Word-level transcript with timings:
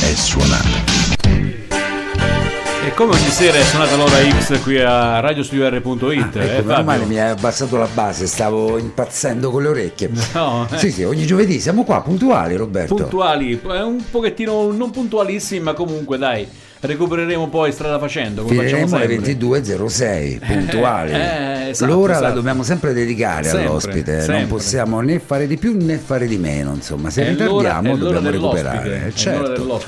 è 0.00 0.14
suonata. 0.14 0.98
E 2.82 2.94
come 2.94 3.14
ogni 3.14 3.28
sera 3.28 3.58
è 3.58 3.62
suonata 3.62 3.94
l'ora 3.94 4.16
X 4.16 4.62
qui 4.62 4.80
a 4.80 5.20
radiostudio.it. 5.20 6.36
Ah, 6.36 6.42
eh, 6.42 6.56
ecco, 6.56 6.68
Fabio? 6.68 6.84
male 6.84 7.04
mi 7.04 7.18
hai 7.18 7.28
abbassato 7.28 7.76
la 7.76 7.88
base, 7.92 8.26
stavo 8.26 8.78
impazzendo 8.78 9.50
con 9.50 9.62
le 9.62 9.68
orecchie. 9.68 10.10
No, 10.32 10.66
eh. 10.70 10.78
Sì, 10.78 10.90
sì, 10.90 11.04
ogni 11.04 11.26
giovedì 11.26 11.60
siamo 11.60 11.84
qua, 11.84 12.00
puntuali 12.00 12.56
Roberto. 12.56 12.94
Puntuali, 12.94 13.60
eh, 13.62 13.82
un 13.82 14.02
pochettino 14.10 14.72
non 14.72 14.90
puntualissimi, 14.90 15.60
ma 15.60 15.74
comunque 15.74 16.16
dai, 16.16 16.48
recupereremo 16.80 17.48
poi 17.48 17.72
strada 17.72 17.98
facendo. 17.98 18.42
Come 18.42 18.54
Finiremo 18.66 18.96
alle 18.96 19.22
sempre. 19.22 19.34
22.06, 19.36 20.38
puntuali. 20.46 21.10
eh, 21.12 21.68
esatto, 21.70 21.92
L'ora 21.92 22.12
la 22.14 22.18
esatto. 22.18 22.34
dobbiamo 22.34 22.62
sempre 22.62 22.92
dedicare 22.92 23.44
Sempre, 23.44 23.66
all'ospite, 23.66 24.12
non 24.12 24.20
sempre. 24.24 24.46
possiamo 24.46 25.00
né 25.00 25.18
fare 25.20 25.46
di 25.46 25.56
più 25.56 25.76
né 25.76 25.96
fare 25.98 26.26
di 26.26 26.36
meno, 26.38 26.72
insomma, 26.74 27.10
se 27.10 27.24
È 27.24 27.28
ritardiamo 27.28 27.96
dobbiamo 27.96 28.30
recuperare. 28.30 28.88
l'ora 28.98 29.10
certo. 29.12 29.80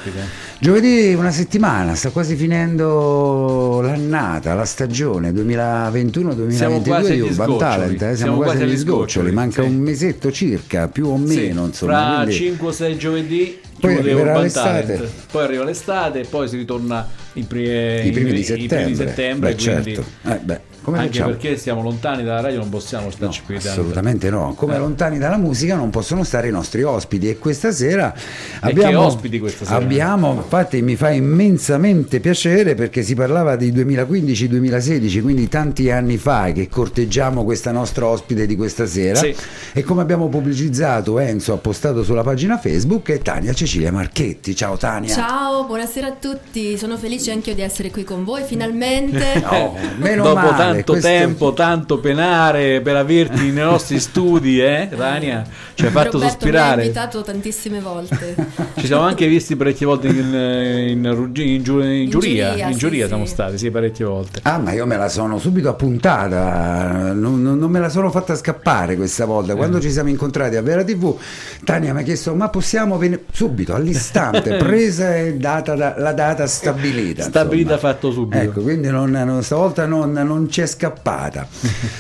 Giovedì 0.58 1.12
una 1.14 1.30
settimana, 1.32 1.94
sta 1.96 2.10
quasi 2.10 2.36
finendo 2.36 3.80
l'annata, 3.80 4.54
la 4.54 4.64
stagione 4.64 5.32
2021-2022 5.32 6.48
Siamo 6.50 6.80
quasi 6.80 7.12
di 7.14 7.20
Urban. 7.20 7.58
Talent, 7.58 7.92
eh, 7.94 7.98
siamo, 7.98 8.14
Siamo 8.16 8.36
quasi 8.36 8.62
agli 8.62 8.76
sgoccioli, 8.76 9.32
manca 9.32 9.62
sì. 9.62 9.68
un 9.68 9.76
mesetto 9.78 10.30
circa, 10.30 10.86
più 10.88 11.08
o 11.08 11.16
meno, 11.16 11.62
Sì, 11.62 11.68
insomma. 11.68 12.14
fra 12.14 12.22
quindi- 12.24 12.56
5-6 12.60 12.96
giovedì 12.96 13.60
Poi 13.82 14.12
Urban 14.12 14.42
l'estate. 14.42 15.10
Poi 15.30 15.42
arriva 15.42 15.64
l'estate 15.64 16.22
poi 16.22 16.48
si 16.48 16.56
ritorna 16.56 17.08
in 17.34 17.46
pri- 17.46 18.06
I 18.06 18.10
primi 18.12 18.32
di 18.32 18.38
i 18.40 18.44
settembre. 18.44 18.76
primi 18.76 18.90
di 18.90 18.94
settembre, 18.96 19.54
Beh, 19.54 19.62
quindi- 19.62 19.94
certo. 19.94 20.10
Eh, 20.28 20.40
come 20.82 20.98
anche 20.98 21.12
facciamo? 21.12 21.30
perché 21.30 21.56
siamo 21.56 21.82
lontani 21.82 22.22
dalla 22.24 22.40
radio 22.40 22.58
non 22.58 22.68
possiamo 22.68 23.10
starci 23.10 23.42
qui 23.44 23.54
tanto. 23.54 23.68
Assolutamente 23.80 24.28
no, 24.30 24.52
come 24.56 24.74
Eh. 24.74 24.78
lontani 24.78 25.18
dalla 25.18 25.36
musica 25.38 25.74
non 25.76 25.90
possono 25.90 26.24
stare 26.24 26.48
i 26.48 26.50
nostri 26.50 26.82
ospiti 26.82 27.28
e 27.28 27.38
questa 27.38 27.70
sera 27.72 28.12
che 28.12 28.20
abbiamo, 28.60 29.00
ospiti 29.06 29.38
questa 29.38 29.64
sera? 29.64 29.76
abbiamo, 29.78 30.34
infatti 30.34 30.82
mi 30.82 30.96
fa 30.96 31.10
immensamente 31.10 32.20
piacere 32.20 32.74
perché 32.74 33.02
si 33.02 33.14
parlava 33.14 33.56
di 33.56 33.72
2015-2016, 33.72 35.20
quindi 35.22 35.48
tanti 35.48 35.90
anni 35.90 36.16
fa 36.16 36.50
che 36.52 36.68
corteggiamo 36.68 37.44
questa 37.44 37.70
nostra 37.72 38.06
ospite 38.06 38.46
di 38.46 38.56
questa 38.56 38.86
sera 38.86 39.18
Sì. 39.18 39.34
e 39.72 39.82
come 39.82 40.02
abbiamo 40.02 40.28
pubblicizzato 40.28 41.18
Enzo 41.18 41.52
ha 41.54 41.58
postato 41.58 42.02
sulla 42.02 42.22
pagina 42.22 42.58
Facebook 42.58 43.10
è 43.10 43.18
Tania 43.18 43.52
Cecilia 43.52 43.92
Marchetti, 43.92 44.54
ciao 44.56 44.76
Tania. 44.76 45.14
Ciao, 45.14 45.64
buonasera 45.64 46.06
a 46.08 46.12
tutti. 46.12 46.76
Sono 46.76 46.96
felice 46.96 47.30
anche 47.32 47.50
io 47.50 47.56
di 47.56 47.62
essere 47.62 47.90
qui 47.90 48.04
con 48.04 48.24
voi 48.24 48.42
finalmente. 48.44 49.20
Oh, 49.52 49.76
meno 49.98 50.22
Dopo 50.22 50.34
male, 50.36 50.56
tanto 50.74 50.92
questo- 50.92 51.08
tempo, 51.08 51.52
tanto 51.54 51.98
penare 51.98 52.80
per 52.80 52.96
averti 52.96 53.50
nei 53.50 53.64
nostri 53.64 53.98
studi, 54.00 54.60
eh, 54.60 54.88
Tania? 54.94 55.44
Ci 55.74 55.84
hai 55.86 55.90
fatto 55.90 56.12
Roberto 56.12 56.18
mi 56.18 56.24
sospirare. 56.28 56.82
invitato 56.82 57.22
tantissime 57.22 57.80
volte. 57.80 58.34
Ci 58.76 58.86
siamo 58.86 59.02
anche 59.02 59.26
visti 59.26 59.56
parecchie 59.56 59.86
volte 59.86 60.08
in, 60.08 60.16
in, 60.16 61.04
in 61.04 61.32
in 61.42 61.62
giuria. 61.62 62.08
giuria, 62.08 62.66
In 62.66 62.72
sì, 62.74 62.78
giuria 62.78 63.02
sì. 63.02 63.08
siamo 63.08 63.24
stati, 63.26 63.58
sì, 63.58 63.70
parecchie 63.70 64.04
volte. 64.04 64.40
Ah, 64.42 64.58
ma 64.58 64.72
io 64.72 64.86
me 64.86 64.96
la 64.96 65.08
sono 65.08 65.38
subito 65.38 65.68
appuntata, 65.70 67.12
non, 67.12 67.42
non- 67.42 67.58
non 67.58 67.70
me 67.70 67.78
la 67.80 67.88
sono 67.88 68.10
fatta 68.10 68.34
scappare 68.34 68.96
questa 68.96 69.24
volta. 69.24 69.54
Quando 69.54 69.78
Eh. 69.78 69.80
ci 69.80 69.90
siamo 69.90 70.08
incontrati 70.08 70.56
a 70.56 70.62
Vera 70.62 70.84
TV, 70.84 71.16
Tania 71.64 71.92
mi 71.94 72.00
ha 72.00 72.02
chiesto: 72.02 72.34
Ma 72.34 72.48
possiamo 72.48 72.98
venire 72.98 73.24
subito, 73.32 73.74
all'istante, 73.74 74.56
presa 74.56 75.16
e 75.16 75.34
data 75.36 75.74
da- 75.74 75.94
la 75.96 76.12
data 76.12 76.46
stabilita. 76.46 77.22
Stabilita 77.22 77.74
insomma. 77.74 77.92
fatto 77.92 78.10
subito. 78.12 78.42
Ecco, 78.42 78.60
quindi 78.62 78.88
non, 78.88 79.10
non- 79.10 79.42
stavolta 79.42 79.86
non, 79.86 80.12
non 80.12 80.48
ci 80.62 80.64
è 80.64 80.66
scappata. 80.66 81.46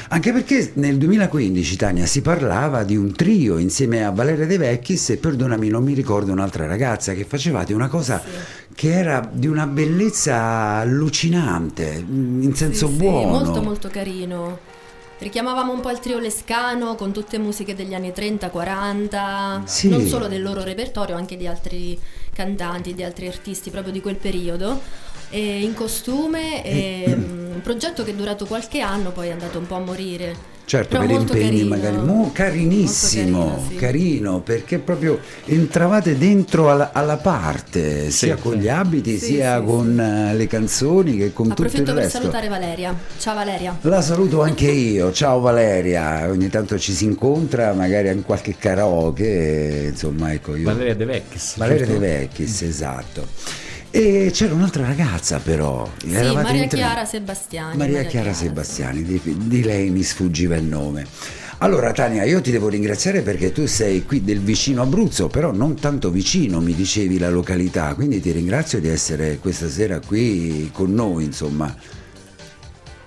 Anche 0.08 0.32
perché 0.32 0.72
nel 0.74 0.96
2015, 0.98 1.76
Tania, 1.76 2.06
si 2.06 2.22
parlava 2.22 2.84
di 2.84 2.96
un 2.96 3.12
trio 3.12 3.58
insieme 3.58 4.04
a 4.04 4.10
Valeria 4.10 4.46
De 4.46 4.56
Vecchis 4.58 5.10
e 5.10 5.16
perdonami, 5.16 5.68
non 5.68 5.82
mi 5.82 5.94
ricordo 5.94 6.32
un'altra 6.32 6.66
ragazza 6.66 7.12
che 7.14 7.24
facevate 7.24 7.74
una 7.74 7.88
cosa 7.88 8.22
che 8.74 8.92
era 8.92 9.28
di 9.30 9.46
una 9.46 9.66
bellezza 9.66 10.36
allucinante, 10.78 12.02
mm, 12.08 12.42
in 12.42 12.54
senso 12.54 12.86
Sì, 12.86 12.92
sì, 12.92 12.98
buono. 12.98 13.38
molto 13.44 13.62
molto 13.62 13.88
carino. 13.88 14.70
Richiamavamo 15.18 15.72
un 15.72 15.80
po' 15.80 15.90
il 15.90 16.00
trio 16.00 16.18
Lescano 16.18 16.96
con 16.96 17.12
tutte 17.12 17.38
musiche 17.38 17.76
degli 17.76 17.94
anni 17.94 18.10
30-40, 18.12 19.62
Sì. 19.64 19.88
non 19.88 20.04
solo 20.06 20.26
del 20.26 20.42
loro 20.42 20.64
repertorio, 20.64 21.14
anche 21.16 21.36
di 21.36 21.46
altri 21.46 21.96
cantanti, 22.34 22.92
di 22.94 23.04
altri 23.04 23.28
artisti 23.28 23.70
proprio 23.70 23.92
di 23.92 24.00
quel 24.00 24.16
periodo. 24.16 24.80
E 25.34 25.62
in 25.62 25.72
costume, 25.72 26.62
e, 26.62 27.04
mm, 27.08 27.52
un 27.54 27.60
progetto 27.62 28.04
che 28.04 28.10
è 28.10 28.14
durato 28.14 28.44
qualche 28.44 28.80
anno, 28.80 29.12
poi 29.12 29.28
è 29.28 29.30
andato 29.30 29.58
un 29.58 29.66
po' 29.66 29.76
a 29.76 29.80
morire. 29.80 30.50
Certo, 30.64 30.96
Però 30.96 31.06
per 31.06 31.10
impegni 31.20 31.42
carino. 31.48 31.68
magari 31.68 31.96
mo- 31.96 32.30
carinissimo, 32.32 33.38
carino, 33.46 33.64
sì. 33.68 33.76
carino, 33.76 34.40
perché 34.40 34.78
proprio 34.78 35.18
entravate 35.46 36.16
dentro 36.16 36.70
alla, 36.70 36.90
alla 36.92 37.16
parte, 37.16 38.10
sia 38.10 38.36
con 38.36 38.52
sì. 38.52 38.58
gli 38.58 38.68
abiti, 38.68 39.18
Sì, 39.18 39.24
sia 39.24 39.58
sì, 39.58 39.64
con 39.64 39.98
eh, 39.98 40.34
le 40.34 40.46
canzoni 40.46 41.16
che 41.16 41.32
con 41.32 41.48
tutto 41.48 41.62
il 41.62 41.66
Approfitto 41.68 41.94
per 41.94 42.02
resto. 42.04 42.18
salutare 42.18 42.48
Valeria. 42.48 42.96
Ciao 43.18 43.34
Valeria. 43.34 43.76
La 43.80 44.00
saluto 44.02 44.42
anche 44.42 44.70
io, 44.70 45.12
ciao 45.12 45.40
Valeria, 45.40 46.28
ogni 46.28 46.48
tanto 46.48 46.78
ci 46.78 46.92
si 46.92 47.04
incontra, 47.06 47.72
magari 47.72 48.08
in 48.10 48.22
qualche 48.22 48.54
karaoke, 48.56 49.88
insomma 49.90 50.32
ecco 50.32 50.54
io... 50.54 50.64
Valeria 50.64 50.94
De 50.94 51.04
Vecchis. 51.06 51.56
Valeria 51.56 51.86
giusto? 51.86 52.00
De 52.00 52.06
Vecchis, 52.06 52.62
esatto. 52.62 53.26
E 53.94 54.30
c'era 54.32 54.54
un'altra 54.54 54.86
ragazza 54.86 55.38
però, 55.38 55.86
Sì, 55.98 56.08
Maria. 56.08 56.66
Chiara 56.66 57.04
Sebastiani. 57.04 57.76
Maria 57.76 58.04
Chiara 58.04 58.32
Sebastiani, 58.32 59.02
di, 59.02 59.20
di 59.22 59.62
lei 59.62 59.90
mi 59.90 60.02
sfuggiva 60.02 60.56
il 60.56 60.64
nome. 60.64 61.04
Allora 61.58 61.92
Tania, 61.92 62.24
io 62.24 62.40
ti 62.40 62.50
devo 62.50 62.68
ringraziare 62.68 63.20
perché 63.20 63.52
tu 63.52 63.66
sei 63.66 64.04
qui 64.06 64.24
del 64.24 64.40
vicino 64.40 64.80
Abruzzo, 64.80 65.28
però 65.28 65.52
non 65.52 65.74
tanto 65.74 66.10
vicino, 66.10 66.60
mi 66.62 66.74
dicevi 66.74 67.18
la 67.18 67.28
località, 67.28 67.94
quindi 67.94 68.18
ti 68.18 68.30
ringrazio 68.32 68.80
di 68.80 68.88
essere 68.88 69.36
questa 69.36 69.68
sera 69.68 70.00
qui 70.00 70.70
con 70.72 70.94
noi, 70.94 71.24
insomma. 71.24 71.76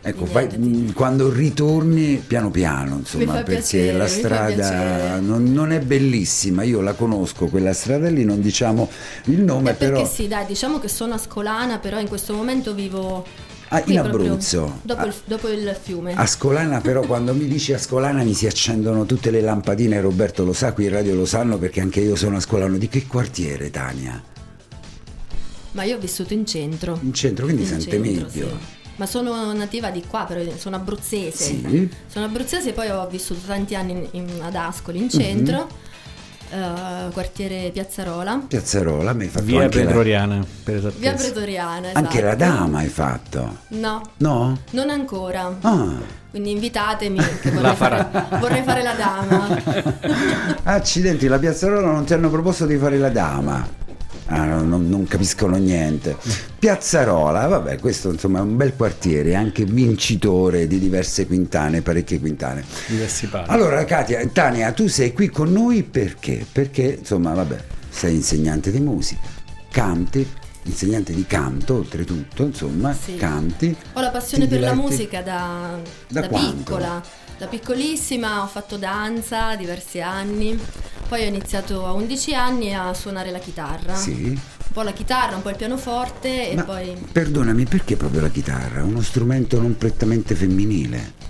Ecco, 0.07 0.25
vai- 0.25 0.47
mh, 0.55 0.93
quando 0.93 1.31
ritorni 1.33 2.17
piano 2.25 2.51
piano, 2.51 2.97
insomma, 2.97 3.33
perché 3.41 3.53
piacere, 3.53 3.97
la 3.97 4.07
strada 4.07 5.19
non, 5.19 5.51
non 5.51 5.71
è 5.71 5.79
bellissima, 5.79 6.61
io 6.61 6.79
la 6.81 6.93
conosco, 6.93 7.47
quella 7.47 7.73
strada 7.73 8.07
lì, 8.09 8.23
non 8.23 8.39
diciamo 8.39 8.87
il 9.25 9.41
nome, 9.41 9.71
Eh, 9.71 9.73
perché 9.73 9.93
però... 9.95 10.07
sì, 10.07 10.27
dai, 10.27 10.45
diciamo 10.45 10.77
che 10.77 10.89
sono 10.89 11.15
ascolana, 11.15 11.79
però 11.79 11.99
in 11.99 12.07
questo 12.07 12.33
momento 12.35 12.75
vivo 12.75 13.25
Ah, 13.69 13.81
in 13.87 13.97
Abruzzo. 13.97 14.81
Dopo, 14.83 15.01
Ah. 15.01 15.05
il, 15.07 15.13
dopo 15.25 15.47
il 15.49 15.75
fiume. 15.81 16.13
Ascolana 16.13 16.81
però 16.81 17.01
quando 17.01 17.33
mi 17.33 17.47
dici 17.47 17.73
Ascolana 17.73 18.21
mi 18.23 18.35
si 18.35 18.45
accendono 18.45 19.07
tutte 19.07 19.31
le 19.31 19.41
lampadine, 19.41 19.99
Roberto 20.01 20.45
lo 20.45 20.53
sa, 20.53 20.71
qui 20.71 20.83
in 20.85 20.91
radio 20.91 21.15
lo 21.15 21.25
sanno 21.25 21.57
perché 21.57 21.81
anche 21.81 21.99
io 21.99 22.15
sono 22.15 22.37
ascolano. 22.37 22.77
Di 22.77 22.87
che 22.87 23.07
quartiere 23.07 23.71
Tania? 23.71 24.21
Ma 25.71 25.83
io 25.83 25.95
ho 25.95 25.99
vissuto 25.99 26.33
in 26.33 26.45
centro. 26.45 26.99
In 27.01 27.11
centro, 27.13 27.45
quindi 27.45 27.63
In 27.63 27.67
Sante 27.69 27.89
centro, 27.89 28.29
sì. 28.29 28.45
Ma 28.97 29.05
sono 29.05 29.51
nativa 29.53 29.89
di 29.89 30.03
qua, 30.07 30.23
però 30.25 30.41
sono 30.57 30.77
abruzzese. 30.77 31.43
Sì. 31.43 31.89
Sono 32.07 32.25
abruzzese 32.25 32.69
e 32.69 32.73
poi 32.73 32.89
ho 32.89 33.07
vissuto 33.07 33.41
tanti 33.45 33.75
anni 33.75 33.91
in- 33.91 34.07
in- 34.11 34.41
ad 34.41 34.55
Ascoli, 34.55 34.99
Mhm. 34.99 35.03
in 35.03 35.09
centro, 35.09 35.67
eh, 36.49 37.11
quartiere 37.11 37.71
Piazzarola, 37.73 38.41
Piazzarola, 38.47 39.11
mi 39.13 39.23
hai 39.23 39.29
fatto 39.29 39.43
Via 39.45 39.63
anche, 39.63 39.79
la, 39.79 39.85
Pretoriana, 39.85 40.45
per 40.63 40.75
esattezza. 40.77 40.99
via 40.99 41.13
Pretoriana. 41.13 41.89
anche 41.93 42.21
la 42.21 42.35
esatto. 42.35 42.51
dama 42.57 42.77
hai 42.79 42.87
fatto. 42.87 43.57
No, 43.69 44.01
No? 44.17 44.57
non 44.71 44.89
ancora. 44.89 45.57
Ah, 45.61 46.23
Quindi 46.29 46.51
invitatemi, 46.51 47.19
che 47.41 47.49
vorrei, 47.51 47.75
fare, 47.75 48.07
vorrei 48.39 48.61
fare 48.63 48.81
la 48.83 48.93
dama. 48.93 49.47
accidenti, 50.63 51.27
la 51.27 51.39
Piazzarola 51.39 51.91
non 51.91 52.05
ti 52.05 52.13
hanno 52.13 52.29
proposto 52.29 52.65
di 52.65 52.77
fare 52.77 52.97
la 52.97 53.09
dama. 53.09 53.83
Ah, 54.27 54.45
no, 54.45 54.63
non, 54.63 54.89
non 54.89 55.05
capiscono 55.05 55.55
niente. 55.57 56.15
Piazzarola, 56.57 57.45
vabbè, 57.47 57.77
questo 57.77 58.09
insomma 58.11 58.39
è 58.39 58.41
un 58.41 58.55
bel 58.57 58.73
quartiere, 58.75 59.35
anche 59.35 59.65
vincitore 59.65 60.65
di 60.65 60.79
diverse 60.79 61.27
quintane, 61.27 61.81
parecchie 61.81 62.19
quintane. 62.19 62.63
Diversi 62.87 63.27
pali. 63.27 63.45
Allora, 63.49 63.83
Katia, 63.85 64.25
Tania, 64.27 64.71
tu 64.71 64.87
sei 64.87 65.13
qui 65.13 65.29
con 65.29 65.51
noi 65.51 65.83
perché? 65.83 66.43
Perché, 66.51 66.97
insomma, 66.99 67.33
vabbè, 67.33 67.57
sei 67.89 68.15
insegnante 68.15 68.71
di 68.71 68.79
musica, 68.79 69.21
canti, 69.69 70.27
insegnante 70.63 71.13
di 71.13 71.25
canto, 71.27 71.75
oltretutto, 71.75 72.45
insomma, 72.45 72.93
Sì. 72.99 73.15
canti. 73.17 73.75
Ho 73.93 74.01
la 74.01 74.09
passione 74.09 74.47
per 74.47 74.59
la 74.59 74.73
musica 74.73 75.21
da, 75.21 75.77
Da 76.07 76.21
da 76.21 76.27
piccola. 76.27 77.03
Da 77.37 77.47
piccolissima 77.47 78.43
ho 78.43 78.47
fatto 78.47 78.77
danza 78.77 79.55
diversi 79.57 79.99
anni, 79.99 80.57
poi 81.09 81.23
ho 81.23 81.27
iniziato 81.27 81.85
a 81.85 81.91
11 81.91 82.33
anni 82.33 82.73
a 82.73 82.93
suonare 82.93 83.29
la 83.29 83.39
chitarra. 83.39 83.93
Sì. 83.93 84.39
po' 84.71 84.81
la 84.83 84.93
chitarra, 84.93 85.35
un 85.35 85.41
po' 85.41 85.49
il 85.49 85.57
pianoforte 85.57 86.49
e 86.51 86.55
Ma 86.55 86.63
poi... 86.63 86.95
perdonami, 87.11 87.65
perché 87.65 87.97
proprio 87.97 88.21
la 88.21 88.29
chitarra? 88.29 88.83
Uno 88.83 89.01
strumento 89.01 89.59
non 89.59 89.77
prettamente 89.77 90.33
femminile. 90.35 91.23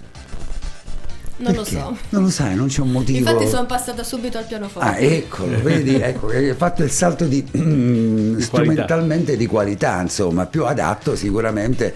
Non 1.38 1.54
lo 1.54 1.64
Perché? 1.64 1.78
so. 1.80 1.98
Non 2.10 2.24
lo 2.24 2.30
sai, 2.30 2.56
non 2.56 2.68
c'è 2.68 2.82
un 2.82 2.92
motivo. 2.92 3.18
Infatti 3.18 3.48
sono 3.48 3.66
passata 3.66 4.04
subito 4.04 4.38
al 4.38 4.46
pianoforte. 4.46 4.88
Ah, 4.88 4.98
eccolo, 4.98 5.62
vedi, 5.62 5.96
ecco, 5.96 6.28
hai 6.28 6.54
fatto 6.54 6.84
il 6.84 6.92
salto 6.92 7.26
di, 7.26 7.46
mm, 7.58 8.38
strumentalmente 8.40 9.36
di 9.36 9.46
qualità, 9.46 10.00
insomma, 10.02 10.46
più 10.46 10.66
adatto 10.66 11.16
sicuramente 11.16 11.94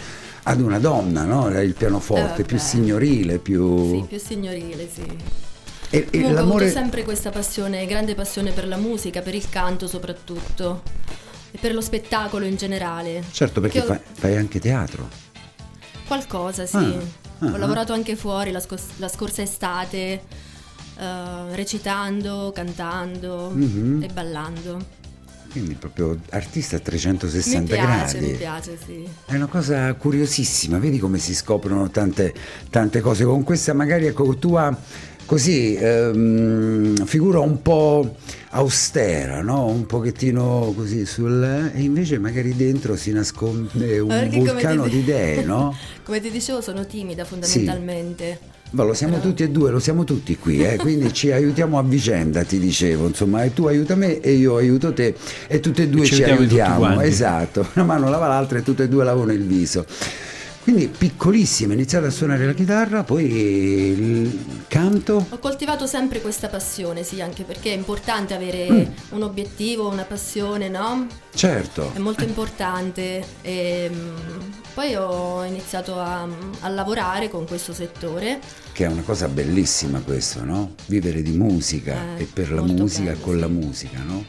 ad 0.49 0.61
una 0.61 0.79
donna, 0.79 1.23
no? 1.25 1.47
Il 1.61 1.75
pianoforte, 1.75 2.41
Eh, 2.41 2.45
più 2.45 2.57
signorile, 2.57 3.37
più... 3.37 3.91
Sì, 3.91 4.05
più 4.07 4.17
signorile, 4.19 4.89
sì. 4.91 5.03
E, 5.91 5.97
e 5.97 6.03
Comunque 6.09 6.19
ho 6.19 6.23
avuto 6.25 6.33
l'amore... 6.41 6.71
sempre 6.71 7.03
questa 7.03 7.29
passione, 7.29 7.85
grande 7.85 8.15
passione 8.15 8.51
per 8.51 8.67
la 8.67 8.77
musica, 8.77 9.21
per 9.21 9.35
il 9.35 9.47
canto 9.49 9.87
soprattutto 9.87 10.81
e 11.51 11.57
per 11.59 11.73
lo 11.75 11.81
spettacolo 11.81 12.45
in 12.45 12.55
generale. 12.55 13.23
Certo, 13.31 13.61
perché 13.61 13.81
ho- 13.81 13.85
fai, 13.85 13.99
fai 14.11 14.37
anche 14.37 14.59
teatro. 14.59 15.07
Qualcosa, 16.07 16.65
sì. 16.65 16.75
Ah, 16.77 16.97
ah, 17.39 17.45
Ho 17.51 17.53
ah. 17.55 17.57
lavorato 17.57 17.93
anche 17.93 18.15
fuori 18.15 18.49
la, 18.51 18.59
scos- 18.59 18.97
la 18.97 19.07
scorsa 19.07 19.43
estate, 19.43 20.21
eh, 20.97 21.55
recitando, 21.55 22.51
cantando 22.53 23.51
Mhm. 23.53 24.01
e 24.03 24.07
ballando. 24.11 24.97
Quindi 25.51 25.73
proprio 25.73 26.17
artista 26.29 26.75
a 26.75 26.79
Mi 26.79 26.85
360 26.85 27.73
piace, 27.75 28.17
gradi. 28.17 28.31
mi 28.31 28.37
piace, 28.37 28.77
sì. 28.85 29.07
È 29.25 29.35
una 29.35 29.47
cosa 29.47 29.93
curiosissima, 29.93 30.77
vedi 30.77 30.99
come 30.99 31.17
si 31.17 31.33
scoprono 31.33 31.89
tante, 31.89 32.33
tante 32.69 33.01
cose. 33.01 33.23
Con 33.25 33.43
questa 33.43 33.73
magari 33.73 34.05
ecco, 34.05 34.35
tua 34.35 34.77
così 35.25 35.75
ehm, 35.75 37.05
figura 37.05 37.39
un 37.39 37.61
po' 37.61 38.15
austera, 38.51 39.41
no? 39.41 39.67
un 39.67 39.85
pochettino 39.85 40.73
così 40.75 41.05
sul... 41.05 41.71
e 41.73 41.81
invece 41.81 42.17
magari 42.17 42.55
dentro 42.55 42.95
si 42.95 43.11
nasconde 43.11 43.99
un 43.99 44.07
Perché 44.07 44.39
vulcano 44.39 44.83
ti- 44.85 44.89
di 44.89 44.97
idee, 44.99 45.43
no? 45.43 45.75
Come 46.03 46.19
ti 46.19 46.31
dicevo, 46.31 46.61
sono 46.61 46.85
timida 46.85 47.25
fondamentalmente. 47.25 48.39
Ma 48.71 48.83
lo 48.83 48.93
siamo 48.93 49.19
tutti 49.19 49.41
e 49.41 49.49
due, 49.49 49.71
lo 49.71 49.79
siamo 49.79 50.03
tutti 50.03 50.37
qui, 50.37 50.63
eh, 50.63 50.77
quindi 50.77 51.11
ci 51.11 51.31
aiutiamo 51.31 51.79
a 51.79 51.83
vicenda, 51.83 52.43
ti 52.43 52.59
dicevo, 52.59 53.07
insomma, 53.07 53.43
e 53.43 53.51
tu 53.51 53.65
aiuta 53.65 53.95
me 53.95 54.19
e 54.19 54.33
io 54.33 54.57
aiuto 54.57 54.93
te 54.93 55.15
e 55.47 55.59
tutte 55.59 55.83
e 55.83 55.87
due 55.87 56.05
ci 56.05 56.15
ci, 56.15 56.23
aiutiamo 56.23 56.85
aiutiamo, 56.85 57.01
esatto, 57.01 57.67
una 57.73 57.85
mano 57.85 58.09
lava 58.09 58.27
l'altra 58.27 58.59
e 58.59 58.61
tutte 58.61 58.83
e 58.83 58.87
due 58.87 59.03
lavano 59.03 59.31
il 59.31 59.43
viso. 59.43 59.85
Quindi 60.61 60.87
piccolissima, 60.87 61.71
ho 61.71 61.75
iniziato 61.75 62.05
a 62.05 62.09
suonare 62.11 62.45
la 62.45 62.53
chitarra, 62.53 63.03
poi 63.03 63.23
il 63.25 64.63
canto, 64.67 65.25
Ho 65.29 65.39
coltivato 65.39 65.87
sempre 65.87 66.21
questa 66.21 66.47
passione, 66.47 67.03
sì, 67.03 67.21
anche 67.21 67.43
perché 67.43 67.71
è 67.73 67.75
importante 67.75 68.33
avere 68.35 68.69
Mm. 68.69 68.83
un 69.11 69.23
obiettivo, 69.23 69.87
una 69.89 70.03
passione, 70.03 70.69
no? 70.69 71.07
certo, 71.33 71.91
È 71.93 71.97
molto 71.99 72.23
importante. 72.23 73.23
E, 73.41 73.89
mm, 73.91 74.39
poi 74.73 74.95
ho 74.95 75.43
iniziato 75.43 75.97
a, 75.99 76.27
a 76.59 76.69
lavorare 76.69 77.29
con 77.29 77.45
questo 77.47 77.73
settore. 77.73 78.39
che 78.73 78.85
è 78.85 78.87
una 78.87 79.01
cosa 79.01 79.27
bellissima 79.27 79.99
questo, 80.01 80.43
no? 80.43 80.75
Vivere 80.85 81.21
di 81.21 81.31
musica 81.31 82.15
Eh, 82.17 82.21
e 82.23 82.27
per 82.31 82.51
la 82.51 82.61
musica 82.61 83.11
bello, 83.11 83.23
con 83.23 83.33
sì. 83.33 83.39
la 83.39 83.47
musica, 83.47 83.97
no? 84.05 84.25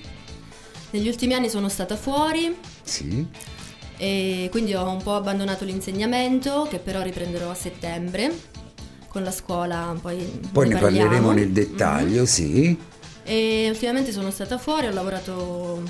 Negli 0.92 1.06
ultimi 1.08 1.34
anni 1.34 1.48
sono 1.50 1.68
stata 1.68 1.96
fuori 1.96 2.56
Sì, 2.82 3.26
e 4.02 4.48
quindi 4.50 4.74
ho 4.74 4.88
un 4.88 5.02
po' 5.02 5.14
abbandonato 5.14 5.66
l'insegnamento, 5.66 6.66
che 6.70 6.78
però 6.78 7.02
riprenderò 7.02 7.50
a 7.50 7.54
settembre 7.54 8.32
con 9.08 9.22
la 9.22 9.30
scuola. 9.30 9.94
Poi, 10.00 10.16
poi 10.50 10.68
ne 10.68 10.78
parleremo 10.78 11.08
parliamo. 11.08 11.32
nel 11.32 11.50
dettaglio, 11.50 12.24
sì. 12.24 12.78
E 13.22 13.66
ultimamente 13.70 14.10
sono 14.10 14.30
stata 14.30 14.56
fuori, 14.56 14.86
ho 14.86 14.90
lavorato 14.92 15.82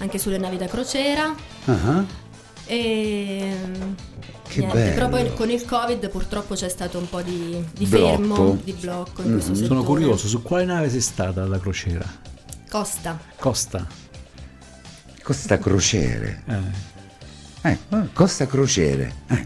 anche 0.00 0.18
sulle 0.18 0.36
navi 0.36 0.58
da 0.58 0.66
crociera. 0.66 1.34
Ah, 1.64 2.04
E 2.66 3.56
Che 4.48 4.58
niente, 4.58 4.76
bello. 4.76 4.94
però 4.94 5.08
poi 5.08 5.32
con 5.34 5.50
il 5.50 5.64
covid 5.64 6.10
purtroppo 6.10 6.54
c'è 6.54 6.68
stato 6.68 6.98
un 6.98 7.08
po' 7.08 7.22
di, 7.22 7.64
di 7.72 7.86
Blocco. 7.86 8.06
fermo, 8.06 8.58
di 8.62 8.72
blocco 8.72 9.22
settore. 9.40 9.64
Sono 9.66 9.82
curioso, 9.82 10.28
su 10.28 10.42
quale 10.42 10.66
nave 10.66 10.90
sei 10.90 11.00
stata 11.00 11.42
alla 11.42 11.58
crociera? 11.58 12.04
Costa. 12.68 13.18
Costa. 13.38 13.86
Costa 15.22 15.58
Crociere. 15.58 16.42
Eh. 16.46 17.70
Eh, 17.70 17.78
Costa 18.12 18.46
Crociere. 18.46 19.12
Eh. 19.28 19.44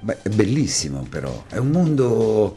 Beh, 0.00 0.18
è 0.22 0.28
bellissimo 0.30 1.06
però, 1.08 1.44
è 1.48 1.58
un 1.58 1.68
mondo, 1.70 2.56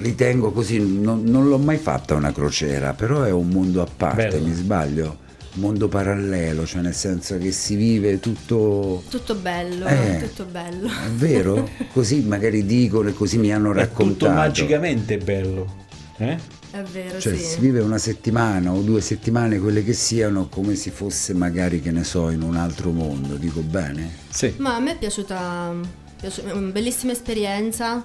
ritengo 0.00 0.52
così, 0.52 0.78
non, 0.80 1.22
non 1.24 1.48
l'ho 1.48 1.58
mai 1.58 1.76
fatta 1.76 2.14
una 2.14 2.32
crociera, 2.32 2.94
però 2.94 3.24
è 3.24 3.30
un 3.30 3.48
mondo 3.48 3.82
a 3.82 3.86
parte, 3.94 4.28
Bello. 4.28 4.46
mi 4.46 4.54
sbaglio? 4.54 5.18
Un 5.54 5.60
mondo 5.60 5.88
parallelo, 5.88 6.64
cioè 6.64 6.80
nel 6.80 6.94
senso 6.94 7.36
che 7.36 7.52
si 7.52 7.74
vive 7.74 8.20
tutto... 8.20 9.02
Tutto 9.10 9.34
bello, 9.34 9.84
Eh. 9.86 10.20
tutto 10.22 10.46
bello. 10.50 10.86
È 10.88 11.10
vero? 11.14 11.68
Così 11.92 12.20
magari 12.22 12.64
dicono 12.64 13.10
e 13.10 13.12
così 13.12 13.36
mi 13.36 13.52
hanno 13.52 13.68
È 13.72 13.74
tutto 13.74 13.80
raccontato. 13.80 14.32
magicamente 14.32 15.18
bello. 15.18 15.80
Eh? 16.22 16.38
È 16.70 16.82
vero, 16.82 17.18
Cioè 17.18 17.36
sì. 17.36 17.44
si 17.44 17.60
vive 17.60 17.80
una 17.80 17.98
settimana 17.98 18.72
o 18.72 18.80
due 18.80 19.00
settimane, 19.00 19.58
quelle 19.58 19.82
che 19.82 19.92
siano, 19.92 20.48
come 20.48 20.74
se 20.76 20.90
fosse 20.90 21.34
magari, 21.34 21.80
che 21.80 21.90
ne 21.90 22.04
so, 22.04 22.30
in 22.30 22.42
un 22.42 22.56
altro 22.56 22.92
mondo, 22.92 23.34
dico 23.34 23.60
bene? 23.60 24.10
Sì. 24.30 24.54
Ma 24.58 24.76
a 24.76 24.80
me 24.80 24.92
è 24.92 24.98
piaciuta, 24.98 25.74
è 26.20 26.52
una 26.52 26.70
bellissima 26.70 27.12
esperienza. 27.12 28.04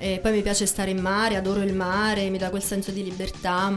E 0.00 0.20
poi 0.22 0.30
mi 0.30 0.42
piace 0.42 0.64
stare 0.64 0.90
in 0.90 1.00
mare, 1.00 1.34
adoro 1.34 1.60
il 1.60 1.74
mare, 1.74 2.30
mi 2.30 2.38
dà 2.38 2.50
quel 2.50 2.62
senso 2.62 2.92
di 2.92 3.02
libertà. 3.02 3.76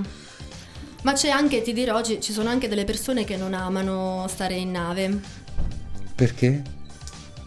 Ma 1.01 1.13
c'è 1.13 1.29
anche, 1.29 1.63
ti 1.63 1.73
dirò, 1.73 2.03
ci 2.03 2.21
ci 2.21 2.31
sono 2.31 2.47
anche 2.49 2.67
delle 2.67 2.83
persone 2.83 3.23
che 3.23 3.35
non 3.37 3.55
amano 3.55 4.27
stare 4.29 4.53
in 4.53 4.69
nave. 4.69 5.19
Perché? 6.13 6.61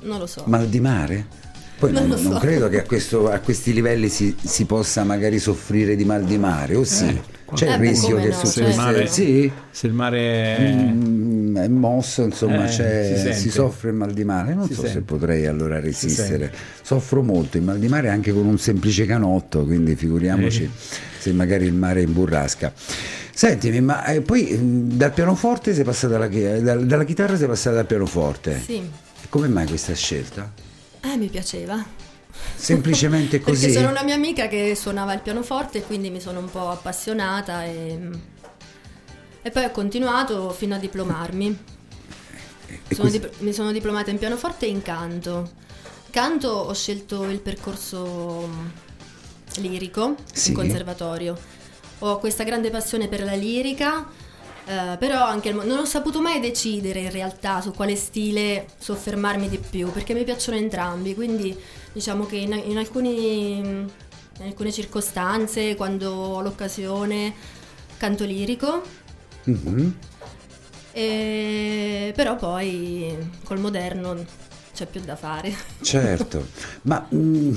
Non 0.01 0.19
lo 0.19 0.27
so. 0.27 0.43
Mal 0.47 0.69
di 0.69 0.81
mare? 0.81 1.27
Poi 1.79 1.93
Non 1.93 2.07
non, 2.09 2.19
so. 2.19 2.29
non 2.31 2.39
credo 2.39 2.69
che 2.69 2.79
a, 2.81 2.83
questo- 2.85 3.31
a 3.31 3.39
questi 3.41 3.73
livelli 3.73 4.09
si, 4.09 4.35
si 4.43 4.65
possa 4.65 5.03
magari 5.05 5.39
soffrire 5.39 5.97
di 5.97 6.05
mal 6.05 6.25
di 6.25 6.39
mare, 6.39 6.77
o 6.77 6.85
sì? 6.85 7.21
C'è 7.53 7.69
Eh, 7.69 7.73
il 7.75 7.79
beh, 7.81 7.89
rischio 7.89 8.17
che 8.17 8.29
no, 8.29 8.33
su 8.35 8.47
Se 8.47 8.59
il 8.61 8.65
queste... 8.65 8.83
mare- 8.83 9.07
Sì, 9.07 9.53
Se 9.71 9.87
il 9.87 9.93
mare 9.93 10.19
è... 10.57 10.61
Mm, 10.93 11.57
è 11.59 11.69
mosso, 11.69 12.23
insomma, 12.23 12.65
Eh, 12.65 12.69
c'è- 12.69 13.33
si 13.35 13.41
si, 13.41 13.51
soffre 13.51 13.91
il 13.91 13.97
mal 13.97 14.13
di 14.13 14.25
mare. 14.25 14.55
Non 14.55 14.67
Si 14.67 14.75
so 14.75 14.83
se 14.83 14.87
sente. 14.89 15.03
potrei 15.03 15.47
allora 15.47 15.79
resistere. 15.79 16.53
Soffro 16.83 17.23
molto 17.23 17.57
il 17.59 17.63
mal 17.65 17.79
di 17.79 17.87
mare 17.89 18.09
anche 18.09 18.33
con 18.33 18.47
un 18.47 18.59
semplice 18.59 19.05
canotto, 19.05 19.65
quindi 19.65 19.95
figuriamoci 19.95 20.63
Eh. 20.65 20.71
se 21.19 21.33
magari 21.33 21.67
il 21.67 21.75
mare 21.75 22.03
imburrasca. 22.03 22.73
Sentimi, 23.33 23.81
ma 23.81 24.05
eh, 24.07 24.21
poi 24.21 24.57
mm, 24.59 24.91
dal 24.93 25.13
pianoforte 25.13 25.75
sei 25.75 25.85
passata 25.85 26.17
alla, 26.17 26.29
eh, 26.29 26.63
dal- 26.63 26.87
dalla 26.87 27.05
chitarra 27.05 27.37
sei 27.37 27.47
passata 27.49 27.79
al 27.81 27.87
pianoforte. 27.87 28.61
Sì. 28.65 28.81
Come 29.29 29.49
mai 29.49 29.67
questa 29.67 29.93
scelta? 29.95 30.51
Eh, 31.05 31.17
mi 31.17 31.29
piaceva. 31.29 31.83
Semplicemente 32.57 33.41
così? 33.43 33.67
Perché 33.67 33.75
sono 33.75 33.91
una 33.91 34.03
mia 34.03 34.15
amica 34.15 34.49
che 34.49 34.75
suonava 34.75 35.13
il 35.13 35.21
pianoforte 35.21 35.79
e 35.79 35.83
quindi 35.83 36.11
mi 36.11 36.21
sono 36.21 36.39
un 36.41 36.51
po' 36.51 36.71
appassionata 36.71 37.65
e, 37.65 37.99
e 39.43 39.51
poi 39.51 39.65
ho 39.65 39.71
continuato 39.71 40.51
fino 40.51 40.75
a 40.75 40.79
diplomarmi. 40.79 41.59
E 42.89 42.95
Sono 42.95 43.11
dip- 43.11 43.41
mi 43.41 43.53
sono 43.53 43.71
diplomata 43.73 44.11
in 44.11 44.19
pianoforte 44.19 44.67
e 44.67 44.71
in 44.71 44.83
canto. 44.83 45.51
Canto 46.11 46.49
ho 46.49 46.73
scelto 46.75 47.25
il 47.25 47.41
percorso 47.41 48.49
mm, 48.49 48.67
lirico 49.59 50.15
Sì. 50.33 50.49
in 50.51 50.55
conservatorio. 50.55 51.37
Ho 52.01 52.19
questa 52.19 52.45
grande 52.45 52.71
passione 52.71 53.09
per 53.09 53.23
la 53.23 53.35
lirica, 53.35 54.07
eh, 54.67 54.97
però 54.99 55.25
anche 55.25 55.49
il 55.51 55.55
non 55.57 55.79
ho 55.79 55.85
saputo 55.85 56.21
mai 56.21 56.41
decidere 56.41 57.01
in 57.01 57.11
realtà 57.11 57.61
su 57.61 57.73
quale 57.73 57.97
stile 57.97 58.67
soffermarmi 58.79 59.49
di 59.49 59.59
più, 59.59 59.91
perché 59.93 60.15
mi 60.15 60.25
piacciono 60.25 60.57
entrambi, 60.57 61.15
quindi 61.15 61.57
diciamo 61.93 62.27
che 62.27 62.37
in, 62.37 62.53
in 62.67 62.79
alcuni- 62.79 63.59
in 63.59 63.89
alcune 64.43 64.73
circostanze, 64.73 65.75
quando 65.77 66.11
ho 66.11 66.41
l'occasione, 66.41 67.33
canto 67.97 68.25
lirico, 68.25 68.83
Mhm. 69.45 69.97
e- 70.93 72.13
però 72.15 72.37
poi 72.37 73.17
col 73.45 73.59
moderno 73.61 74.25
c'è 74.75 74.87
più 74.87 75.01
da 75.03 75.17
fare. 75.17 75.55
Certo, 75.83 76.49
ma 76.83 77.07
mm, 77.15 77.55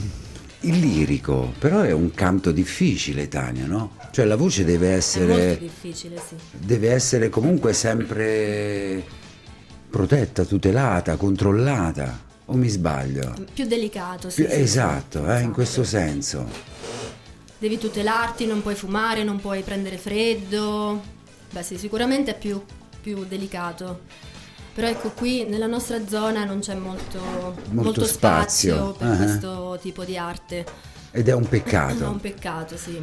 il 0.68 0.80
lirico 0.80 1.54
però 1.58 1.82
è 1.82 1.92
un 1.92 2.12
canto 2.12 2.52
difficile, 2.52 3.28
Tania, 3.28 3.66
no? 3.66 3.96
Cioè 4.12 4.26
la 4.26 4.36
voce 4.36 4.64
deve 4.64 4.88
È 4.88 4.92
molto 4.92 4.98
essere, 5.06 5.58
difficile, 5.60 6.18
sì. 6.28 6.36
deve 6.52 6.92
essere 6.92 7.30
comunque 7.30 7.74
sempre 7.74 9.04
protetta, 9.90 10.44
tutelata, 10.46 11.16
controllata, 11.16 12.20
o 12.46 12.54
mi 12.54 12.68
sbaglio? 12.68 13.34
Più 13.54 13.66
delicato, 13.66 14.30
sì. 14.30 14.42
Più- 14.42 14.50
sì, 14.50 14.56
sì. 14.56 14.62
esatto, 14.62 15.20
eh, 15.20 15.22
in 15.24 15.36
Esatto. 15.38 15.52
questo 15.52 15.84
senso. 15.84 16.48
Devi 17.60 17.78
tutelarti, 17.78 18.46
non 18.46 18.62
puoi 18.62 18.76
fumare, 18.76 19.24
non 19.24 19.40
puoi 19.40 19.62
prendere 19.64 19.98
freddo. 19.98 21.02
Beh 21.52 21.64
sì, 21.64 21.78
sicuramente 21.78 22.32
è 22.32 22.38
più, 22.38 22.62
più 23.02 23.26
delicato. 23.26 24.02
Però 24.78 24.88
ecco 24.88 25.10
qui 25.10 25.44
nella 25.50 25.66
nostra 25.66 26.08
zona 26.08 26.46
non 26.46 26.60
c'è 26.60 26.76
molto, 26.76 27.20
molto 27.72 28.06
spazio. 28.06 28.76
spazio, 28.76 28.92
per 28.92 29.08
Ah. 29.08 29.16
questo 29.16 29.80
tipo 29.82 30.04
di 30.04 30.16
arte. 30.20 30.64
Ed 31.10 31.28
è 31.30 31.34
un 31.34 31.42
È 31.42 31.44
un 31.46 31.50
peccato. 31.50 32.18
peccato, 32.22 32.78
sì. 32.78 33.02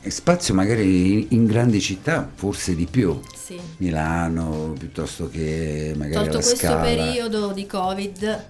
E 0.00 0.10
spazio 0.12 0.54
magari 0.54 1.34
in, 1.34 1.46
grandi 1.46 1.80
città 1.80 2.30
forse 2.32 2.76
di 2.76 2.86
più. 2.88 3.18
sì. 3.34 3.58
Milano 3.78 4.72
piuttosto 4.78 5.28
che 5.28 5.94
magari 5.96 6.14
Tolto 6.26 6.36
la 6.38 6.44
questo 6.44 6.66
Scala. 6.66 6.80
periodo 6.82 7.50
di 7.52 7.66
Covid, 7.66 8.44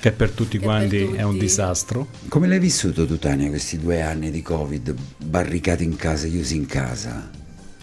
Che 0.00 0.10
per 0.12 0.30
tutti 0.30 0.58
Che 0.58 0.64
quanti 0.64 1.04
per 1.04 1.14
è 1.14 1.22
un 1.22 1.30
tutti. 1.34 1.44
disastro. 1.44 2.08
Come 2.28 2.48
l'hai 2.48 2.58
vissuto 2.58 3.06
tu 3.06 3.18
Tania 3.20 3.50
questi 3.50 3.78
due 3.78 4.02
anni 4.02 4.32
di 4.32 4.42
Covid, 4.42 4.96
barricati 5.18 5.84
in 5.84 5.94
casa, 5.94 6.26
chiusi 6.26 6.56
in 6.56 6.66
casa? 6.66 7.30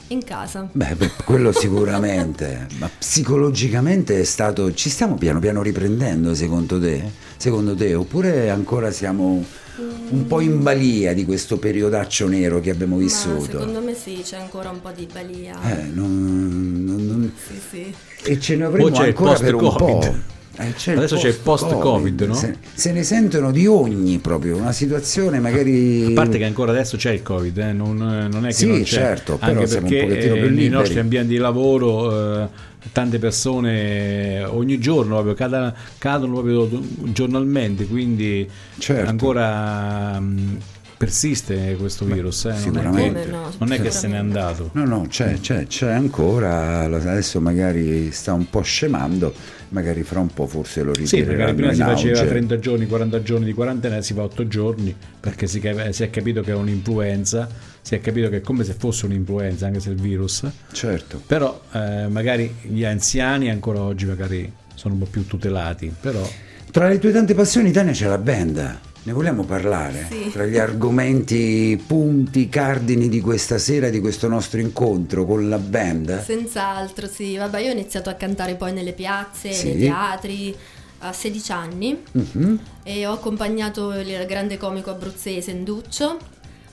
In 0.08 0.24
casa. 0.24 0.68
Beh, 0.72 0.96
quello 1.26 1.52
sicuramente, 1.52 2.68
ma 2.78 2.90
psicologicamente 2.98 4.20
è 4.20 4.24
stato. 4.24 4.74
Ci 4.74 4.90
stiamo 4.90 5.16
piano 5.16 5.40
piano 5.40 5.62
riprendendo 5.62 6.34
secondo 6.36 6.80
te? 6.80 7.04
Secondo 7.38 7.76
te? 7.76 7.94
Oppure 7.96 8.50
ancora 8.50 8.92
siamo 8.92 9.44
un 9.78 10.26
po' 10.28 10.40
in 10.40 10.62
balia 10.64 11.14
di 11.14 11.26
questo 11.26 11.58
periodaccio 11.58 12.28
nero 12.28 12.62
che 12.62 12.70
abbiamo 12.70 12.96
Ma 12.96 13.02
vissuto? 13.02 13.60
secondo 13.60 13.82
me 13.82 13.94
sì, 13.94 14.22
c'è 14.24 14.38
ancora 14.38 14.70
un 14.70 14.80
po' 14.82 14.92
di 14.96 15.08
balia. 15.12 15.58
Eh, 15.80 15.84
non- 15.94 16.84
non- 16.86 17.06
non- 17.06 17.32
Sì, 17.36 17.60
sì. 17.70 17.94
e 18.24 18.40
ce 18.40 18.56
ne 18.56 18.64
avremo 18.64 18.96
ancora 18.96 19.34
per 19.38 19.54
un 19.56 19.74
po'. 19.76 20.34
Eh, 20.58 20.74
c'è 20.74 20.96
Adesso 20.96 21.18
c'è 21.18 21.28
il 21.28 21.38
post-Covid, 21.38 22.22
no? 22.22 22.34
Se, 22.34 22.56
se 22.74 22.92
ne 22.94 23.04
sentono 23.04 23.52
di 23.52 23.68
ogni 23.68 24.20
proprio, 24.20 24.56
una 24.56 24.72
situazione 24.72 25.40
magari... 25.40 26.06
A 26.06 26.12
parte 26.14 26.38
che 26.38 26.46
ancora 26.46 26.72
adesso 26.72 26.96
c'è 26.98 27.12
il 27.12 27.22
Covid, 27.22 27.58
eh, 27.58 27.74
non, 27.74 27.98
non 27.98 28.46
è 28.46 28.48
che 28.48 28.54
Sì, 28.54 28.68
non 28.68 28.78
c'è. 28.80 28.86
certo, 28.86 29.38
però 29.38 29.52
anche 29.52 29.68
siamo 29.68 29.86
un 29.86 29.92
perché 29.92 30.06
pochettino 30.08 30.34
eh, 30.36 30.38
più 30.38 30.48
nei 30.48 30.56
liberi. 30.56 30.70
nostri 30.70 31.00
ambienti 31.00 31.28
di 31.34 31.38
lavoro 31.38 32.44
eh, 32.44 32.48
tante 32.94 33.20
persone 33.20 34.36
eh, 34.38 34.44
ogni 34.46 34.78
giorno 34.80 35.16
proprio 35.16 35.34
cada- 35.34 35.74
cadono 35.98 36.42
proprio 36.42 36.70
giornalmente, 37.12 37.86
quindi 37.86 38.48
Certo. 38.78 39.10
ancora 39.10 40.20
mh, 40.20 40.58
persiste 40.98 41.76
questo 41.78 42.06
virus, 42.06 42.46
eh, 42.46 42.50
non, 42.50 42.58
è 42.58 42.62
sicuramente. 42.62 43.22
che, 43.24 43.36
non 43.58 43.72
è 43.74 43.82
che 43.82 43.92
se 43.92 44.08
n'è 44.08 44.16
andato. 44.18 44.70
No, 44.74 44.86
no, 44.86 45.06
c'è, 45.10 45.38
c'è, 45.42 45.68
c'è 45.68 45.92
ancora, 45.92 46.84
adesso 46.86 47.42
magari 47.42 48.12
sta 48.12 48.32
un 48.34 48.50
po' 48.50 48.62
scemando, 48.62 49.34
magari 49.76 50.04
fra 50.04 50.20
un 50.22 50.34
po' 50.34 50.48
forse 50.48 50.82
lo 50.84 50.94
Sì, 50.96 51.02
ritireranno 51.18 51.38
magari 51.38 51.56
prima 51.56 51.74
si 51.74 51.82
faceva 51.82 52.20
auge. 52.20 52.30
30 52.32 52.60
giorni, 52.60 52.86
40 52.88 53.22
giorni 53.22 53.46
di 53.46 53.54
quarantena, 53.54 54.02
si 54.02 54.14
fa 54.14 54.24
8 54.24 54.48
giorni 54.48 54.96
perché 55.20 55.48
si, 55.48 55.62
si 55.90 56.04
è 56.04 56.10
capito 56.10 56.42
che 56.42 56.52
è 56.52 56.56
un'influenza, 56.56 57.50
si 57.82 57.94
è 57.96 58.00
capito 58.00 58.30
che 58.30 58.38
è 58.38 58.42
come 58.42 58.64
se 58.64 58.74
fosse 58.74 59.06
un'influenza, 59.06 59.66
anche 59.68 59.82
se 59.82 59.90
è 59.90 59.92
il 59.92 60.00
virus. 60.00 60.46
Certo. 60.72 61.22
Però 61.28 61.62
eh, 61.74 62.08
magari 62.08 62.56
gli 62.62 62.86
anziani 62.86 63.50
ancora 63.50 63.82
oggi 63.82 64.06
magari 64.06 64.50
sono 64.74 64.94
un 64.94 65.02
po' 65.02 65.08
più 65.08 65.28
tutelati, 65.28 65.94
però 66.00 66.26
Tra 66.72 66.88
le 66.88 66.98
tue 67.00 67.12
tante 67.12 67.34
passioni, 67.34 67.72
Tania, 67.72 67.92
c'è 67.92 68.08
la 68.08 68.18
band. 68.18 68.80
Ne 69.06 69.14
vogliamo 69.14 69.44
parlare? 69.44 70.08
Sì. 70.10 70.32
Tra 70.32 70.48
gli 70.48 70.58
argomenti, 70.58 71.80
punti, 71.86 72.50
cardini 72.50 73.08
di 73.08 73.22
questa 73.22 73.60
sera, 73.60 73.90
di 73.90 74.00
questo 74.00 74.28
nostro 74.28 74.60
incontro 74.60 75.26
con 75.28 75.48
la 75.48 75.60
band? 75.60 76.24
Senz'altro, 76.24 77.08
sì. 77.08 77.36
Vabbè, 77.38 77.60
io 77.60 77.70
ho 77.70 77.74
iniziato 77.74 78.10
a 78.10 78.14
cantare 78.14 78.56
poi 78.56 78.74
nelle 78.74 78.94
piazze, 78.94 79.52
Sì. 79.52 79.68
nei 79.68 79.78
teatri 79.78 80.56
a 81.00 81.14
16 81.14 81.52
anni 81.52 82.02
Mhm. 82.14 82.60
e 82.82 83.06
ho 83.06 83.12
accompagnato 83.14 83.94
il 83.94 84.26
grande 84.28 84.58
comico 84.58 84.90
abruzzese 84.90 85.52
Enduccio 85.52 86.18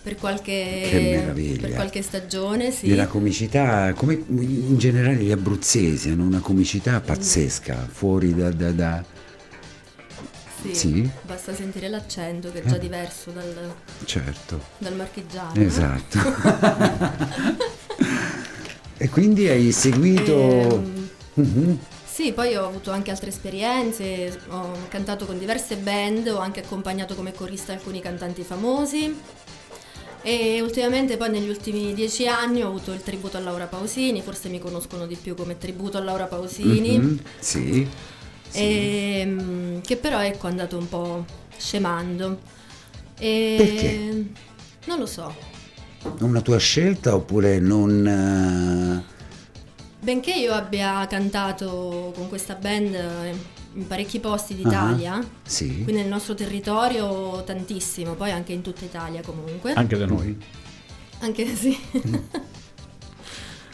per 0.03 0.17
qualche, 0.17 1.29
per 1.61 1.73
qualche 1.75 2.01
stagione, 2.01 2.71
sì. 2.71 2.91
Una 2.93 3.09
comicità, 3.09 3.93
come 3.95 4.15
in 4.29 4.79
generale 4.79 5.17
gli 5.17 5.33
abruzzesi 5.33 6.09
hanno 6.09 6.25
una 6.25 6.41
comicità 6.41 6.99
pazzesca, 7.01 7.87
fuori 7.93 8.35
da... 8.35 8.51
da- 8.51 8.71
da- 8.73 9.05
Sì. 10.62 10.75
Sì. 10.75 11.11
Basta 11.23 11.54
sentire 11.54 11.88
l'accento 11.88 12.50
che 12.52 12.62
è 12.62 12.69
già 12.69 12.76
diverso 12.78 13.31
dal, 13.31 13.75
Certo. 14.04 14.61
dal 14.78 14.95
marchigiano. 14.95 15.52
Esatto. 15.54 16.19
e 18.97 19.09
quindi 19.09 19.49
hai 19.49 19.73
seguito... 19.73 20.33
Ehm, 20.33 21.00
Mhm. 21.35 21.78
Sì, 22.04 22.33
poi 22.35 22.54
ho 22.57 22.66
avuto 22.66 22.90
anche 22.90 23.11
altre 23.11 23.31
esperienze, 23.31 24.38
ho 24.50 24.76
cantato 24.88 25.25
con 25.25 25.38
diverse 25.38 25.76
band, 25.76 26.26
ho 26.28 26.37
anche 26.40 26.61
accompagnato 26.61 27.14
come 27.14 27.33
corista 27.33 27.73
alcuni 27.73 28.02
cantanti 28.02 28.42
famosi 28.42 29.19
e 30.21 30.61
ultimamente 30.61 31.16
poi 31.16 31.31
negli 31.31 31.49
ultimi 31.49 31.95
dieci 31.95 32.28
anni 32.28 32.62
ho 32.62 32.69
avuto 32.69 32.92
il 32.92 33.02
tributo 33.02 33.38
a 33.38 33.40
Laura 33.40 33.64
Pausini, 33.64 34.21
forse 34.21 34.50
mi 34.50 34.59
conoscono 34.61 35.07
di 35.07 35.16
più 35.16 35.35
come 35.35 35.57
tributo 35.57 35.97
a 35.97 36.02
Laura 36.02 36.26
Pausini, 36.26 36.99
Mhm. 36.99 37.19
Sì. 37.38 37.88
Ehm, 38.61 39.80
che 39.82 39.97
però 39.97 40.21
ecco 40.23 40.47
è 40.47 40.50
andato 40.50 40.76
un 40.78 40.88
po' 40.88 41.25
scemando. 41.56 42.40
E 43.18 43.54
Perché? 43.59 44.26
Non 44.87 44.99
lo 44.99 45.06
so. 45.06 45.35
Una 46.21 46.40
tua 46.40 46.59
scelta 46.59 47.14
oppure 47.14 47.61
non... 47.61 48.06
eh, 48.06 49.11
Benché 50.00 50.32
io 50.32 50.52
abbia 50.52 51.06
cantato 51.06 52.12
con 52.16 52.28
questa 52.28 52.54
band 52.56 52.92
eh, 52.94 53.35
in 53.75 53.87
parecchi 53.87 54.18
posti 54.18 54.54
d'Italia, 54.56 55.14
ah, 55.14 55.25
Sì. 55.44 55.85
qui 55.85 55.92
nel 55.92 56.09
nostro 56.09 56.35
territorio 56.35 57.42
tantissimo, 57.44 58.14
poi 58.14 58.32
anche 58.32 58.52
in 58.52 58.62
tutta 58.62 58.85
Italia 58.85 59.23
comunque. 59.23 59.73
anche 59.75 59.97
da 59.97 60.06
noi. 60.06 60.37
Anche 61.21 61.47
sì. 61.54 61.78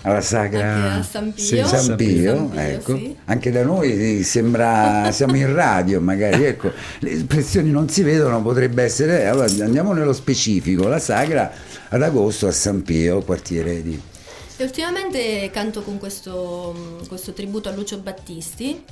Alla 0.09 0.21
sagra... 0.21 1.03
San 1.03 1.33
Pio. 1.33 1.45
Sì, 1.45 1.63
San 1.65 1.97
Pio, 1.97 2.35
San 2.35 2.51
Pio, 2.51 2.61
ecco. 2.61 2.97
sì. 2.97 3.17
Anche 3.27 3.51
da 3.51 3.63
noi 3.63 4.23
sembra 4.23 5.11
siamo 5.13 5.37
in 5.37 5.53
radio, 5.53 6.01
magari 6.01 6.45
ecco, 6.45 6.71
le 7.01 7.11
espressioni 7.11 7.71
non 7.71 7.89
si 7.89 8.03
vedono, 8.03 8.41
potrebbe 8.41 8.83
essere. 8.83 9.27
Allora 9.27 9.47
andiamo 9.63 9.93
nello 9.93 10.13
specifico, 10.15 10.89
la 10.89 10.99
sagra 10.99 11.51
ad 11.89 12.03
agosto 12.03 12.47
a 12.47 12.53
San 12.53 12.83
Pio, 12.83 13.21
quartiere 13.23 13.83
di 13.83 14.01
E 14.57 14.65
ultimamente 14.65 15.51
canto 15.53 15.83
con 15.83 15.99
questo, 15.99 17.01
questo 17.07 17.33
tributo 17.33 17.69
a 17.69 17.73
Lucio 17.73 17.99
Battisti 17.99 18.83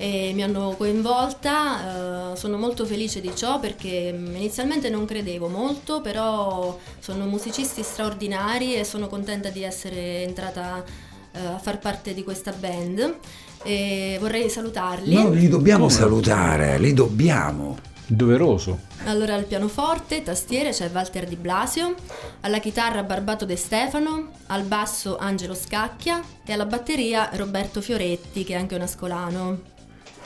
e 0.00 0.32
mi 0.32 0.42
hanno 0.42 0.74
coinvolta, 0.78 2.32
eh, 2.32 2.36
sono 2.36 2.56
molto 2.56 2.86
felice 2.86 3.20
di 3.20 3.32
ciò 3.36 3.60
perché 3.60 4.10
mm, 4.10 4.34
inizialmente 4.34 4.88
non 4.88 5.04
credevo 5.04 5.46
molto, 5.46 6.00
però 6.00 6.78
sono 6.98 7.26
musicisti 7.26 7.82
straordinari 7.82 8.76
e 8.76 8.84
sono 8.84 9.08
contenta 9.08 9.50
di 9.50 9.62
essere 9.62 10.22
entrata 10.22 10.82
eh, 11.32 11.38
a 11.38 11.58
far 11.58 11.80
parte 11.80 12.14
di 12.14 12.24
questa 12.24 12.50
band 12.50 13.16
e 13.62 14.16
vorrei 14.18 14.48
salutarli. 14.48 15.12
No, 15.12 15.28
li 15.28 15.48
dobbiamo 15.48 15.84
Come? 15.84 15.98
salutare, 15.98 16.78
li 16.78 16.94
dobbiamo. 16.94 17.76
Doveroso. 18.06 18.80
Allora 19.04 19.34
al 19.34 19.44
pianoforte, 19.44 20.22
tastiere 20.22 20.70
c'è 20.70 20.88
Walter 20.90 21.28
Di 21.28 21.36
Blasio, 21.36 21.94
alla 22.40 22.58
chitarra 22.58 23.02
Barbato 23.02 23.44
De 23.44 23.54
Stefano, 23.54 24.30
al 24.46 24.62
basso 24.62 25.18
Angelo 25.18 25.54
Scacchia 25.54 26.22
e 26.42 26.52
alla 26.54 26.64
batteria 26.64 27.28
Roberto 27.34 27.82
Fioretti 27.82 28.44
che 28.44 28.54
è 28.54 28.56
anche 28.56 28.74
un 28.74 28.80
ascolano. 28.80 29.78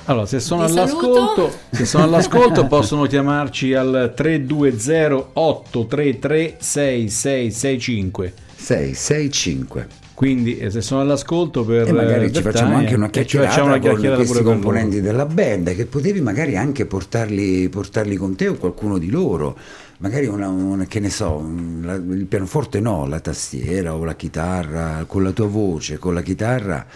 Allora, 0.07 0.27
se 0.27 0.39
sono 0.41 0.65
all'ascolto, 0.65 1.51
se 1.71 1.87
sono 1.87 2.05
all'ascolto 2.05 2.67
possono 2.69 3.07
chiamarci 3.07 3.73
al 3.75 4.13
320 4.15 5.25
833 5.33 6.57
6665. 6.59 8.33
6, 8.55 8.95
6, 8.95 9.31
5. 9.31 9.87
Quindi 10.15 10.59
eh, 10.59 10.71
se 10.71 10.81
sono 10.81 11.01
all'ascolto 11.01 11.65
per 11.65 11.89
E 11.89 11.93
magari 11.93 12.27
eh, 12.27 12.33
ci 12.33 12.43
per 12.43 12.53
facciamo 12.53 12.77
anche 12.77 12.95
una 12.95 13.07
e 13.07 13.09
ci 13.09 13.13
chiacchierata, 13.13 13.51
facciamo 13.51 13.67
una 13.69 13.79
con 13.81 13.89
chiacchierata 13.91 14.25
con 14.25 14.35
loro. 14.37 14.45
componenti 14.45 15.01
della 15.01 15.27
band 15.27 15.75
che 15.75 15.87
potevi 15.87 16.21
magari 16.21 16.57
anche 16.57 16.87
portarli, 16.87 17.69
portarli 17.69 18.17
con 18.17 18.37
te 18.37 18.49
o 18.49 18.55
qualcuno 18.55 18.99
di 18.99 19.11
loro. 19.11 19.57
Magari 19.99 20.27
una, 20.27 20.49
una- 20.49 20.85
che 20.85 21.01
ne 21.01 21.11
so, 21.11 21.45
la- 21.83 21.95
il 21.95 22.27
pianoforte 22.29 22.79
no, 22.81 23.07
la 23.07 23.21
tastiera 23.21 23.95
o 23.95 24.05
la 24.05 24.15
chitarra, 24.15 25.05
con 25.07 25.23
la 25.23 25.31
tua 25.33 25.47
voce, 25.47 25.99
con 25.99 26.15
la 26.15 26.23
chitarra 26.23 26.87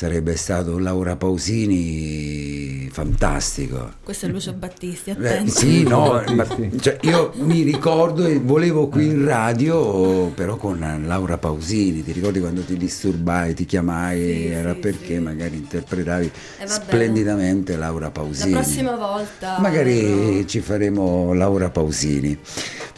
sarebbe 0.00 0.36
stato 0.36 0.78
Laura 0.78 1.16
Pausini 1.16 2.86
fantastico. 2.92 3.94
Questo 4.04 4.26
è 4.26 4.28
Lucio 4.28 4.52
Battisti, 4.52 5.08
Eh, 5.08 5.12
attento. 5.14 5.50
sì, 5.52 5.84
no, 5.84 6.22
ma- 6.34 6.46
cioè, 6.80 6.98
io 7.00 7.32
mi 7.36 7.62
ricordo 7.62 8.26
e 8.26 8.38
volevo 8.38 8.88
qui 8.88 9.06
in 9.06 9.24
radio, 9.24 10.26
però 10.34 10.56
con 10.56 11.02
Laura 11.06 11.38
Pausini, 11.38 12.04
ti 12.04 12.12
ricordi 12.12 12.40
quando 12.40 12.60
ti 12.60 12.76
disturbai, 12.76 13.54
ti 13.54 13.64
chiamai, 13.64 14.20
Sì, 14.20 14.46
era 14.48 14.74
sì, 14.74 14.80
perché 14.80 15.14
sì. 15.14 15.18
magari 15.18 15.56
interpretavi 15.56 16.30
Eh, 16.60 16.66
splendidamente 16.66 17.74
Laura 17.78 18.04
La 18.06 18.10
Pausini. 18.10 18.52
prossima 18.52 18.96
volta 18.96 19.56
Magari 19.60 20.40
no. 20.40 20.44
ci 20.44 20.60
faremo 20.60 21.32
Laura 21.32 21.70
Pausini, 21.70 22.38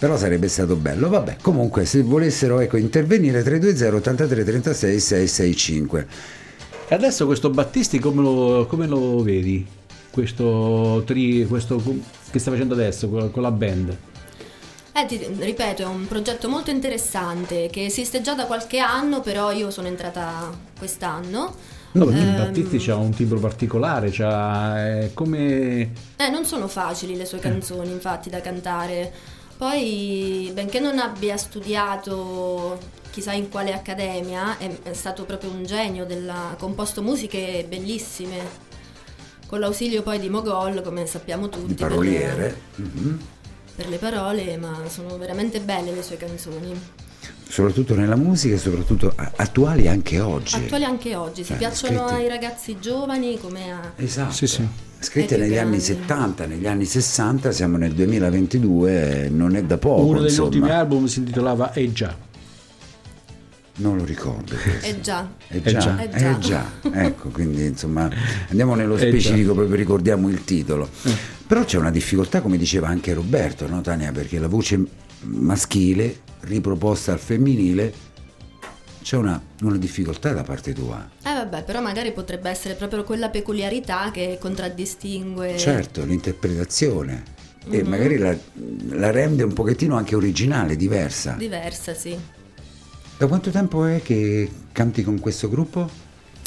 però 0.00 0.17
sarebbe 0.17 0.49
stato 0.49 0.75
bello. 0.75 1.09
Vabbè, 1.09 1.37
comunque 1.43 1.85
se 1.85 2.02
volessero 2.02 2.59
ecco, 2.59 2.76
intervenire 2.76 3.45
320 3.45 3.95
83 3.99 4.43
36 4.45 4.99
665. 4.99 6.07
E 6.90 6.95
adesso 6.95 7.26
questo 7.26 7.50
Battisti 7.50 7.99
come 7.99 8.23
lo, 8.23 8.66
come 8.66 8.87
lo 8.87 9.23
vedi? 9.23 9.66
Questo, 10.11 11.02
tri, 11.04 11.45
questo 11.47 11.83
che 12.30 12.38
sta 12.38 12.50
facendo 12.50 12.73
adesso 12.73 13.11
con, 13.11 13.30
con 13.30 13.42
la 13.42 13.50
band? 13.50 13.97
Eh, 14.92 15.04
ti 15.04 15.21
ripeto, 15.38 15.83
è 15.83 15.85
un 15.85 16.07
progetto 16.09 16.49
molto 16.49 16.71
interessante 16.71 17.68
che 17.71 17.85
esiste 17.85 18.23
già 18.23 18.35
da 18.35 18.47
qualche 18.47 18.78
anno, 18.78 19.21
però 19.21 19.52
io 19.52 19.71
sono 19.71 19.87
entrata 19.87 20.50
quest'anno. 20.78 21.54
No, 21.92 22.04
perché 22.07 22.21
Ehm, 22.21 22.37
Battisti 22.37 22.90
ha 22.90 22.97
un 22.97 23.11
timbro 23.11 23.38
particolare, 23.38 24.09
c'ha, 24.11 25.02
è 25.02 25.11
come... 25.12 25.92
Eh, 26.16 26.30
non 26.30 26.47
sono 26.47 26.68
facili 26.68 27.16
le 27.16 27.26
sue 27.26 27.38
canzoni, 27.38 27.90
infatti, 27.90 28.30
da 28.30 28.40
cantare. 28.40 29.12
Poi, 29.59 30.50
benché 30.54 30.80
non 30.80 30.99
abbia 30.99 31.37
studiato 31.37 32.78
chissà 33.19 33.33
in 33.33 33.49
quale 33.49 33.73
accademia, 33.73 34.59
è, 34.59 34.71
è 34.85 34.93
stato 34.93 35.25
proprio 35.25 35.51
un 35.51 35.65
genio, 35.65 36.07
ha 36.29 36.55
composto 36.57 37.03
musiche 37.03 37.67
bellissime 37.69 38.67
con 39.47 39.59
l'ausilio 39.59 40.03
poi 40.03 40.21
di 40.21 40.29
Mogol, 40.29 40.83
come 40.83 41.05
sappiamo 41.07 41.49
tutti. 41.49 41.67
Di 41.67 41.75
paroliere. 41.75 42.61
Per, 42.75 42.85
mm-hmm. 42.85 43.17
per 43.75 43.89
le 43.89 43.97
parole, 43.97 44.57
ma 44.57 44.83
sono 44.89 45.19
veramente 45.19 45.61
belle 45.61 45.93
le 45.93 46.03
sue 46.03 46.17
canzoni. 46.17 46.81
Soprattutto 47.49 47.95
nella 47.95 48.15
musica 48.15 48.55
e 48.55 48.59
soprattutto 48.59 49.13
attuali 49.17 49.89
anche 49.89 50.21
oggi. 50.21 50.55
Attuali 50.55 50.85
anche 50.85 51.17
oggi, 51.17 51.43
si 51.43 51.49
cioè, 51.49 51.57
piacciono 51.57 52.07
scritti... 52.07 52.23
ai 52.23 52.29
ragazzi 52.29 52.79
giovani 52.79 53.39
come 53.41 53.73
a... 53.73 53.93
Esatto. 53.97 54.33
Sì, 54.33 54.47
sì. 54.47 54.69
Scritte 55.01 55.37
negli 55.37 55.53
grandi. 55.53 55.77
anni 55.77 55.81
70, 55.81 56.47
negli 56.47 56.67
anni 56.67 56.85
60, 56.85 57.51
siamo 57.53 57.79
nel 57.79 57.95
2022, 57.95 59.29
non 59.31 59.57
è 59.57 59.65
da 59.65 59.79
poco. 59.79 60.03
Uno 60.03 60.19
degli 60.19 60.29
insomma. 60.29 60.49
ultimi 60.49 60.71
album 60.71 61.07
si 61.07 61.21
intitolava 61.21 61.73
E 61.73 61.93
già. 61.93 62.27
Non 63.80 63.97
lo 63.97 64.04
ricordo. 64.04 64.54
È 64.80 65.00
già. 65.00 65.30
È 65.47 65.61
già. 65.61 65.97
È 65.99 66.08
già. 66.08 66.37
È 66.37 66.38
già. 66.38 66.70
ecco, 66.92 67.28
quindi 67.28 67.64
insomma 67.64 68.11
andiamo 68.49 68.75
nello 68.75 68.97
specifico, 68.97 69.54
proprio 69.54 69.76
ricordiamo 69.76 70.28
il 70.28 70.44
titolo. 70.44 70.88
Eh. 71.04 71.37
Però 71.47 71.64
c'è 71.64 71.78
una 71.78 71.90
difficoltà, 71.90 72.40
come 72.40 72.56
diceva 72.56 72.88
anche 72.88 73.14
Roberto, 73.14 73.68
no 73.68 73.80
Tania? 73.80 74.11
Perché 74.12 74.38
la 74.38 74.49
voce 74.49 74.85
maschile 75.23 76.20
riproposta 76.40 77.12
al 77.12 77.18
femminile 77.18 78.06
c'è 79.02 79.16
una, 79.16 79.40
una, 79.62 79.76
difficoltà 79.76 80.32
da 80.32 80.42
parte 80.42 80.73
tua. 80.73 81.08
Eh 81.25 81.32
vabbè, 81.32 81.62
però 81.64 81.80
magari 81.80 82.12
potrebbe 82.12 82.50
essere 82.50 82.75
proprio 82.75 83.04
quella 83.04 83.30
peculiarità 83.30 84.11
che 84.11 84.38
contraddistingue. 84.40 85.56
Certo, 85.56 86.04
l'interpretazione. 86.04 87.23
Mm-hmm. 87.66 87.78
E 87.78 87.82
magari 87.85 88.18
la, 88.18 88.37
la 88.90 89.11
rende 89.11 89.44
un 89.44 89.52
pochettino 89.52 89.97
anche 89.97 90.14
originale, 90.14 90.76
diversa. 90.76 91.37
Diversa, 91.38 91.94
sì. 91.94 92.16
Da 93.19 93.27
quanto 93.27 93.51
tempo 93.51 93.85
è 93.85 94.01
che 94.01 94.49
canti 94.71 95.03
con 95.03 95.19
questo 95.19 95.49
gruppo? 95.49 95.91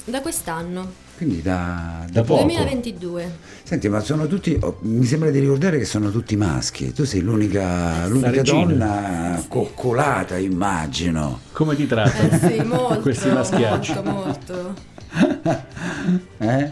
Da 0.05 0.21
quest'anno. 0.21 0.89
Quindi 1.17 1.41
da, 1.41 2.05
da 2.09 2.21
poco. 2.23 2.43
2022. 2.43 3.31
Senti, 3.63 3.89
ma 3.89 3.99
sono 3.99 4.25
tutti, 4.25 4.57
oh, 4.57 4.77
mi 4.83 5.03
sembra 5.03 5.29
di 5.31 5.39
ricordare 5.39 5.77
che 5.77 5.83
sono 5.83 6.11
tutti 6.11 6.37
maschi. 6.37 6.93
Tu 6.93 7.03
sei 7.03 7.19
l'unica, 7.19 8.07
l'unica 8.07 8.41
donna 8.41 9.43
coccolata, 9.49 10.37
immagino. 10.37 11.41
Come 11.51 11.75
ti 11.75 11.85
trattano? 11.87 12.29
Eh 12.31 12.39
sì, 12.39 12.63
molto. 12.63 13.01
Questi 13.01 13.27
maschiacci. 13.27 13.93
Molto, 14.05 14.09
molto. 14.09 14.73
eh? 16.39 16.71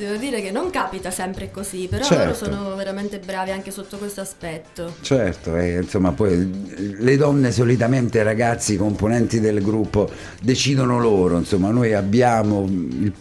Devo 0.00 0.16
dire 0.16 0.40
che 0.40 0.50
non 0.50 0.70
capita 0.70 1.10
sempre 1.10 1.50
così, 1.50 1.86
però 1.86 2.02
certo. 2.02 2.24
loro 2.24 2.34
sono 2.34 2.74
veramente 2.74 3.18
bravi 3.18 3.50
anche 3.50 3.70
sotto 3.70 3.98
questo 3.98 4.22
aspetto. 4.22 4.94
Certo, 5.02 5.54
e 5.56 5.76
insomma 5.82 6.12
poi 6.12 6.96
le 6.98 7.16
donne 7.18 7.52
solitamente, 7.52 8.22
ragazzi, 8.22 8.78
componenti 8.78 9.40
del 9.40 9.60
gruppo, 9.60 10.10
decidono 10.40 10.98
loro, 10.98 11.36
insomma 11.36 11.68
noi 11.68 11.92
abbiamo 11.92 12.66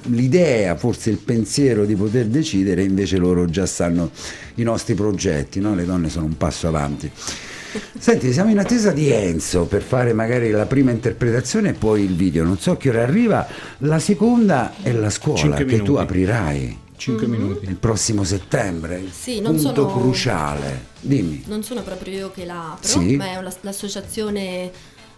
l'idea, 0.03 0.77
forse 0.77 1.09
il 1.09 1.17
pensiero 1.17 1.83
di 1.83 1.95
poter 1.95 2.27
decidere, 2.27 2.81
invece 2.81 3.17
loro 3.17 3.45
già 3.47 3.65
sanno 3.65 4.11
i 4.55 4.63
nostri 4.63 4.93
progetti, 4.93 5.59
no? 5.59 5.75
le 5.75 5.83
donne 5.83 6.07
sono 6.07 6.27
un 6.27 6.37
passo 6.37 6.69
avanti. 6.69 7.11
Senti, 7.97 8.31
siamo 8.31 8.49
in 8.49 8.59
attesa 8.59 8.91
di 8.91 9.09
Enzo 9.11 9.65
per 9.65 9.81
fare 9.81 10.13
magari 10.13 10.49
la 10.49 10.65
prima 10.65 10.91
interpretazione 10.91 11.69
e 11.69 11.73
poi 11.73 12.03
il 12.03 12.15
video. 12.15 12.43
Non 12.43 12.57
so 12.57 12.77
che 12.77 12.89
ora 12.89 13.03
arriva. 13.03 13.47
La 13.79 13.99
seconda 13.99 14.73
è 14.81 14.91
la 14.91 15.09
scuola 15.09 15.55
che 15.55 15.81
tu 15.81 15.95
aprirai. 15.95 16.87
5 16.95 17.27
mm-hmm. 17.27 17.41
minuti. 17.41 17.65
Il 17.65 17.75
prossimo 17.75 18.23
settembre, 18.23 19.03
sì, 19.09 19.39
non 19.39 19.55
punto 19.55 19.89
sono, 19.89 19.99
cruciale. 19.99 20.87
Dimmi. 20.99 21.43
Non 21.47 21.63
sono 21.63 21.81
proprio 21.81 22.13
io 22.13 22.31
che 22.31 22.45
la 22.45 22.73
apro, 22.73 22.87
sì. 22.87 23.15
ma 23.15 23.25
è 23.25 23.41
l'associazione 23.61 24.69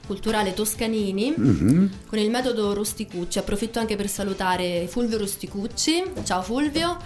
culturale 0.05 0.53
Toscanini 0.53 1.33
mm-hmm. 1.37 1.85
con 2.07 2.19
il 2.19 2.29
metodo 2.29 2.73
Rusticucci. 2.73 3.39
Approfitto 3.39 3.79
anche 3.79 3.95
per 3.95 4.07
salutare 4.09 4.85
Fulvio 4.87 5.17
Rusticucci. 5.17 6.03
Ciao 6.23 6.41
Fulvio 6.43 6.97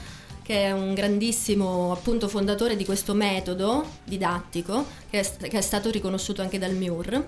che 0.46 0.66
è 0.66 0.72
un 0.72 0.94
grandissimo 0.94 1.92
appunto 1.92 2.28
fondatore 2.28 2.76
di 2.76 2.86
questo 2.86 3.16
metodo 3.16 3.84
didattico 4.04 4.86
che 5.10 5.20
è, 5.20 5.48
che 5.48 5.58
è 5.58 5.62
stato 5.62 5.90
riconosciuto 5.90 6.44
anche 6.44 6.60
dal 6.60 6.76
MIUR. 6.76 7.26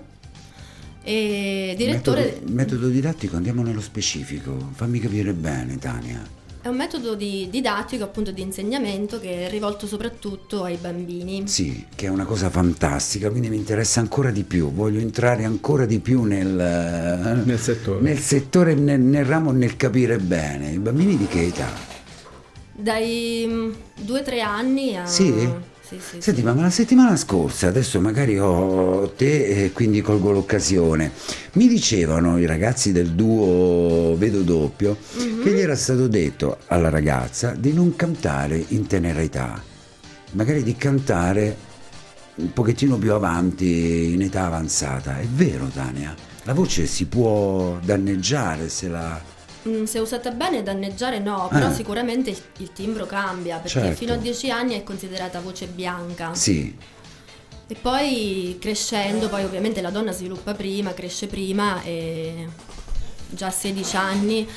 E 1.02 1.74
direttore... 1.76 2.22
Metodo, 2.22 2.52
metodo 2.52 2.88
didattico, 2.88 3.34
andiamo 3.34 3.62
nello 3.62 3.80
specifico, 3.80 4.70
fammi 4.72 5.00
capire 5.00 5.32
bene 5.32 5.78
Tania. 5.78 6.24
È 6.60 6.68
un 6.68 6.76
metodo 6.76 7.16
di 7.16 7.48
didattico, 7.50 8.04
appunto 8.04 8.30
di 8.30 8.42
insegnamento 8.42 9.18
che 9.18 9.46
è 9.46 9.50
rivolto 9.50 9.88
soprattutto 9.88 10.62
ai 10.62 10.76
bambini. 10.76 11.48
Sì, 11.48 11.86
che 11.96 12.06
è 12.06 12.08
una 12.10 12.24
cosa 12.24 12.50
fantastica, 12.50 13.30
quindi 13.30 13.48
mi 13.48 13.56
interessa 13.56 13.98
ancora 13.98 14.30
di 14.30 14.44
più, 14.44 14.70
voglio 14.72 15.00
entrare 15.00 15.44
ancora 15.44 15.86
di 15.86 15.98
più 15.98 16.22
nel, 16.22 17.42
nel 17.44 17.58
settore, 17.58 18.00
nel, 18.00 18.18
settore 18.18 18.74
nel, 18.74 19.00
nel 19.00 19.24
ramo, 19.24 19.50
nel 19.50 19.76
capire 19.76 20.18
bene. 20.18 20.70
I 20.70 20.78
bambini 20.78 21.16
di 21.16 21.26
che 21.26 21.46
età? 21.46 21.97
Dai 22.80 23.74
2-3 24.06 24.34
mm, 24.36 24.46
anni 24.46 24.96
a... 24.96 25.04
Sì? 25.04 25.66
Sì, 25.80 25.98
sì, 25.98 26.20
Senti, 26.20 26.40
sì. 26.40 26.46
ma 26.46 26.54
la 26.54 26.70
settimana 26.70 27.16
scorsa, 27.16 27.66
adesso 27.66 27.98
magari 27.98 28.38
ho 28.38 29.10
te 29.16 29.64
e 29.64 29.72
quindi 29.72 30.00
colgo 30.02 30.30
l'occasione, 30.30 31.10
mi 31.54 31.66
dicevano 31.66 32.38
i 32.38 32.44
ragazzi 32.44 32.92
del 32.92 33.12
duo 33.12 34.14
Vedo 34.16 34.42
Doppio 34.42 34.98
mm-hmm. 35.16 35.42
che 35.42 35.50
gli 35.50 35.60
era 35.60 35.74
stato 35.74 36.06
detto 36.06 36.58
alla 36.66 36.90
ragazza 36.90 37.54
di 37.58 37.72
non 37.72 37.96
cantare 37.96 38.62
in 38.68 38.86
tenera 38.86 39.22
età, 39.22 39.60
magari 40.32 40.62
di 40.62 40.76
cantare 40.76 41.56
un 42.34 42.52
pochettino 42.52 42.96
più 42.96 43.12
avanti, 43.12 44.12
in 44.12 44.22
età 44.22 44.44
avanzata. 44.44 45.18
È 45.18 45.26
vero, 45.26 45.66
Tania? 45.66 46.14
La 46.44 46.52
voce 46.52 46.86
si 46.86 47.06
può 47.06 47.78
danneggiare 47.82 48.68
se 48.68 48.88
la 48.88 49.20
Mm, 49.68 49.84
se 49.84 49.98
usata 49.98 50.30
bene 50.30 50.62
danneggiare 50.62 51.18
no, 51.18 51.48
però 51.50 51.68
eh. 51.68 51.74
sicuramente 51.74 52.30
il, 52.30 52.40
il, 52.58 52.72
timbro 52.72 53.04
cambia 53.04 53.56
perché 53.56 53.80
certo. 53.80 53.96
fino 53.96 54.14
a 54.14 54.16
10 54.16 54.50
anni 54.50 54.74
è 54.74 54.82
considerata 54.82 55.40
voce 55.40 55.66
bianca. 55.66 56.34
Sì. 56.34 56.74
E 57.70 57.74
poi 57.74 58.56
crescendo, 58.58 59.28
poi 59.28 59.44
ovviamente 59.44 59.82
la 59.82 59.90
donna 59.90 60.12
sviluppa 60.12 60.54
prima, 60.54 60.94
cresce 60.94 61.26
prima 61.26 61.82
e 61.82 62.48
già 63.28 63.48
a 63.48 63.50
16 63.50 63.96
anni 63.96 64.48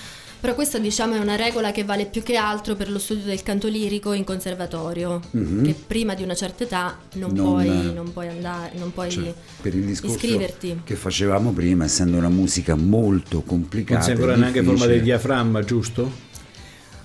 però 0.42 0.56
questa 0.56 0.80
diciamo 0.80 1.14
è 1.14 1.20
una 1.20 1.36
regola 1.36 1.72
che 1.72 1.84
vale 1.84 2.08
più 2.08 2.24
che 2.24 2.36
altro 2.36 2.76
per 2.76 2.90
lo 2.90 2.98
studio 2.98 3.26
del 3.26 3.44
canto 3.44 3.68
lirico 3.68 4.14
in 4.14 4.24
conservatorio, 4.24 5.22
mm-hmm. 5.38 5.64
che 5.64 5.76
prima 5.86 6.16
di 6.16 6.24
una 6.24 6.34
certa 6.34 6.64
età 6.64 6.98
non, 7.14 7.32
non, 7.32 7.46
puoi, 7.46 7.94
non 7.94 8.12
puoi, 8.12 8.28
andare, 8.28 8.72
non 8.76 8.92
puoi 8.92 9.12
cioè, 9.12 9.32
per 9.62 9.76
il 9.76 9.86
discorso 9.86 10.16
iscriverti. 10.16 10.82
che 10.84 10.96
facevamo 10.96 11.52
prima, 11.52 11.86
essendo 11.86 12.18
una 12.18 12.30
musica 12.30 12.74
molto 12.74 13.44
complicata. 13.44 14.08
Non 14.08 14.18
sembra 14.18 14.36
neanche 14.36 14.64
forma 14.64 14.88
del 14.88 15.04
diaframma, 15.04 15.64
giusto? 15.64 16.30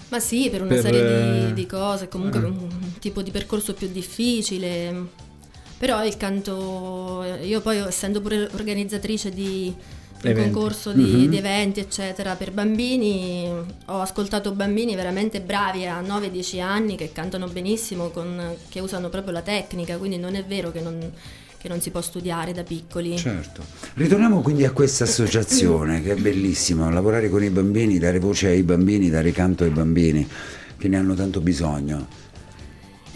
Ma 0.09 0.19
sì, 0.19 0.49
per 0.49 0.63
una 0.63 0.71
per, 0.71 0.81
serie 0.81 1.47
di, 1.49 1.53
di, 1.53 1.67
cose, 1.67 2.09
comunque 2.09 2.41
eh. 2.41 2.45
un 2.45 2.99
tipo 3.01 3.21
di 3.21 3.31
percorso 3.31 3.75
più 3.75 3.89
difficile. 3.89 5.25
Però 5.77 6.03
il 6.07 6.17
canto, 6.17 7.23
io 7.43 7.61
poi 7.61 7.77
essendo 7.77 8.23
pure 8.23 8.49
organizzatrice 8.55 9.29
di 9.29 9.75
un 10.23 10.31
eventi. 10.31 10.51
concorso 10.51 10.93
di, 10.93 11.03
mm-hmm. 11.03 11.31
di, 11.31 11.37
eventi 11.37 11.81
eccetera 11.81 12.35
per 12.35 12.53
bambini. 12.53 13.49
Ho 13.87 14.01
ascoltato 14.01 14.53
bambini 14.53 14.95
veramente 14.95 15.41
bravi 15.41 15.87
a 15.87 16.01
9-10 16.01 16.61
anni 16.61 16.97
che 16.97 17.13
cantano 17.13 17.47
benissimo 17.49 18.11
con, 18.11 18.57
che 18.69 18.81
usano 18.81 19.09
proprio 19.09 19.33
la 19.33 19.43
tecnica 19.43 19.97
quindi 19.97 20.19
non 20.19 20.35
è 20.35 20.45
vero 20.45 20.71
che 20.73 20.81
non, 20.81 21.13
che 21.59 21.69
non 21.69 21.81
si 21.81 21.91
può 21.91 22.01
studiare 22.01 22.53
da 22.53 22.63
piccoli. 22.63 23.17
Certo. 23.17 23.63
Ritorniamo 23.95 24.41
quindi 24.41 24.65
a 24.65 24.71
questa 24.71 25.05
associazione 25.05 26.03
che 26.03 26.13
è 26.13 26.17
bellissima. 26.17 26.91
Lavorare 26.91 27.29
con 27.29 27.43
i 27.43 27.51
bambini 27.51 27.99
dare 27.99 28.19
voce 28.19 28.49
ai 28.49 28.63
bambini 28.63 29.11
dare 29.11 29.33
canto 29.33 29.65
ai 29.65 29.71
bambini 29.71 30.27
che 30.79 30.89
ne 30.89 30.97
hanno 30.97 31.15
tanto 31.15 31.41
bisogno 31.41 32.25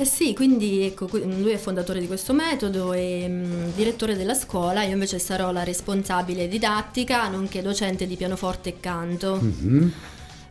eh 0.01 0.07
sì, 0.07 0.33
quindi 0.33 0.81
ecco, 0.81 1.07
lui 1.13 1.51
è 1.51 1.59
fondatore 1.59 2.01
di 2.01 2.07
questo 2.07 2.33
metodo 2.33 2.95
e 2.95 3.29
mh, 3.29 3.33
mm, 3.33 3.65
direttore 3.75 4.17
della 4.17 4.33
scuola, 4.33 4.83
io 4.83 4.95
invece 4.95 5.19
sarò 5.19 5.53
la 5.53 5.63
responsabile 5.63 6.49
didattica, 6.49 7.29
nonché 7.29 7.61
docente 7.61 8.07
di 8.07 8.17
pianoforte 8.17 8.71
e 8.71 8.81
canto. 8.81 9.39
Mm-hmm. 9.43 9.89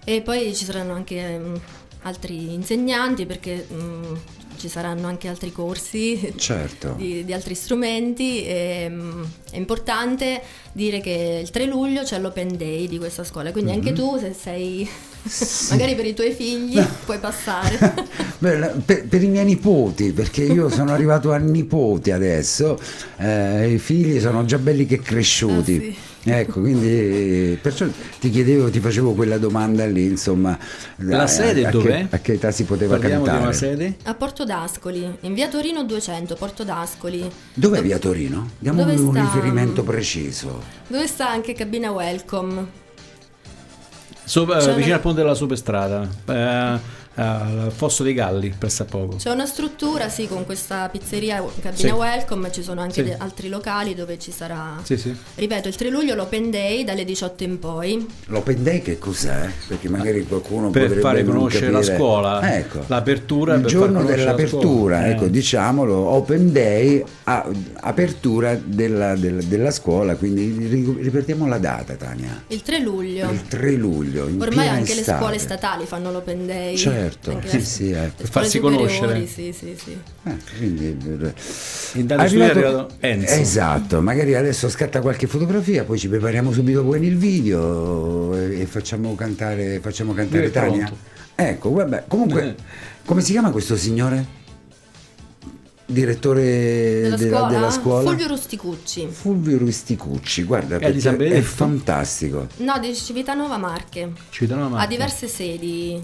E 0.04 0.22
poi 0.22 0.56
ci 0.56 0.66
saranno 0.66 0.94
anche 0.94 1.40
mh, 1.40 1.48
mm, 1.48 1.56
altri 2.04 2.54
insegnanti 2.54 3.26
perché 3.26 3.66
mh, 3.68 3.76
mm, 3.76 4.16
ci 4.58 4.70
saranno 4.70 5.08
anche 5.08 5.28
altri 5.28 5.52
corsi 5.52 6.32
certo. 6.38 6.94
di, 6.96 7.26
di, 7.26 7.34
altri 7.34 7.56
strumenti. 7.56 8.46
E, 8.46 8.92
è 9.50 9.58
importante 9.58 10.44
dire 10.74 11.02
che 11.02 11.40
il 11.42 11.50
3 11.50 11.66
luglio 11.66 12.04
c'è 12.04 12.20
l'open 12.20 12.56
day 12.56 12.88
di 12.88 13.00
questa 13.00 13.24
scuola, 13.24 13.52
quindi 13.52 13.72
mm-hmm. 13.72 13.80
anche 13.80 13.94
tu 13.94 14.16
se 14.20 14.32
sei 14.32 14.88
sì. 15.30 15.72
magari 15.74 15.96
per 15.96 16.06
i 16.06 16.14
tuoi 16.14 16.32
figli 16.32 16.80
puoi 17.06 17.20
passare. 17.20 17.78
Beh, 18.40 18.72
per, 18.86 19.06
per, 19.08 19.22
i 19.24 19.28
miei 19.28 19.46
nipoti, 19.46 20.12
perché 20.12 20.44
io 20.44 20.70
sono 20.70 20.92
arrivato 20.94 21.32
a 21.32 21.38
nipoti 21.38 22.12
adesso, 22.12 22.80
eh, 23.18 23.74
i 23.74 23.78
figli 23.80 24.20
sono 24.20 24.46
già 24.46 24.58
belli 24.58 24.86
che 24.86 25.00
cresciuti. 25.00 25.76
Ah, 25.76 25.80
sì. 25.82 26.08
Ecco, 26.32 26.60
quindi 26.60 27.58
perciò 27.62 27.86
ti 28.20 28.30
chiedevo, 28.30 28.70
ti 28.70 28.80
facevo 28.82 29.14
quella 29.14 29.38
domanda 29.38 29.86
lì, 29.86 30.04
insomma. 30.06 30.58
La 30.98 31.22
a- 31.24 31.28
sede 31.28 31.66
a, 31.66 31.70
dov'è? 31.72 32.08
Che, 32.10 32.16
a 32.16 32.20
che 32.20 32.34
età 32.34 32.52
si 32.52 32.64
poteva 32.66 32.98
Parliamo 32.98 33.24
cantare? 33.24 33.38
di 33.40 33.44
una 33.46 33.54
sede? 33.56 33.96
A 34.04 34.14
Porto 34.14 34.44
d'Ascoli, 34.44 35.18
in 35.22 35.34
via 35.34 35.48
Torino 35.48 35.84
200, 35.84 36.36
Porto 36.36 36.64
d'Ascoli, 36.66 37.30
Dov'è 37.54 37.82
via 37.82 37.98
Torino? 38.00 38.50
Diamo 38.60 38.84
Dove 38.84 38.96
un 39.00 39.12
sta? 39.12 39.22
riferimento 39.22 39.84
preciso. 39.84 40.62
dove 40.88 41.08
sta 41.08 41.30
anche 41.30 41.54
cabina 41.54 41.92
Welcome. 41.92 42.88
Sopra- 44.30 44.60
C'è 44.60 44.76
vicino 44.76 44.94
al 44.94 45.00
ponte 45.02 45.22
della 45.22 45.34
superstrada, 45.34 46.08
eh, 46.28 46.80
al 47.20 47.72
Fosso 47.76 48.04
dei 48.04 48.14
Galli, 48.14 48.54
presso 48.58 48.84
a 48.84 48.86
poco. 48.86 49.18
C'è 49.18 49.30
una 49.32 49.46
struttura, 49.46 50.10
sì, 50.10 50.28
con 50.28 50.46
questa 50.46 50.88
pizzeria 50.90 51.44
cabina 51.62 51.76
Sì. 51.76 51.88
Welcome, 51.90 52.52
ci 52.52 52.64
sono 52.64 52.82
anche 52.82 53.06
Sì. 53.06 53.14
altri 53.18 53.50
locali 53.50 53.94
dove 53.96 54.18
ci 54.20 54.32
sarà... 54.32 54.80
Sì, 54.84 54.98
sì. 54.98 55.16
Ripeto, 55.36 55.68
il 55.68 55.76
3 55.76 55.90
luglio 55.90 56.16
l'Open 56.16 56.50
Day 56.50 56.84
dalle 56.84 57.04
18 57.06 57.44
in 57.44 57.60
poi. 57.60 58.08
L'open 58.28 58.64
day 58.64 58.82
che 58.82 58.98
cos'è? 58.98 59.50
Perché 59.68 59.90
magari 59.90 60.26
qualcuno 60.26 60.70
Per 60.70 60.82
potrebbe 60.84 61.02
fare 61.02 61.24
conoscere 61.24 61.72
la 61.72 61.84
scuola, 61.84 62.56
Ecco. 62.58 62.84
l'apertura 62.88 63.56
Il 63.56 63.66
giorno 63.66 64.00
conoscere 64.00 64.24
la 64.24 64.34
dell'apertura, 64.34 64.98
scuola. 64.98 65.08
ecco, 65.10 65.26
Eh. 65.26 65.30
diciamolo, 65.30 65.96
open 65.96 66.52
day, 66.52 67.04
a- 67.26 67.48
apertura 67.82 68.58
della, 68.64 69.16
del- 69.16 69.44
della 69.44 69.72
scuola, 69.72 70.16
quindi 70.16 70.68
ri- 70.68 70.98
ripetiamo 71.02 71.48
la 71.48 71.58
data 71.58 71.96
Tania. 71.96 72.44
Il 72.48 72.62
3 72.62 72.80
luglio. 72.80 73.30
Il 73.30 73.48
3 73.48 73.72
luglio, 73.74 74.30
Ormai 74.40 74.68
anche 74.68 74.94
le 74.94 75.00
estate. 75.02 75.20
scuole 75.20 75.38
statali 75.40 75.86
fanno 75.86 76.12
l'Open 76.12 76.46
Day. 76.46 76.76
Certo, 76.78 77.09
Anche 77.32 77.48
sì, 77.50 77.62
sì, 77.62 77.90
le 77.92 78.12
Farsi 78.16 78.60
conoscere. 78.60 79.26
Sì, 79.28 79.52
sì, 79.52 79.76
sì. 79.78 79.98
Eh, 80.24 80.36
quindi, 80.58 80.98
è 81.94 82.14
arrivato 82.14 82.90
Enzo. 83.00 83.34
Esatto, 83.34 84.02
magari 84.02 84.36
adesso 84.36 84.70
scatta 84.70 85.02
qualche 85.02 85.28
fotografia, 85.28 85.84
poi 85.84 85.98
ci 85.98 86.08
prepariamo 86.10 86.52
subito 86.52 86.84
poi 86.84 87.06
il 87.06 87.18
video 87.18 88.36
e, 88.36 88.62
e 88.62 88.66
facciamo 88.66 89.16
cantare, 89.16 89.80
facciamo 89.82 90.14
cantare 90.14 90.52
Tania. 90.52 90.86
pronto. 90.86 90.98
Ecco, 91.36 91.72
vabbè, 91.72 92.04
comunque, 92.08 92.44
Eh. 92.50 92.56
come 93.06 93.22
si 93.22 93.32
chiama 93.32 93.52
questo 93.52 93.76
signore? 93.78 94.38
Direttore 95.86 96.44
Della, 96.44 97.16
della, 97.16 97.30
scuola? 97.38 97.48
della 97.50 97.72
scuola? 97.72 98.10
Fulvio 98.10 98.28
Rusticucci. 98.28 99.08
Fulvio 99.10 99.58
Rusticucci, 99.58 100.44
guarda, 100.44 100.78
È 100.78 100.92
è 100.92 101.42
fantastico. 101.42 102.48
No, 102.58 102.78
di 102.78 102.94
Civitanova 102.94 103.58
Marche. 103.58 104.12
Civitanova 104.30 104.68
Ha 104.68 104.70
Marche. 104.70 104.88
diverse 104.88 105.28
sedi. 105.28 106.00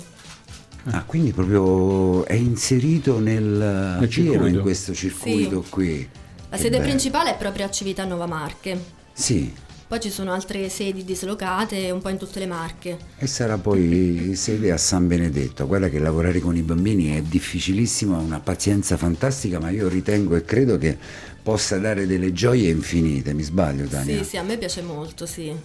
Ah, 0.92 1.04
quindi 1.04 1.32
proprio 1.32 2.26
è 2.26 2.34
inserito 2.34 3.20
nel, 3.20 3.98
pieno 3.98 4.08
circuito. 4.10 4.46
in 4.48 4.62
questo 4.62 4.94
circuito 4.94 5.66
qui. 5.70 6.08
La 6.50 6.58
Che 6.58 6.64
sede 6.64 6.78
bello. 6.78 6.90
principale 6.90 7.32
è 7.32 7.38
proprio 7.38 7.66
a 7.66 7.72
Civitanova 7.72 8.26
Marche. 8.28 8.80
Sì, 9.12 9.52
Poi 9.88 10.00
ci 10.00 10.10
sono 10.10 10.32
altre 10.34 10.68
sedi 10.70 11.04
dislocate 11.04 11.92
un 11.92 12.02
po' 12.02 12.10
in 12.10 12.18
tutte 12.18 12.40
le 12.40 12.48
Marche. 12.48 12.98
E 13.18 13.28
sarà 13.28 13.58
poi 13.58 14.34
sede 14.36 14.72
a 14.72 14.78
San 14.78 15.08
Benedetto. 15.08 15.66
Guarda 15.68 15.90
che 15.90 16.00
lavorare 16.00 16.40
con 16.40 16.56
i 16.56 16.62
bambini 16.64 17.16
è 17.16 17.22
difficilissimo, 17.22 18.16
ha 18.16 18.20
una 18.20 18.40
pazienza 18.40 18.98
fantastica, 18.98 19.60
ma 19.60 19.70
io 19.70 19.88
ritengo 19.88 20.36
e 20.36 20.44
credo 20.44 20.78
che 20.80 20.98
possa 21.42 21.78
dare 21.78 22.08
delle 22.08 22.34
gioie 22.34 22.70
infinite. 22.70 23.34
Mi 23.34 23.44
sbaglio, 23.44 23.86
Tania? 23.86 24.18
Sì, 24.24 24.30
sì, 24.30 24.38
a 24.38 24.44
me 24.44 24.58
piace 24.58 24.82
molto, 24.82 25.26
sì. 25.28 25.56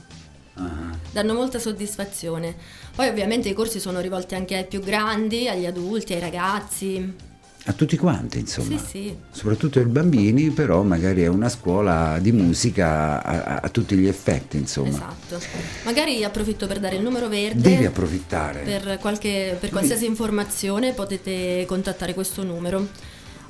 Ah. 0.61 0.99
Danno 1.13 1.35
molta 1.35 1.59
soddisfazione. 1.59 2.55
Poi 2.95 3.09
ovviamente 3.09 3.49
i 3.49 3.53
corsi 3.53 3.81
sono 3.81 4.01
rivolti 4.01 4.35
anche 4.35 4.57
ai 4.57 4.67
più 4.67 4.81
grandi, 4.81 5.49
agli 5.49 5.67
adulti, 5.67 6.13
ai 6.13 6.21
ragazzi. 6.21 7.29
A 7.65 7.73
tutti 7.75 7.97
quanti, 7.99 8.39
insomma. 8.39 8.79
Sì, 8.79 8.85
sì. 8.87 9.17
Soprattutto 9.31 9.79
ai 9.81 9.85
bambini, 9.85 10.51
però 10.51 10.83
magari 10.83 11.23
è 11.23 11.27
una 11.27 11.49
scuola 11.51 12.19
di 12.19 12.33
musica 12.33 13.23
a, 13.23 13.43
a- 13.43 13.61
a 13.63 13.69
tutti 13.69 13.97
gli 13.97 14.07
effetti, 14.07 14.57
insomma. 14.57 14.89
Esatto. 14.89 15.39
Magari 15.85 16.25
approfitto 16.25 16.67
per 16.67 16.79
dare 16.81 16.97
il 16.97 17.03
numero 17.03 17.29
verde. 17.29 17.61
Devi 17.61 17.85
approfittare. 17.85 18.61
Per, 18.61 18.99
qualche- 18.99 19.57
per 19.61 19.69
qualsiasi 19.71 20.07
informazione 20.07 20.93
potete 20.95 21.65
contattare 21.67 22.15
questo 22.15 22.43
numero 22.45 22.87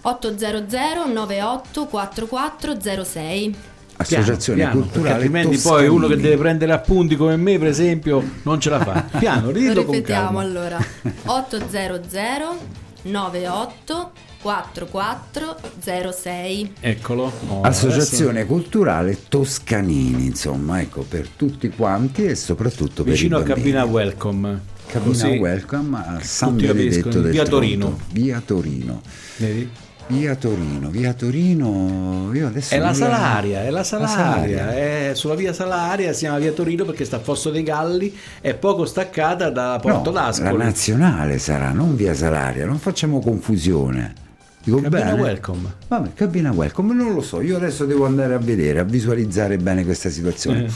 800 0.02 1.06
98 1.06 1.86
4406. 1.86 3.54
Associazione 4.00 4.58
Piano, 4.60 4.72
piano, 4.72 4.86
culturale 4.86 5.02
perché 5.02 5.12
altrimenti 5.24 5.54
Toscanini. 5.56 5.86
poi 5.86 5.96
uno 5.96 6.06
che 6.08 6.16
deve 6.16 6.36
prendere 6.36 6.72
appunti 6.72 7.16
come 7.16 7.36
me, 7.36 7.58
per 7.58 7.68
esempio, 7.68 8.22
non 8.42 8.60
ce 8.60 8.70
la 8.70 8.80
fa. 8.80 9.04
Piano, 9.18 9.46
Lo 9.46 9.52
ridilo 9.52 9.84
con 9.84 9.94
ripetiamo 9.94 10.38
allora 10.38 10.78
800 11.26 12.58
98 13.02 14.10
4406. 14.42 16.72
Eccolo. 16.80 17.30
Oh, 17.48 17.60
Associazione 17.60 18.46
culturale 18.46 19.18
Toscanini, 19.28 20.24
insomma, 20.26 20.80
ecco, 20.80 21.02
per 21.02 21.28
tutti 21.28 21.68
quanti 21.68 22.24
e 22.24 22.34
soprattutto 22.34 23.02
adesso 23.02 23.04
per 23.04 23.12
vicino 23.12 23.36
a 23.36 23.40
bambini. 23.40 23.56
Cabina 23.72 23.84
Welcome. 23.84 24.60
Cabina 24.86 25.12
Così, 25.12 25.26
Welcome 25.36 25.96
a 25.98 26.18
San 26.22 26.56
Benedetto 26.56 27.20
del 27.20 27.32
via 27.32 27.44
Tronto. 27.44 27.60
Torino. 27.60 27.98
Via 28.12 28.42
Torino. 28.44 29.02
vedi? 29.36 29.70
Via 30.10 30.34
Torino, 30.34 30.88
via 30.90 31.12
Torino. 31.12 32.30
Io 32.32 32.48
adesso 32.48 32.74
È 32.74 32.78
la 32.78 32.86
non 32.86 32.94
Salaria, 32.94 33.62
è 33.62 33.70
la 33.70 33.84
Salaria, 33.84 34.08
Salaria. 34.16 34.72
è 34.74 35.12
sulla 35.14 35.34
via 35.36 35.52
Salaria, 35.52 36.12
si 36.12 36.20
chiama 36.20 36.38
via 36.38 36.50
Torino 36.52 36.84
perché 36.84 37.04
sta 37.04 37.16
a 37.16 37.20
Fosso 37.20 37.50
dei 37.50 37.62
Galli, 37.62 38.16
è 38.40 38.54
poco 38.54 38.86
staccata 38.86 39.50
da 39.50 39.78
Porto 39.80 40.10
No, 40.10 40.16
la 40.16 40.22
d'Ascoli. 40.26 40.56
nazionale 40.56 41.38
sarà, 41.38 41.70
non 41.70 41.94
via 41.94 42.12
Salaria, 42.14 42.66
non 42.66 42.78
facciamo 42.78 43.20
confusione. 43.20 44.14
Dico 44.62 44.80
Cabina 44.80 45.04
bene? 45.12 45.20
Welcome. 45.20 45.72
Vabbè, 45.86 46.08
cabina 46.14 46.50
welcome, 46.50 46.92
non 46.92 47.14
lo 47.14 47.22
so, 47.22 47.40
io 47.40 47.56
adesso 47.56 47.84
devo 47.86 48.04
andare 48.04 48.34
a 48.34 48.38
vedere, 48.38 48.80
a 48.80 48.84
visualizzare 48.84 49.56
bene 49.58 49.84
questa 49.84 50.10
situazione. 50.10 50.64
Eh. 50.64 50.70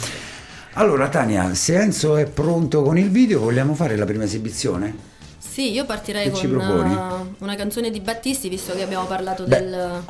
Allora 0.75 1.09
Tania, 1.09 1.55
se 1.55 1.77
Enzo 1.79 2.17
è 2.17 2.27
pronto 2.27 2.83
con 2.83 2.97
il 2.99 3.11
video, 3.11 3.41
vogliamo 3.41 3.75
fare 3.75 3.97
la 3.97 4.05
prima 4.05 4.25
esibizione? 4.25 5.13
Sì, 5.55 5.71
io 5.71 5.85
partirei 5.85 6.33
Che 6.33 6.49
con 6.49 6.51
una, 6.57 7.25
una 7.39 7.55
canzone 7.55 7.93
di 7.93 8.01
Battisti, 8.01 8.49
visto 8.49 8.75
che 8.75 8.83
abbiamo 8.83 9.07
parlato 9.07 9.45
Beh, 9.45 9.57
del- 9.61 10.03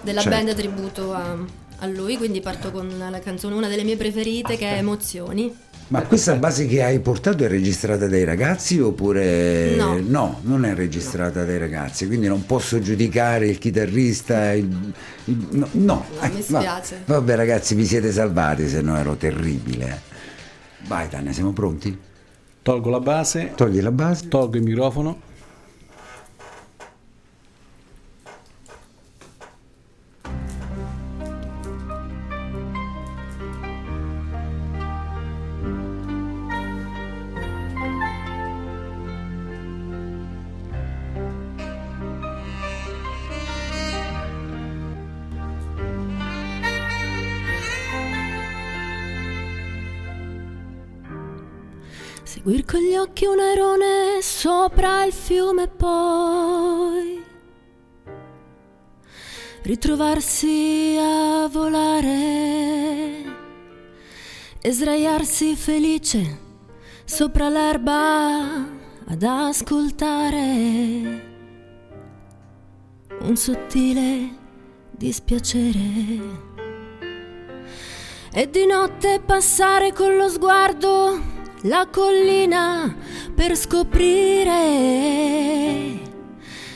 della 0.00 0.20
certo. 0.22 0.38
band 0.38 0.54
tributo 0.54 1.12
a, 1.12 1.36
a 1.80 1.86
lui, 1.86 2.16
quindi 2.16 2.40
parto 2.40 2.70
con 2.70 2.90
la 3.10 3.18
canzone, 3.18 3.54
una 3.54 3.68
delle 3.68 3.84
mie 3.84 3.98
preferite, 3.98 4.56
che 4.56 4.70
è 4.70 4.78
Emozioni. 4.78 5.54
Ma 5.88 6.00
questa 6.04 6.36
base 6.36 6.64
che 6.66 6.82
hai 6.82 7.00
portato 7.00 7.44
è 7.44 7.48
registrata 7.48 8.06
dai 8.06 8.24
ragazzi 8.24 8.80
oppure 8.80 9.74
No. 9.74 10.38
non 10.40 10.64
è 10.64 10.72
registrata 10.74 11.44
dai 11.44 11.58
ragazzi, 11.58 12.06
quindi 12.06 12.26
non 12.26 12.46
posso 12.46 12.80
giudicare 12.80 13.48
il 13.48 13.58
chitarrista. 13.58 14.52
il- 14.54 14.92
il- 15.24 15.46
no, 15.50 15.68
no. 15.72 15.82
No, 15.82 16.04
Eh, 16.22 16.28
mi 16.30 16.44
va- 16.48 16.60
spiace. 16.60 17.02
Vabbè 17.04 17.36
ragazzi, 17.36 17.74
vi 17.74 17.84
siete 17.84 18.10
salvati, 18.10 18.66
se 18.70 18.80
no 18.80 18.96
ero 18.96 19.16
terribile. 19.16 20.00
Vai 20.86 21.10
Tania, 21.10 21.32
siamo 21.32 21.52
pronti? 21.52 22.10
Tolgo 22.62 22.90
la 22.90 23.00
base, 23.00 23.52
Togli 23.56 23.80
la 23.80 23.90
base. 23.90 24.28
tolgo 24.28 24.56
il 24.56 24.62
microfono. 24.62 25.30
Occhi 53.02 53.26
un 53.26 53.40
airone 53.40 54.22
sopra 54.22 55.04
il 55.04 55.12
fiume 55.12 55.66
poi. 55.66 57.20
Ritrovarsi 59.62 60.96
a 61.00 61.48
volare 61.48 62.10
e 64.60 64.70
sdraiarsi 64.70 65.56
felice 65.56 66.38
sopra 67.04 67.48
l'erba 67.48 68.68
ad 69.06 69.22
ascoltare. 69.24 70.40
Un 73.20 73.36
sottile 73.36 74.30
dispiacere. 74.92 76.50
E 78.32 78.48
di 78.48 78.64
notte 78.64 79.20
passare 79.24 79.92
con 79.92 80.16
lo 80.16 80.28
sguardo 80.28 81.41
la 81.62 81.86
collina 81.90 82.92
per 83.34 83.56
scoprire 83.56 84.50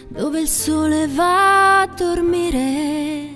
dove 0.09 0.41
il 0.41 0.49
sole 0.49 1.09
va 1.09 1.81
a 1.81 1.87
dormire. 1.87 3.35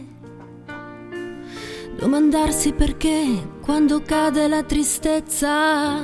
Domandarsi 1.96 2.72
perché 2.72 3.58
quando 3.62 4.00
cade 4.00 4.46
la 4.48 4.62
tristezza 4.62 5.98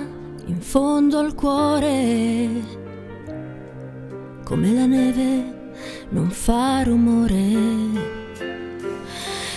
in 0.47 0.61
fondo 0.61 1.19
al 1.19 1.35
cuore, 1.35 2.51
come 4.45 4.73
la 4.73 4.85
neve 4.87 5.73
non 6.11 6.29
fa 6.31 6.83
rumore. 6.83 8.15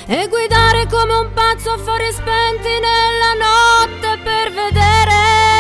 E 0.06 0.28
guidare 0.28 0.88
come 0.88 1.16
un 1.18 1.32
pazzo 1.34 1.72
a 1.72 1.78
fari 1.78 2.12
spenti 2.12 2.70
nella 2.80 3.34
notte 3.38 4.18
per 4.24 4.52
vedere 4.54 5.59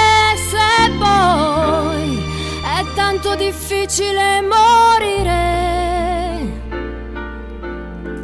se 0.49 0.91
poi 0.97 2.17
è 2.63 2.83
tanto 2.95 3.35
difficile 3.35 4.41
morire 4.41 5.47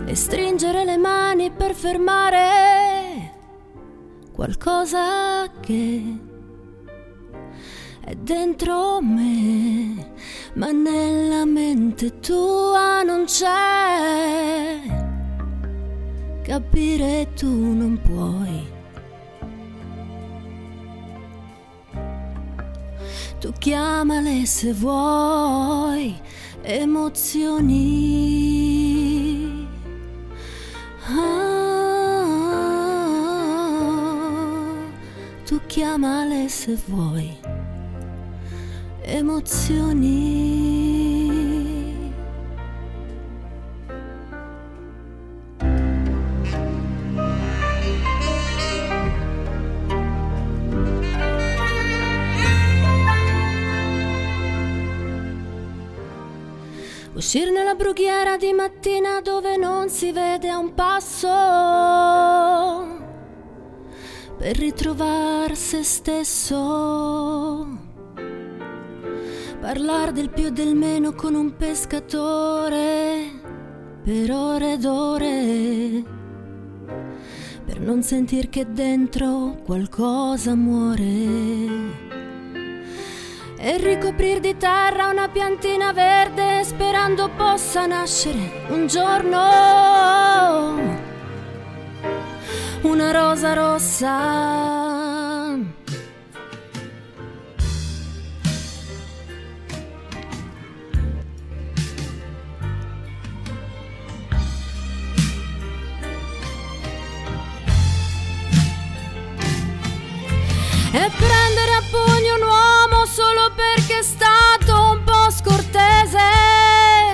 e 0.08 0.16
stringere 0.16 0.84
le 0.86 0.98
mani 0.98 1.52
per 1.52 1.76
fermare 1.76 3.34
qualcosa 4.32 5.48
che 5.60 6.18
è 8.04 8.16
dentro 8.16 9.02
me, 9.02 10.14
ma 10.54 10.72
nella 10.72 11.46
mente 11.46 12.20
tua 12.20 13.04
non 13.04 13.26
c'è. 13.26 14.80
Capire 16.44 17.34
tu 17.36 17.50
non 17.50 18.00
puoi. 18.02 18.75
Tu 23.46 23.54
chiamale 23.60 24.48
se 24.48 24.74
vuoi 24.74 26.16
emozioni. 26.64 27.78
Ah, 31.08 31.14
tu 35.46 35.60
chiamale 35.68 36.50
se 36.50 36.76
vuoi 36.88 37.38
emozioni. 39.04 41.05
Uscire 57.16 57.50
nella 57.50 57.76
brughiera 57.76 58.38
di 58.38 58.52
mattina 58.52 59.22
dove 59.22 59.58
non 59.58 59.90
si 59.90 60.12
vede 60.12 60.54
un 60.54 60.74
passo 60.74 61.28
per 64.38 64.58
ritrovare 64.58 65.56
se 65.56 65.82
stesso 65.84 67.68
Parlar 69.62 70.12
del 70.12 70.30
più 70.30 70.48
e 70.48 70.52
del 70.52 70.76
meno 70.76 71.14
con 71.14 71.34
un 71.34 71.56
pescatore 71.56 73.32
per 74.04 74.32
ore 74.32 74.74
ed 74.74 74.86
ore. 74.86 76.04
Per 77.66 77.80
non 77.80 78.04
sentir 78.04 78.50
che 78.50 78.72
dentro 78.72 79.58
qualcosa 79.66 80.54
muore. 80.54 82.25
E 83.68 83.78
ricoprir 83.78 84.42
di 84.42 84.56
terra 84.58 85.08
una 85.08 85.28
piantina 85.28 85.92
verde 85.92 86.64
sperando 86.64 87.32
possa 87.36 87.88
nascere 87.88 88.52
un 88.68 88.86
giorno 88.86 89.40
una 92.82 93.12
rosa 93.12 93.54
rossa 93.54 95.05
e 110.96 111.12
prendere 111.18 111.74
a 111.74 111.84
pugno 111.92 112.36
un 112.36 112.44
uomo 112.44 113.06
solo 113.06 113.52
perché 113.54 114.00
è 114.00 114.02
stato 114.02 114.92
un 114.92 115.04
po' 115.04 115.30
scortese, 115.30 116.20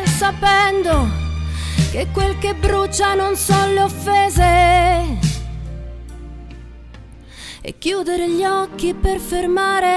sapendo 0.05 1.09
che 1.89 2.07
quel 2.13 2.37
che 2.37 2.53
brucia 2.53 3.15
non 3.15 3.35
sono 3.35 3.73
le 3.73 3.81
offese. 3.81 5.17
E 7.63 7.77
chiudere 7.79 8.29
gli 8.29 8.43
occhi 8.43 8.93
per 8.93 9.19
fermare 9.19 9.89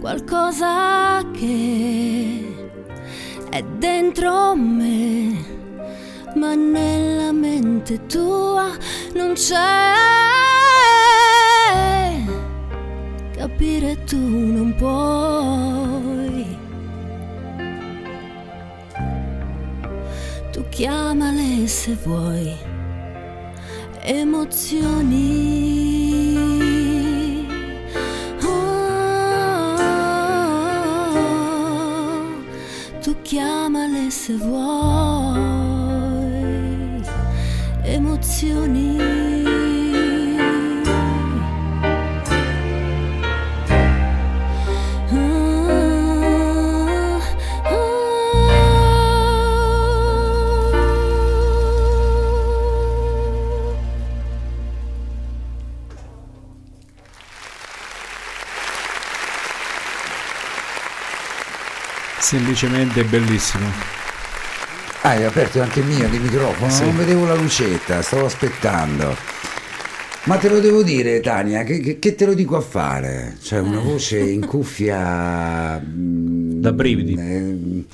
qualcosa 0.00 1.24
che 1.32 2.56
è 3.50 3.62
dentro 3.62 4.56
me, 4.56 5.44
ma 6.34 6.54
nella 6.56 7.30
mente 7.30 8.04
tua 8.06 8.66
non 9.14 9.34
c'è 9.34 10.51
capire 13.42 13.96
tu 14.06 14.16
non 14.18 14.72
puoi. 14.78 16.46
Tu 20.52 20.62
chiamale 20.70 21.66
se 21.66 21.96
vuoi 22.04 22.56
emozioni. 24.04 25.26
Oh, 28.44 29.76
tu 33.02 33.16
chiamale 33.22 34.10
se 34.10 34.34
vuoi 34.34 35.40
emozioni. 37.82 39.21
Semplicemente 62.32 63.04
bellissimo. 63.04 63.66
Ah, 65.02 65.10
hai 65.10 65.24
aperto 65.24 65.60
anche 65.60 65.80
il 65.80 65.86
mio 65.86 66.08
di 66.08 66.18
microfono, 66.18 66.70
sì. 66.70 66.82
non 66.84 66.96
vedevo 66.96 67.26
la 67.26 67.34
lucetta, 67.34 68.00
stavo 68.00 68.24
aspettando. 68.24 69.14
Ma 70.24 70.38
te 70.38 70.48
lo 70.48 70.58
devo 70.60 70.82
dire, 70.82 71.20
Tania, 71.20 71.62
che, 71.62 71.98
che 71.98 72.14
te 72.14 72.24
lo 72.24 72.32
dico 72.32 72.56
a 72.56 72.62
fare? 72.62 73.36
Cioè, 73.42 73.58
una 73.58 73.80
voce 73.80 74.18
in 74.18 74.46
cuffia. 74.46 75.78
da 75.84 76.72
brividi. 76.72 77.14
Eh, 77.18 77.84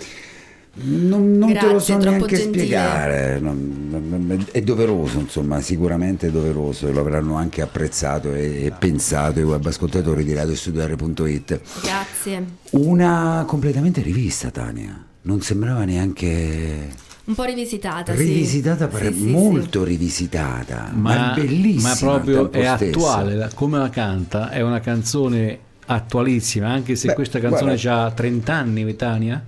non, 0.81 1.33
non 1.37 1.51
Grazie, 1.51 1.69
te 1.69 1.75
lo 1.75 1.81
so 1.81 1.97
neanche 1.97 2.37
gentile. 2.37 2.65
spiegare, 2.65 3.39
non, 3.41 4.47
è 4.51 4.61
doveroso, 4.63 5.19
insomma, 5.19 5.61
sicuramente 5.61 6.29
è 6.29 6.31
doveroso 6.31 6.89
e 6.89 6.93
lo 6.93 7.01
avranno 7.01 7.37
anche 7.37 7.63
apprezzato 7.63 8.33
e, 8.35 8.65
e 8.65 8.73
pensato 8.77 9.41
i 9.41 9.45
web 9.45 9.65
ascoltatori 9.65 10.25
di 10.25 10.35
radiostudio.it. 10.35 11.61
Grazie. 11.83 12.45
Una 12.71 13.45
completamente 13.47 14.03
rivista, 14.03 14.51
Tania, 14.51 15.05
non 15.23 15.41
sembrava 15.41 15.85
neanche... 15.85 17.07
Un 17.25 17.35
po' 17.35 17.45
rivisitata, 17.45 18.15
rivisitata 18.15 18.89
sì. 18.91 19.13
sì, 19.13 19.27
molto 19.27 19.83
sì. 19.83 19.91
rivisitata, 19.91 20.91
ma, 20.95 21.15
ma, 21.15 21.35
è 21.35 21.41
bellissima. 21.41 21.89
Ma 21.91 21.95
proprio 21.95 22.51
è 22.51 22.75
stesso. 22.77 22.85
attuale, 22.85 23.51
come 23.55 23.77
la 23.77 23.91
canta, 23.91 24.49
è 24.51 24.63
una 24.63 24.81
canzone 24.81 25.59
attualissima, 25.85 26.69
anche 26.69 26.97
se 26.97 27.09
Beh, 27.09 27.15
questa 27.15 27.39
canzone 27.39 27.75
ha 27.75 28.11
30 28.11 28.55
anni, 28.55 28.97
Tania. 28.97 29.45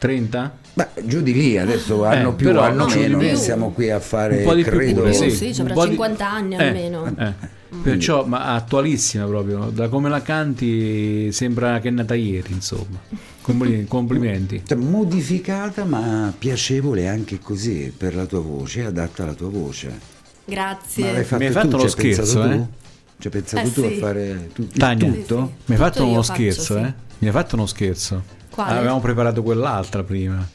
30? 0.00 0.58
Beh, 0.72 0.86
giù 1.04 1.20
di 1.20 1.34
lì 1.34 1.58
adesso 1.58 2.06
eh, 2.06 2.16
hanno 2.16 2.34
più, 2.34 2.46
però, 2.46 2.62
hanno 2.62 2.86
meno, 2.86 3.18
noi 3.18 3.36
siamo 3.36 3.70
qui 3.70 3.90
a 3.90 4.00
fare 4.00 4.38
un 4.38 4.44
po' 4.44 4.54
di 4.54 4.62
credo, 4.62 5.02
più, 5.02 5.12
sì, 5.12 5.30
sì, 5.30 5.50
c'è 5.50 5.66
50 5.66 6.08
di... 6.08 6.22
anni 6.22 6.54
eh, 6.54 6.64
almeno. 6.64 7.04
Eh, 7.18 7.34
mm. 7.74 7.82
Perciò, 7.82 8.24
ma 8.24 8.54
attualissima 8.54 9.26
proprio, 9.26 9.70
da 9.70 9.88
come 9.88 10.08
la 10.08 10.22
canti 10.22 11.30
sembra 11.32 11.80
che 11.80 11.88
è 11.88 11.90
nata 11.90 12.14
ieri, 12.14 12.50
insomma. 12.50 12.98
Complimenti. 13.88 14.62
Cioè, 14.64 14.78
modificata 14.78 15.84
ma 15.84 16.32
piacevole 16.36 17.06
anche 17.06 17.38
così 17.38 17.92
per 17.94 18.14
la 18.14 18.24
tua 18.24 18.40
voce, 18.40 18.86
adatta 18.86 19.24
alla 19.24 19.34
tua 19.34 19.50
voce. 19.50 19.98
Grazie. 20.46 21.12
Ma 21.12 21.22
fatto 21.24 21.36
Mi 21.36 21.46
hai 21.46 21.52
fatto 21.52 21.68
tu, 21.68 21.76
lo 21.76 21.88
scherzo, 21.88 22.44
eh? 22.44 22.56
Ci 22.56 22.79
hai 23.28 23.32
pensato 23.32 23.66
eh, 23.66 23.72
tu 23.72 23.80
sì. 23.88 23.94
a 23.94 23.98
fare 23.98 24.50
tu, 24.52 24.68
Tania, 24.68 25.12
tutto? 25.12 25.52
Mi 25.66 25.74
hai 25.74 25.80
fatto 25.80 26.06
uno 26.06 26.22
scherzo, 26.22 26.74
faccio, 26.74 26.86
eh? 26.86 26.94
Mi 27.18 27.26
hai 27.28 27.32
fatto 27.32 27.54
uno 27.56 27.66
scherzo. 27.66 28.22
Quale? 28.50 28.78
Avevamo 28.78 29.00
preparato 29.00 29.42
quell'altra 29.42 30.02
prima. 30.02 30.46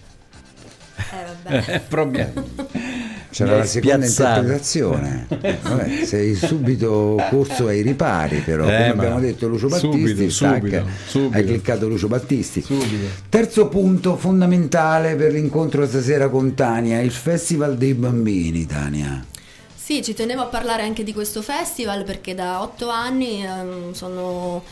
Eh, 0.97 1.04
vabbè. 1.43 1.82
Problema. 1.88 2.43
C'era 3.36 3.58
la 3.58 3.65
seconda 3.65 4.06
spiazzato. 4.06 4.39
interpretazione. 4.39 5.28
Vabbè, 5.62 6.06
sei 6.06 6.36
subito 6.36 7.21
corso 7.30 7.67
ai 7.67 7.82
ripari, 7.82 8.38
però. 8.38 8.63
Eh, 8.63 8.67
Come 8.67 8.88
abbiamo 8.88 9.19
detto 9.19 9.47
Lucio 9.49 9.67
Battisti, 9.67 10.30
subito, 10.30 10.30
subito, 10.30 10.86
subito. 11.06 11.36
hai 11.38 11.43
cliccato 11.43 11.88
Lucio 11.89 12.08
Battisti. 12.08 12.62
Subito. 12.62 13.08
Terzo 13.28 13.67
punto 13.67 14.15
fondamentale 14.15 15.15
per 15.15 15.34
l'incontro 15.34 15.86
stasera 15.86 16.30
con 16.30 16.54
Tania, 16.54 17.01
il 17.01 17.12
Festival 17.12 17.75
dei 17.75 17.93
Bambini, 17.93 18.65
Tania. 18.65 19.21
Sì, 19.85 20.01
ci 20.01 20.15
tenevo 20.15 20.41
a 20.41 20.47
parlare 20.47 20.81
anche 20.81 21.03
di 21.03 21.13
questo 21.13 21.43
festival 21.43 22.05
perché 22.05 22.33
da 22.33 22.63
otto 22.63 22.89
anni 22.89 23.45
ehm, 23.45 23.93
sono, 23.93 24.63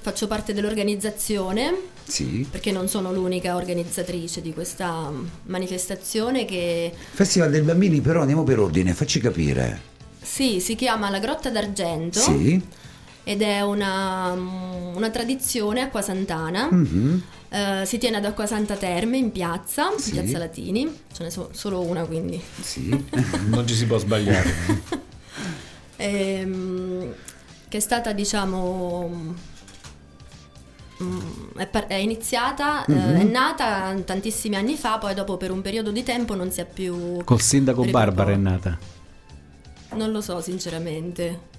faccio 0.00 0.26
parte 0.26 0.54
dell'organizzazione 0.54 1.74
sì. 2.04 2.46
Perché 2.50 2.72
non 2.72 2.88
sono 2.88 3.12
l'unica 3.12 3.54
organizzatrice 3.54 4.40
di 4.40 4.54
questa 4.54 5.12
manifestazione 5.42 6.46
che... 6.46 6.90
Festival 7.12 7.50
dei 7.50 7.60
bambini 7.60 8.00
però 8.00 8.20
andiamo 8.20 8.44
per 8.44 8.58
ordine, 8.58 8.94
facci 8.94 9.20
capire. 9.20 9.78
Sì, 10.22 10.60
si 10.60 10.74
chiama 10.74 11.10
La 11.10 11.18
Grotta 11.18 11.50
d'Argento. 11.50 12.20
Sì. 12.20 12.58
Ed 13.24 13.42
è 13.42 13.60
una, 13.60 14.30
una 14.30 15.10
tradizione 15.10 15.82
acqua 15.82 16.00
santana. 16.00 16.70
Mm-hmm. 16.72 17.18
Uh, 17.48 17.84
si 17.84 17.98
tiene 17.98 18.16
ad 18.16 18.24
Acqua 18.24 18.46
Santa 18.46 18.74
Terme 18.74 19.16
in 19.16 19.30
piazza, 19.30 19.96
sì. 19.96 20.10
in 20.10 20.22
piazza 20.22 20.38
Latini, 20.38 21.00
ce 21.12 21.22
n'è 21.22 21.30
so- 21.30 21.50
solo 21.52 21.80
una 21.80 22.04
quindi. 22.04 22.42
Sì. 22.60 22.88
non 23.46 23.66
ci 23.66 23.74
si 23.74 23.86
può 23.86 23.98
sbagliare. 23.98 24.52
ehm, 25.96 27.14
che 27.68 27.76
è 27.76 27.80
stata 27.80 28.12
diciamo 28.12 29.54
Mm, 31.02 31.58
è, 31.58 31.66
par- 31.66 31.86
è, 31.86 31.94
iniziata, 31.94 32.84
mm-hmm. 32.90 33.16
eh, 33.16 33.20
è 33.20 33.24
nata 33.24 33.94
tantissimi 34.02 34.56
anni 34.56 34.76
fa, 34.76 34.96
poi 34.96 35.12
dopo 35.12 35.36
per 35.36 35.50
un 35.50 35.60
periodo 35.60 35.90
di 35.90 36.02
tempo 36.02 36.34
non 36.34 36.50
si 36.50 36.62
è 36.62 36.64
più... 36.64 37.22
Col 37.22 37.40
sindaco 37.40 37.84
Barbara 37.84 38.32
è 38.32 38.36
nata? 38.36 38.78
Non 39.92 40.10
lo 40.10 40.22
so 40.22 40.40
sinceramente. 40.40 41.54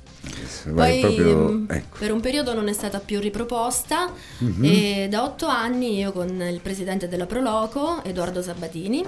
Poi 0.73 0.99
proprio, 0.99 1.49
mm, 1.49 1.65
ecco. 1.69 1.97
per 1.99 2.11
un 2.11 2.19
periodo 2.19 2.53
non 2.53 2.67
è 2.67 2.73
stata 2.73 2.99
più 2.99 3.19
riproposta 3.19 4.11
mm-hmm. 4.43 4.63
e 4.63 5.07
da 5.09 5.23
otto 5.23 5.47
anni 5.47 5.97
io 5.97 6.11
con 6.11 6.29
il 6.41 6.59
presidente 6.61 7.07
della 7.07 7.25
Proloco, 7.25 8.03
Edoardo 8.03 8.41
Sabatini, 8.41 9.05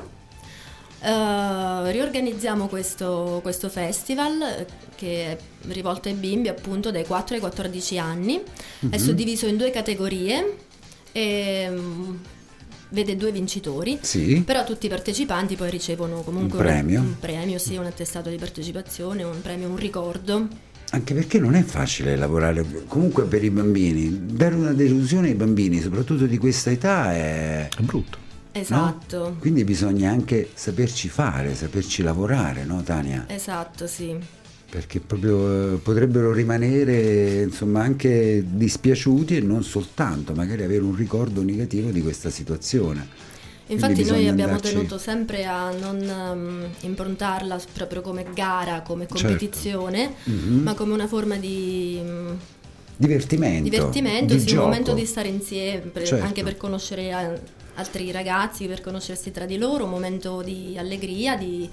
Uh, 1.01 1.85
riorganizziamo 1.91 2.67
questo, 2.67 3.39
questo, 3.41 3.69
festival 3.69 4.65
che 4.95 5.27
è 5.27 5.37
rivolto 5.69 6.09
ai 6.09 6.13
bimbi 6.13 6.49
appunto 6.49 6.91
dai 6.91 7.05
4 7.05 7.35
ai 7.35 7.39
14 7.39 7.97
anni, 7.97 8.33
mm-hmm. 8.33 8.93
è 8.93 8.97
mhm. 8.97 9.01
suddiviso 9.01 9.45
in 9.47 9.55
due 9.55 9.71
categorie 9.71 10.57
e 11.13 11.67
um, 11.69 12.19
vede 12.89 13.15
due 13.15 13.31
vincitori, 13.31 13.97
sì. 14.01 14.41
però 14.45 14.63
tutti 14.63 14.87
i 14.87 14.89
partecipanti 14.89 15.55
poi 15.55 15.69
ricevono 15.69 16.21
comunque 16.21 16.57
un 16.57 16.65
premio, 16.65 16.99
un, 16.99 17.05
un 17.07 17.19
premio 17.19 17.57
sì, 17.59 17.77
un 17.77 17.85
attestato 17.85 18.29
di 18.29 18.37
partecipazione, 18.37 19.23
un 19.23 19.41
premio, 19.41 19.69
un 19.69 19.77
ricordo. 19.77 20.47
Anche 20.91 21.13
perché 21.13 21.39
non 21.39 21.55
è 21.55 21.61
facile 21.61 22.15
lavorare, 22.15 22.65
comunque 22.87 23.25
per 23.25 23.43
i 23.43 23.51
bambini, 23.51 24.25
dare 24.25 24.55
una 24.55 24.73
delusione 24.73 25.27
ai 25.27 25.35
bambini, 25.35 25.79
soprattutto 25.81 26.25
di 26.25 26.37
questa 26.37 26.71
età, 26.71 27.13
è, 27.13 27.67
è 27.69 27.81
brutto 27.81 28.27
Esatto. 28.51 29.17
No? 29.17 29.35
Quindi 29.39 29.63
bisogna 29.63 30.09
anche 30.09 30.49
saperci 30.53 31.07
fare, 31.07 31.55
saperci 31.55 32.01
lavorare, 32.01 32.65
no 32.65 32.81
Tania? 32.83 33.25
Esatto, 33.27 33.87
sì. 33.87 34.17
Perché 34.69 34.99
proprio 34.99 35.75
eh, 35.75 35.77
potrebbero 35.77 36.31
rimanere 36.31 37.43
insomma 37.43 37.81
anche 37.81 38.43
dispiaciuti 38.47 39.37
e 39.37 39.41
non 39.41 39.63
soltanto, 39.63 40.33
magari 40.33 40.63
avere 40.63 40.83
un 40.83 40.95
ricordo 40.95 41.43
negativo 41.43 41.89
di 41.89 42.01
questa 42.01 42.29
situazione. 42.29 43.07
Infatti 43.69 44.03
noi 44.03 44.27
abbiamo 44.27 44.53
andarci... 44.53 44.73
tenuto 44.73 44.97
sempre 44.97 45.45
a 45.45 45.71
non 45.71 45.97
um, 45.99 46.69
improntarla 46.81 47.59
proprio 47.73 48.01
come 48.01 48.25
gara, 48.33 48.81
come 48.81 49.05
certo. 49.07 49.25
competizione, 49.25 50.13
certo. 50.23 50.29
mm-hmm. 50.29 50.63
ma 50.63 50.73
come 50.73 50.93
una 50.93 51.07
forma 51.07 51.35
di... 51.35 51.99
Um, 52.01 52.37
divertimento, 52.95 53.63
divertimento 53.63 54.33
di 54.33 54.39
sì, 54.41 54.55
un 54.55 54.63
momento 54.63 54.93
di 54.93 55.05
stare 55.05 55.29
insieme, 55.29 55.91
certo. 56.03 56.25
anche 56.25 56.43
per 56.43 56.57
conoscere 56.57 57.13
altri 57.79 58.11
ragazzi 58.11 58.67
per 58.67 58.81
conoscersi 58.81 59.31
tra 59.31 59.45
di 59.45 59.57
loro, 59.57 59.85
un 59.85 59.89
momento 59.89 60.41
di 60.41 60.75
allegria, 60.77 61.35
di... 61.35 61.69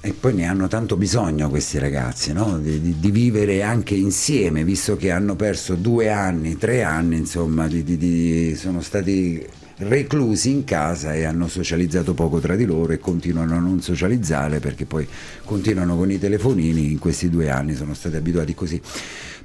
E 0.00 0.12
poi 0.12 0.32
ne 0.32 0.46
hanno 0.46 0.68
tanto 0.68 0.96
bisogno 0.96 1.48
questi 1.48 1.78
ragazzi, 1.78 2.32
no? 2.32 2.58
di, 2.58 2.80
di, 2.80 3.00
di, 3.00 3.10
vivere 3.10 3.62
anche 3.62 3.94
insieme, 3.94 4.62
visto 4.62 4.96
che 4.96 5.10
hanno 5.10 5.34
perso 5.34 5.74
due 5.74 6.10
anni, 6.10 6.56
tre 6.56 6.84
anni, 6.84 7.16
insomma, 7.16 7.66
di, 7.66 8.54
sono 8.54 8.80
stati 8.80 9.44
reclusi 9.78 10.50
in 10.50 10.64
casa 10.64 11.14
e 11.14 11.24
hanno 11.24 11.48
socializzato 11.48 12.14
poco 12.14 12.40
tra 12.40 12.56
di 12.56 12.64
loro 12.64 12.92
e 12.92 12.98
continuano 12.98 13.54
a 13.54 13.60
non 13.60 13.80
socializzare 13.80 14.58
perché 14.58 14.86
poi 14.86 15.06
continuano 15.44 15.96
con 15.96 16.10
i 16.10 16.18
telefonini, 16.18 16.92
in 16.92 16.98
questi 16.98 17.28
due 17.28 17.50
anni 17.50 17.74
sono 17.74 17.94
stati 17.94 18.16
abituati 18.16 18.54
così. 18.54 18.80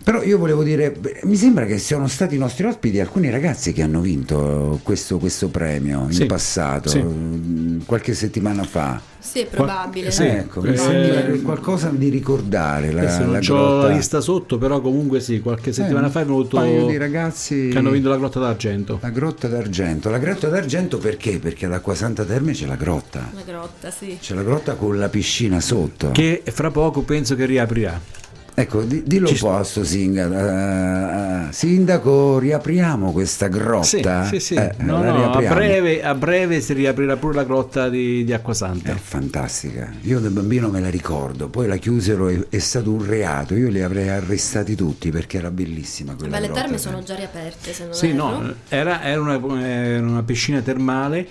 Però 0.04 0.22
io 0.22 0.38
volevo 0.38 0.64
dire, 0.64 0.94
mi 1.24 1.38
sembra 1.38 1.66
che 1.66 1.78
siano 1.78 2.08
stati 2.08 2.36
i 2.36 2.38
nostri 2.38 2.66
ospiti 2.66 3.00
alcuni 3.00 3.30
ragazzi 3.30 3.72
che 3.72 3.82
hanno 3.82 4.02
vinto 4.02 4.80
questo, 4.84 5.18
questo 5.18 5.48
premio 5.48 6.04
in 6.08 6.14
sì, 6.14 6.26
passato, 6.26 6.90
sì. 6.90 7.02
Mm, 7.02 7.82
qualche 7.86 8.14
settimana 8.14 8.64
fa. 8.64 9.00
Sì, 9.18 9.40
è 9.40 9.46
probabile. 9.46 10.12
Sì, 10.12 10.24
ecco, 10.24 10.62
mi 10.62 10.76
sembra 10.76 11.28
eh, 11.28 11.42
qualcosa 11.42 11.90
di 11.90 12.10
ricordare. 12.10 12.92
La, 12.92 13.20
non 13.20 13.32
la 13.32 13.54
ho 13.54 13.82
la 13.84 13.88
lista 13.88 14.20
sotto, 14.20 14.58
però 14.58 14.82
comunque 14.82 15.22
sì, 15.22 15.40
qualche 15.40 15.70
eh, 15.70 15.74
settimana 15.74 16.08
eh, 16.08 16.10
fa 16.10 16.20
è 16.20 16.26
venuto 16.26 16.58
un 16.58 16.64
paio 16.64 16.86
di 16.88 16.98
ragazzi 16.98 17.70
che 17.70 17.78
hanno 17.78 17.92
vinto 17.92 18.10
la 18.10 18.18
Grotta 18.18 18.40
d'Argento. 18.40 19.00
La 19.02 19.10
Grotta 19.10 19.48
d'Argento. 19.48 20.10
La 20.10 20.18
Grotta 20.18 20.50
d'Argento 20.50 20.98
perché? 20.98 21.40
Perché 21.40 21.68
ad 21.68 21.72
Acqua 21.72 21.96
Santa 21.96 22.26
Terme 22.26 22.52
c'è 22.52 22.66
la 22.66 22.76
grotta. 22.76 23.32
La 23.34 23.42
grotta, 23.46 23.90
sì. 23.90 24.18
C'è 24.20 24.34
la 24.34 24.44
grotta 24.44 24.74
con 24.74 24.98
la 24.98 25.08
piscina 25.08 25.62
sotto. 25.62 26.12
Che 26.12 26.44
fra 26.46 26.70
poco 26.70 27.04
penso 27.04 27.36
che 27.36 27.46
riaprirà. 27.46 28.22
Ecco, 28.56 28.84
di, 28.84 29.02
dillo 29.04 29.30
un 29.30 29.38
po' 29.40 29.56
a 29.56 29.64
sto 29.64 29.84
sindaco, 29.84 30.36
uh, 30.36 31.52
sindaco, 31.52 32.38
riapriamo 32.38 33.12
questa 33.12 33.48
grotta. 33.48 34.26
Sì, 34.26 34.40
sì, 34.40 34.40
sì. 34.40 34.54
Eh, 34.54 34.76
no, 34.80 35.02
no, 35.02 35.32
a, 35.32 35.40
breve, 35.40 36.04
a, 36.04 36.14
breve, 36.14 36.62
si 36.62 36.74
riaprirà 36.74 37.18
pure 37.18 37.34
la 37.34 37.46
grotta 37.46 37.90
di, 37.90 38.24
di 38.24 38.32
Acquasanta. 38.32 38.92
È 38.92 38.96
fantastica, 38.96 39.92
io 40.02 40.20
da 40.20 40.30
bambino 40.30 40.70
me 40.70 40.82
la 40.82 40.92
ricordo, 40.92 41.50
poi 41.50 41.66
la 41.66 41.78
chiusero 41.78 42.30
e 42.30 42.46
è 42.50 42.60
stato 42.60 42.92
un 42.92 43.04
reato, 43.04 43.56
io 43.56 43.70
li 43.70 43.82
avrei 43.82 44.10
arrestati 44.10 44.76
tutti 44.76 45.10
perché 45.10 45.40
era 45.40 45.50
bellissima 45.50 46.14
quella 46.14 46.38
Beh, 46.40 46.48
le 46.48 46.54
terme 46.54 46.78
sono 46.78 47.02
già 47.02 47.16
riaperte, 47.16 47.74
se 47.74 47.86
non 47.86 47.94
Sì, 47.96 48.10
erro. 48.10 48.18
no, 48.18 48.54
era, 48.70 49.02
era, 49.02 49.20
una, 49.20 49.68
era, 49.68 50.06
una, 50.06 50.22
piscina 50.22 50.62
termale 50.62 51.28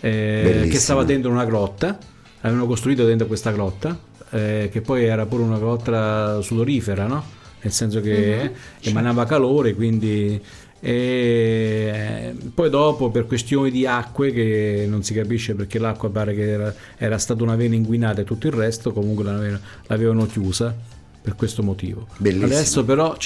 eh, 0.00 0.68
che 0.70 0.78
stava 0.78 1.04
dentro 1.04 1.30
una 1.30 1.46
grotta, 1.46 1.96
avevano 2.42 2.66
costruito 2.66 3.06
dentro 3.06 3.26
questa 3.26 3.52
grotta 3.52 4.07
eh, 4.30 4.68
che 4.70 4.80
poi 4.80 5.04
era 5.04 5.26
pure 5.26 5.42
una 5.42 5.58
grotta 5.58 6.40
sudorifera, 6.40 7.06
no? 7.06 7.36
nel 7.60 7.72
senso 7.72 8.00
che 8.00 8.36
mm-hmm. 8.36 8.52
emanava 8.82 9.24
calore, 9.26 9.74
quindi 9.74 10.40
e 10.80 12.36
poi 12.54 12.70
dopo 12.70 13.10
per 13.10 13.26
questioni 13.26 13.68
di 13.72 13.84
acque 13.84 14.32
che 14.32 14.86
non 14.88 15.02
si 15.02 15.12
capisce 15.12 15.56
perché 15.56 15.80
l'acqua 15.80 16.08
pare 16.08 16.36
che 16.36 16.48
era, 16.48 16.72
era 16.96 17.18
stata 17.18 17.42
una 17.42 17.56
vena 17.56 17.74
inguinata 17.74 18.20
e 18.20 18.24
tutto 18.24 18.46
il 18.46 18.52
resto 18.52 18.92
comunque 18.92 19.24
l'avevano, 19.24 19.58
l'avevano 19.86 20.26
chiusa 20.26 20.72
per 21.20 21.34
questo 21.34 21.64
motivo 21.64 22.06
Bellissimo. 22.18 22.46
adesso 22.46 22.84
però 22.84 23.16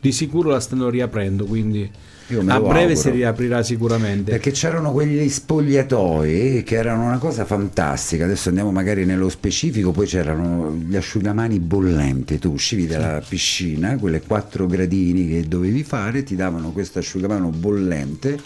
di 0.00 0.12
sicuro 0.12 0.50
la 0.50 0.60
stanno 0.60 0.88
riaprendo 0.88 1.46
quindi 1.46 1.90
a 2.28 2.60
breve 2.60 2.62
auguro. 2.62 2.94
si 2.94 3.10
riaprirà 3.10 3.62
sicuramente. 3.62 4.30
Perché 4.30 4.50
c'erano 4.50 4.92
quegli 4.92 5.28
spogliatoi 5.28 6.62
che 6.64 6.74
erano 6.76 7.04
una 7.04 7.18
cosa 7.18 7.44
fantastica. 7.44 8.24
Adesso 8.24 8.48
andiamo 8.48 8.72
magari 8.72 9.04
nello 9.04 9.28
specifico. 9.28 9.90
Poi 9.90 10.06
c'erano 10.06 10.72
gli 10.72 10.96
asciugamani 10.96 11.60
bollenti. 11.60 12.38
Tu 12.38 12.52
uscivi 12.52 12.86
dalla 12.86 13.22
piscina, 13.26 13.96
quelle 13.96 14.22
quattro 14.22 14.66
gradini 14.66 15.28
che 15.28 15.46
dovevi 15.46 15.84
fare, 15.84 16.22
ti 16.22 16.34
davano 16.34 16.70
questo 16.70 16.98
asciugamano 17.00 17.50
bollente. 17.50 18.38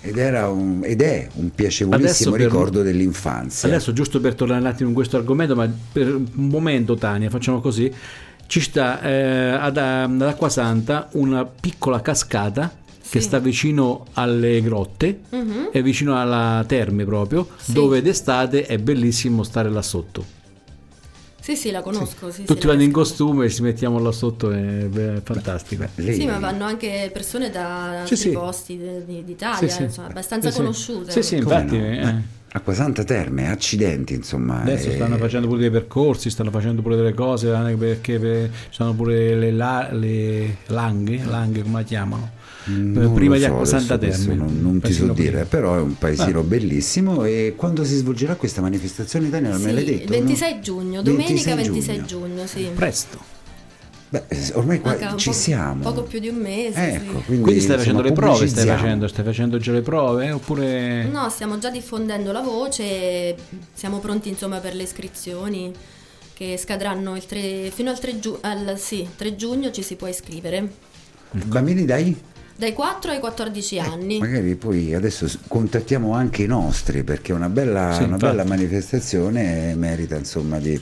Ed, 0.00 0.16
un, 0.16 0.82
ed, 0.84 1.02
è 1.02 1.28
un 1.34 1.50
piacevolissimo 1.52 2.30
per, 2.30 2.40
ricordo 2.40 2.82
dell'infanzia. 2.82 3.68
Adesso, 3.68 3.92
giusto 3.92 4.20
per 4.20 4.36
tornare 4.36 4.60
un 4.60 4.66
attimo 4.66 4.88
in 4.90 4.94
questo 4.94 5.16
argomento, 5.16 5.56
ma 5.56 5.68
per 5.92 6.14
un 6.14 6.28
momento, 6.34 6.94
Tania, 6.94 7.28
facciamo 7.30 7.60
così: 7.60 7.92
ci 8.46 8.60
sta 8.60 9.02
eh, 9.02 9.50
ad, 9.50 9.76
ad 9.76 10.22
Acquasanta 10.22 11.08
una 11.14 11.44
piccola 11.44 12.00
cascata 12.00 12.86
che 13.08 13.20
sta 13.20 13.38
vicino 13.38 14.06
alle 14.14 14.60
grotte 14.60 15.20
uh-huh. 15.30 15.70
e 15.72 15.82
vicino 15.82 16.20
alla 16.20 16.64
terme 16.66 17.04
proprio, 17.04 17.48
sì. 17.56 17.72
dove 17.72 18.02
d'estate 18.02 18.66
è 18.66 18.78
bellissimo 18.78 19.42
stare 19.42 19.70
là 19.70 19.82
sotto. 19.82 20.36
Sì, 21.40 21.56
sì, 21.56 21.70
la 21.70 21.80
conosco. 21.80 22.30
Sì. 22.30 22.44
Tutti 22.44 22.66
vanno 22.66 22.82
in 22.82 22.92
costume 22.92 23.46
e 23.46 23.50
ci 23.50 23.62
mettiamo 23.62 23.98
là 23.98 24.12
sotto, 24.12 24.50
è, 24.50 24.88
è 24.90 25.20
fantastico. 25.22 25.86
Beh, 25.94 26.12
sì, 26.12 26.26
ma 26.26 26.38
vanno 26.38 26.64
anche 26.64 27.08
persone 27.10 27.48
da 27.48 28.00
altri 28.00 28.16
sì, 28.16 28.30
posti 28.32 28.78
d'Italia, 29.24 29.68
sì, 29.68 29.84
insomma, 29.84 30.08
abbastanza 30.08 30.52
conosciute. 30.52 31.10
Sì, 31.10 31.22
sì, 31.22 31.36
infatti... 31.36 31.78
No? 31.78 31.84
Eh. 31.84 32.36
Acquasanta 32.50 33.04
Terme, 33.04 33.50
accidenti 33.50 34.14
insomma. 34.14 34.62
Adesso 34.62 34.90
stanno 34.92 35.18
facendo 35.18 35.46
pure 35.48 35.60
dei 35.60 35.70
percorsi, 35.70 36.30
stanno 36.30 36.50
facendo 36.50 36.80
pure 36.80 36.96
delle 36.96 37.12
cose, 37.12 37.50
perché 37.76 38.50
ci 38.70 38.74
sono 38.74 38.94
pure 38.94 39.34
le, 39.34 39.52
la, 39.52 39.88
le 39.92 40.56
langhe, 40.68 41.22
langhe 41.24 41.60
come 41.60 41.80
la 41.80 41.82
chiamano, 41.82 42.30
non 42.68 43.12
prima 43.14 43.36
di 43.36 43.42
so, 43.42 43.48
Acqua 43.48 43.64
Santa 43.64 43.98
Terme. 43.98 44.34
Non, 44.34 44.58
non 44.60 44.80
ti 44.80 44.92
so 44.92 45.12
dire, 45.12 45.44
però 45.44 45.76
è 45.76 45.80
un 45.80 45.96
paesino 45.96 46.40
ah. 46.40 46.44
bellissimo 46.44 47.24
e 47.24 47.54
quando 47.56 47.84
si 47.84 47.96
svolgerà 47.96 48.36
questa 48.36 48.60
manifestazione 48.60 49.26
italiana 49.26 49.56
sì, 49.56 49.64
me 49.64 49.72
l'hai 49.72 49.84
detto? 49.84 50.02
Il 50.04 50.08
26 50.08 50.54
no? 50.54 50.60
giugno, 50.60 51.02
domenica 51.02 51.54
26, 51.54 51.56
26 51.56 52.06
giugno. 52.06 52.26
giugno, 52.26 52.46
sì. 52.46 52.70
Presto. 52.74 53.36
Beh, 54.10 54.24
ormai 54.54 54.80
qua 54.80 55.16
ci 55.16 55.28
po- 55.28 55.34
siamo. 55.34 55.82
Poco 55.82 56.02
più 56.02 56.18
di 56.18 56.28
un 56.28 56.36
mese. 56.36 56.94
Ecco, 56.94 57.18
sì. 57.18 57.24
quindi, 57.24 57.42
quindi, 57.42 57.60
stai 57.60 57.76
facendo 57.76 58.00
le 58.00 58.12
prove? 58.12 58.46
Stai 58.46 58.66
facendo, 58.66 59.06
stai 59.06 59.24
facendo 59.24 59.58
già 59.58 59.72
le 59.72 59.82
prove? 59.82 60.30
Oppure... 60.30 61.04
No, 61.04 61.28
stiamo 61.28 61.58
già 61.58 61.68
diffondendo 61.70 62.32
la 62.32 62.40
voce, 62.40 63.36
siamo 63.74 63.98
pronti 63.98 64.30
insomma 64.30 64.58
per 64.60 64.74
le 64.74 64.84
iscrizioni 64.84 65.72
che 66.32 66.56
scadranno 66.56 67.16
il 67.16 67.26
3, 67.26 67.70
fino 67.70 67.90
al 67.90 67.98
3, 67.98 68.18
giu- 68.18 68.38
al, 68.40 68.78
sì, 68.78 69.06
3 69.14 69.36
giugno 69.36 69.70
ci 69.70 69.82
si 69.82 69.96
può 69.96 70.06
iscrivere. 70.06 70.72
Bambini 71.32 71.84
dai? 71.84 72.16
Dai 72.58 72.72
4 72.72 73.12
ai 73.12 73.20
14 73.20 73.76
eh, 73.76 73.78
anni. 73.78 74.18
Magari 74.18 74.56
poi 74.56 74.92
adesso 74.92 75.30
contattiamo 75.46 76.12
anche 76.12 76.42
i 76.42 76.46
nostri 76.48 77.04
perché 77.04 77.32
una 77.32 77.48
bella, 77.48 77.92
sì, 77.92 78.02
una 78.02 78.16
bella 78.16 78.42
manifestazione 78.42 79.76
merita 79.76 80.16
insomma 80.16 80.58
di 80.58 80.72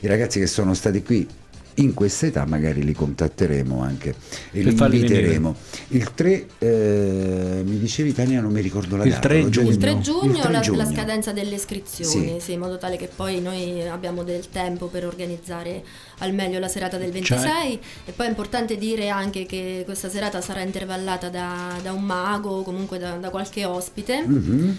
i 0.00 0.06
ragazzi 0.06 0.38
che 0.38 0.46
sono 0.46 0.72
stati 0.72 1.02
qui 1.02 1.28
in 1.76 1.94
questa 1.94 2.26
età 2.26 2.44
magari 2.46 2.82
li 2.82 2.92
contatteremo 2.92 3.82
anche 3.82 4.14
e 4.52 4.62
li 4.62 4.70
inviteremo. 4.70 5.54
Il 5.88 6.14
3, 6.14 6.46
eh, 6.58 7.62
mi 7.64 7.78
dicevi 7.78 8.12
Tania, 8.12 8.40
non 8.40 8.52
mi 8.52 8.60
ricordo 8.60 8.96
la 8.96 9.04
il 9.04 9.10
data. 9.10 9.28
3 9.28 9.48
giugno. 9.50 9.70
Il 9.70 9.76
3 9.76 9.98
giugno, 10.00 10.32
il 10.32 10.40
3 10.40 10.52
la, 10.52 10.60
giugno. 10.60 10.78
la, 10.78 10.86
scadenza 10.86 11.32
delle 11.32 11.54
iscrizioni, 11.56 12.34
sì. 12.38 12.40
Sì, 12.40 12.52
in 12.52 12.60
modo 12.60 12.78
tale 12.78 12.96
che 12.96 13.08
poi 13.14 13.40
noi 13.40 13.86
abbiamo 13.86 14.22
del 14.22 14.48
tempo 14.48 14.86
per 14.86 15.06
organizzare 15.06 15.82
al 16.18 16.32
meglio 16.32 16.58
la 16.58 16.68
serata 16.68 16.96
del 16.96 17.10
26 17.10 17.38
cioè. 17.38 17.78
e 18.06 18.12
poi 18.12 18.26
è 18.26 18.28
importante 18.28 18.78
dire 18.78 19.08
anche 19.08 19.44
che 19.44 19.82
questa 19.84 20.08
serata 20.08 20.40
sarà 20.40 20.62
intervallata 20.62 21.28
da, 21.28 21.76
da 21.82 21.92
un 21.92 22.04
mago 22.04 22.50
o 22.50 22.62
comunque 22.62 22.98
da, 22.98 23.16
da 23.16 23.30
qualche 23.30 23.64
ospite, 23.64 24.26
mm-hmm. 24.26 24.70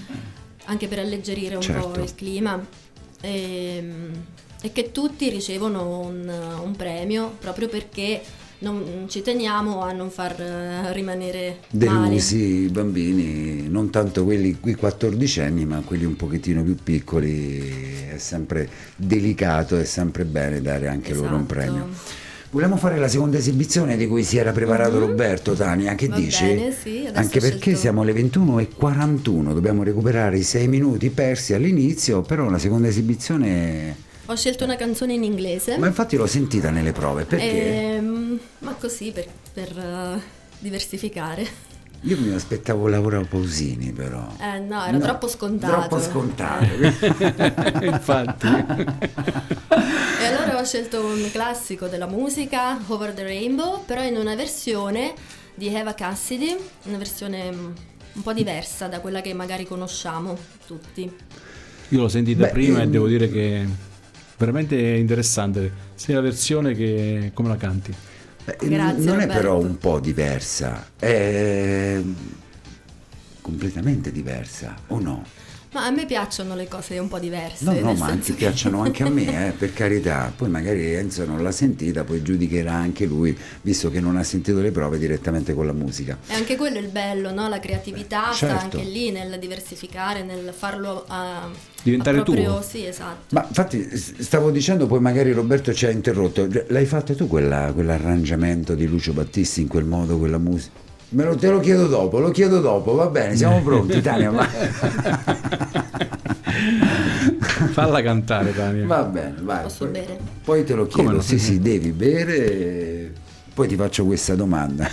anche 0.66 0.88
per 0.88 1.00
alleggerire 1.00 1.56
un 1.56 1.62
certo. 1.62 1.90
po' 1.90 2.02
il 2.02 2.16
clima. 2.16 2.60
E, 3.22 3.78
ehm, 3.78 4.12
e 4.68 4.72
che 4.74 4.92
tutti 4.92 5.30
ricevono 5.30 6.00
un, 6.00 6.30
un 6.64 6.76
premio 6.76 7.36
proprio 7.40 7.70
perché 7.70 8.22
non, 8.60 9.06
ci 9.08 9.22
teniamo 9.22 9.82
a 9.82 9.92
non 9.92 10.10
far 10.10 10.36
uh, 10.40 10.92
rimanere 10.92 11.60
delusi 11.70 12.64
i 12.64 12.68
bambini, 12.68 13.70
non 13.70 13.90
tanto 13.92 14.24
quelli 14.24 14.60
qui 14.60 14.76
14 14.76 15.42
anni, 15.42 15.66
ma 15.66 15.82
quelli 15.86 16.06
un 16.06 16.16
pochettino 16.16 16.64
più 16.64 16.76
piccoli. 16.76 18.06
È 18.10 18.18
sempre 18.18 18.68
delicato, 18.96 19.78
è 19.78 19.86
sempre 19.86 20.26
bene 20.26 20.62
dare 20.62 20.88
anche 20.88 21.12
esatto. 21.12 21.24
loro 21.24 21.36
un 21.36 21.46
esatto. 21.48 21.60
premio. 21.60 21.88
Vogliamo 22.50 22.78
fare 22.78 22.98
la 22.98 23.10
seconda 23.10 23.38
esibizione 23.38 23.96
di 23.96 24.08
cui 24.08 24.24
si 24.24 24.38
era 24.38 24.52
preparato 24.52 24.96
uh-huh. 24.96 25.08
Roberto 25.08 25.54
Tania, 25.54 25.96
che 25.96 26.08
Va 26.08 26.16
dici? 26.16 26.46
Bene, 26.46 26.72
sì, 26.72 27.08
Anche 27.14 27.40
perché 27.40 27.60
scelto... 27.60 27.80
siamo 27.80 28.02
alle 28.02 28.14
21.41, 28.14 29.54
dobbiamo 29.54 29.84
recuperare 29.84 30.38
i 30.38 30.44
6 30.44 30.68
minuti 30.68 31.10
persi 31.10 31.54
all'inizio, 31.54 32.22
però 32.22 32.50
la 32.50 32.58
seconda 32.58 32.88
esibizione 32.88 34.06
ho 34.30 34.36
scelto 34.36 34.66
una 34.66 34.76
canzone 34.76 35.14
in 35.14 35.24
inglese. 35.24 35.78
Ma 35.78 35.88
infatti 35.88 36.18
l'ho 36.18 36.28
sentita 36.28 36.70
nelle 36.70 36.92
prove, 36.92 37.24
perché? 37.24 37.96
Ehm, 37.96 38.40
ma 38.60 38.74
così, 38.74 39.12
per, 39.12 39.28
per 39.54 39.76
uh, 39.76 40.22
diversificare. 40.60 41.66
Io 42.02 42.20
mi 42.20 42.32
aspettavo 42.32 42.88
Laura 42.88 43.20
Pausini 43.22 43.92
però. 43.92 44.28
Eh 44.40 44.60
no, 44.60 44.84
era 44.84 44.98
no, 44.98 45.00
troppo 45.00 45.28
scontato. 45.28 45.88
Troppo 45.88 46.00
scontato. 46.00 46.66
Infatti. 47.84 48.48
e 50.20 50.26
allora 50.26 50.60
ho 50.60 50.64
scelto 50.64 51.04
un 51.04 51.28
classico 51.32 51.88
della 51.88 52.06
musica, 52.06 52.78
Over 52.88 53.14
the 53.14 53.24
Rainbow, 53.24 53.84
però 53.86 54.04
in 54.04 54.16
una 54.18 54.36
versione 54.36 55.14
di 55.56 55.74
Eva 55.74 55.96
Cassidy, 55.96 56.56
una 56.84 56.98
versione 56.98 57.52
mm, 57.52 57.66
un 58.14 58.22
po' 58.22 58.34
diversa 58.34 58.88
da 58.88 59.00
quella 59.00 59.22
che 59.22 59.34
magari 59.34 59.66
conosciamo 59.66 60.38
tutti. 60.68 61.12
Io 61.90 62.00
l'ho 62.00 62.10
sentita 62.10 62.46
Beh, 62.46 62.52
prima 62.52 62.82
ehm... 62.82 62.88
e 62.88 62.90
devo 62.90 63.08
dire 63.08 63.30
che 63.30 63.66
veramente 64.38 64.76
interessante 64.76 65.72
sia 65.96 66.16
la 66.16 66.22
versione 66.22 66.74
che 66.74 67.32
come 67.34 67.50
la 67.50 67.58
canti. 67.58 67.94
Beh, 68.46 68.58
Grazie, 68.62 69.04
non 69.04 69.14
Roberto. 69.20 69.34
è 69.34 69.36
però 69.36 69.60
un 69.60 69.78
po' 69.78 70.00
diversa, 70.00 70.88
è 70.98 72.00
completamente 73.42 74.12
diversa, 74.12 74.76
o 74.88 75.00
no? 75.00 75.24
Ma 75.78 75.86
a 75.86 75.92
me 75.92 76.08
piacciono 76.08 76.56
le 76.56 76.68
cose 76.68 76.98
un 76.98 77.08
po' 77.08 77.20
diverse. 77.20 77.64
No, 77.64 77.80
no, 77.80 77.94
ma 77.94 78.08
anche 78.08 78.34
piacciono 78.34 78.82
anche 78.82 79.04
a 79.04 79.10
me, 79.10 79.28
eh, 79.50 79.52
per 79.52 79.74
carità. 79.74 80.34
Poi 80.36 80.50
magari 80.50 80.96
Enzo 80.96 81.24
non 81.24 81.44
l'ha 81.44 81.52
sentita, 81.52 82.04
poi 82.04 82.24
giudicherà 82.24 82.74
anche 82.74 83.06
lui, 83.06 83.38
visto 83.62 83.92
che 83.92 84.00
non 84.00 84.18
ha 84.18 84.24
sentito 84.24 84.60
le 84.60 84.72
prove 84.72 84.98
direttamente 84.98 85.54
con 85.54 85.68
la 85.68 85.74
musica. 85.74 86.18
E 86.26 86.34
anche 86.34 86.56
quello 86.56 86.78
è 86.78 86.82
il 86.82 86.88
bello, 86.88 87.32
no? 87.32 87.48
La 87.48 87.60
creatività 87.60 88.32
certo. 88.34 88.56
sta 88.56 88.64
anche 88.64 88.90
lì 88.90 89.12
nel 89.12 89.38
diversificare, 89.38 90.24
nel 90.24 90.52
farlo 90.52 91.06
a 91.10 91.48
diventare 91.84 92.24
proprio, 92.24 92.54
tuo. 92.54 92.62
Sì, 92.64 92.84
esatto. 92.84 93.36
Ma 93.36 93.46
infatti 93.48 93.88
stavo 93.96 94.50
dicendo, 94.50 94.88
poi 94.88 95.00
magari 95.00 95.32
Roberto 95.32 95.76
ci 95.76 95.86
ha 95.86 95.92
interrotto. 95.92 96.48
L'hai 96.70 96.88
fatto 96.88 97.14
tu 97.14 97.28
quella, 97.28 97.72
quell'arrangiamento 97.72 98.74
di 98.74 98.88
Lucio 98.88 99.14
Battisti 99.14 99.62
in 99.62 99.68
quel 99.68 99.86
modo, 99.86 100.18
quella 100.18 100.40
musica? 100.40 100.87
Me 101.10 101.24
lo, 101.24 101.38
te 101.38 101.50
lo 101.50 101.62
chiedo 101.62 101.88
dopo, 101.88 102.20
lo 102.20 102.32
chiedo 102.32 102.60
dopo, 102.60 102.94
va 102.96 103.08
bene, 103.08 103.38
siamo 103.38 103.62
pronti, 103.62 104.02
Tania. 104.02 104.30
Ma... 104.30 104.46
Falla 107.72 108.02
cantare, 108.02 108.54
Tania. 108.54 108.86
Va 108.86 109.04
bene, 109.04 109.36
vai. 109.42 109.64
Posso 109.64 109.86
poi, 109.86 109.94
bere? 109.94 110.20
Poi 110.44 110.66
te 110.66 110.74
lo 110.74 110.86
chiedo, 110.86 111.22
sì, 111.22 111.40
sì, 111.40 111.62
devi 111.62 111.92
bere. 111.92 113.14
Poi 113.54 113.70
ti 113.70 113.78
faccio 113.78 114.06
questa 114.06 114.36
domanda. 114.36 114.86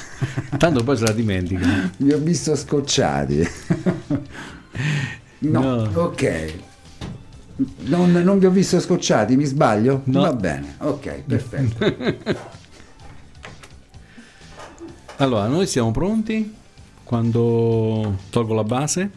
Tanto 0.56 0.84
poi 0.84 0.96
se 0.96 1.04
la 1.04 1.12
dimentica. 1.12 1.90
Vi 1.96 2.12
ho 2.12 2.18
visto 2.18 2.54
scocciati. 2.54 3.48
no, 5.40 5.60
no. 5.60 5.90
ok. 5.94 6.52
Non, 7.86 8.12
non, 8.12 8.38
vi 8.38 8.46
ho 8.46 8.50
visto 8.50 8.78
scocciati, 8.78 9.36
mi 9.36 9.44
sbaglio? 9.46 10.02
No. 10.04 10.22
Va 10.22 10.32
bene, 10.32 10.76
ok, 10.78 11.22
perfetto. 11.26 12.62
Allora, 15.18 15.46
noi 15.46 15.68
siamo 15.68 15.92
pronti 15.92 16.52
quando 17.04 18.16
tolgo 18.30 18.52
la 18.52 18.64
base. 18.64 19.10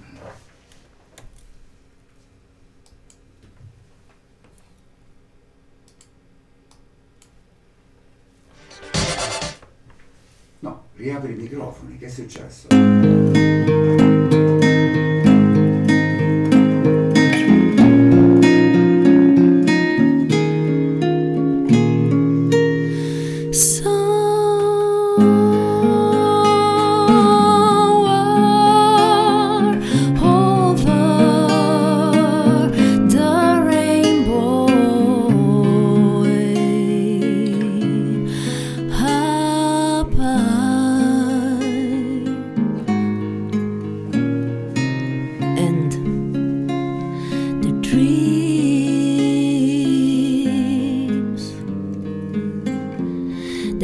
No, 10.60 10.84
riapri 10.96 11.34
i 11.34 11.36
microfoni, 11.36 11.98
che 11.98 12.06
è 12.06 12.10
successo? 12.10 12.68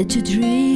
To 0.03 0.21
dream. 0.21 0.72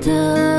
的 0.00 0.49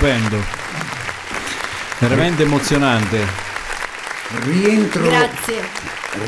stupendo, 0.00 0.38
veramente 1.98 2.42
emozionante. 2.44 3.18
Rientro, 4.44 5.02
Grazie. 5.02 5.60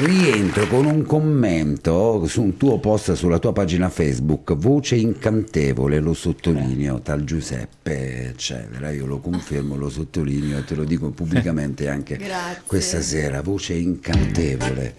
rientro 0.00 0.66
con 0.66 0.84
un 0.84 1.06
commento 1.06 2.26
su 2.26 2.42
un 2.42 2.56
tuo 2.58 2.78
post 2.78 3.14
sulla 3.14 3.38
tua 3.38 3.54
pagina 3.54 3.88
Facebook, 3.88 4.54
voce 4.56 4.96
incantevole, 4.96 6.00
lo 6.00 6.12
sottolineo, 6.12 7.00
tal 7.00 7.24
Giuseppe, 7.24 8.28
eccetera. 8.28 8.90
Io 8.90 9.06
lo 9.06 9.20
confermo, 9.20 9.76
lo 9.76 9.88
sottolineo 9.88 10.58
e 10.58 10.64
te 10.64 10.74
lo 10.74 10.84
dico 10.84 11.08
pubblicamente 11.08 11.88
anche 11.88 12.16
Grazie. 12.20 12.62
questa 12.66 13.00
sera, 13.00 13.40
voce 13.40 13.72
incantevole. 13.72 14.94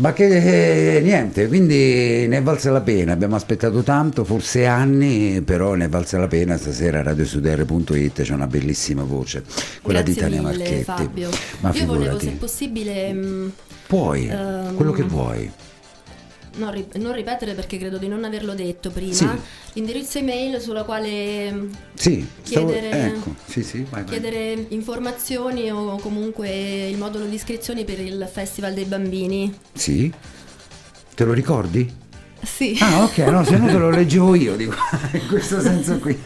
Ma 0.00 0.14
che 0.14 0.96
eh, 0.96 1.00
niente, 1.02 1.46
quindi 1.46 2.26
ne 2.26 2.38
è 2.38 2.42
valsa 2.42 2.70
la 2.70 2.80
pena, 2.80 3.12
abbiamo 3.12 3.36
aspettato 3.36 3.82
tanto, 3.82 4.24
forse 4.24 4.64
anni, 4.64 5.42
però 5.42 5.74
ne 5.74 5.84
è 5.84 5.88
valsa 5.90 6.16
la 6.18 6.26
pena, 6.26 6.56
stasera 6.56 7.00
a 7.00 7.02
radiosudr.it 7.02 8.22
c'è 8.22 8.32
una 8.32 8.46
bellissima 8.46 9.02
voce, 9.04 9.44
quella 9.82 10.00
Grazie 10.00 10.14
di 10.14 10.20
Tania 10.36 10.40
mille, 10.48 10.58
Marchetti. 10.62 10.84
Fabio. 10.84 11.28
Ma 11.60 11.68
Io 11.68 11.74
figurati. 11.74 11.98
volevo, 12.04 12.18
se 12.18 12.30
possibile, 12.30 13.12
mh, 13.12 13.52
Puoi, 13.88 14.26
Ehm, 14.28 14.74
quello 14.74 14.92
che 14.92 15.02
vuoi. 15.02 15.50
Non, 16.56 16.70
ri- 16.72 16.86
non 16.96 17.12
ripetere 17.12 17.54
perché 17.54 17.78
credo 17.78 17.98
di 17.98 18.08
non 18.08 18.24
averlo 18.24 18.54
detto 18.54 18.90
prima, 18.90 19.12
Sì. 19.14 19.28
l'indirizzo 19.74 20.18
email 20.18 20.60
sulla 20.60 20.84
quale 20.84 21.50
mh, 21.50 21.70
Sì, 21.94 22.26
stavo- 22.42 22.70
chiedere- 22.72 23.06
ecco, 23.06 23.34
sì, 23.46 23.62
sì, 23.62 23.78
vai, 23.88 24.02
vai. 24.02 24.04
chiedere 24.04 24.66
informazioni 24.68 25.70
o 25.70 25.96
comunque 25.98 26.88
il 26.88 26.96
modulo 26.98 27.24
di 27.26 27.34
iscrizioni 27.34 27.84
per 27.84 28.00
il 28.00 28.28
Festival 28.30 28.74
dei 28.74 28.84
Bambini. 28.84 29.52
Sì? 29.72 30.12
Te 31.14 31.24
lo 31.24 31.32
ricordi? 31.32 31.90
Sì, 32.42 32.76
Ah, 32.80 33.04
ok, 33.04 33.18
no, 33.18 33.44
se 33.44 33.56
no 33.58 33.66
te 33.66 33.72
lo 33.74 33.90
leggevo 33.90 34.34
io, 34.34 34.56
dico, 34.56 34.74
in 35.12 35.26
questo 35.28 35.60
senso 35.60 35.98
qui. 35.98 36.18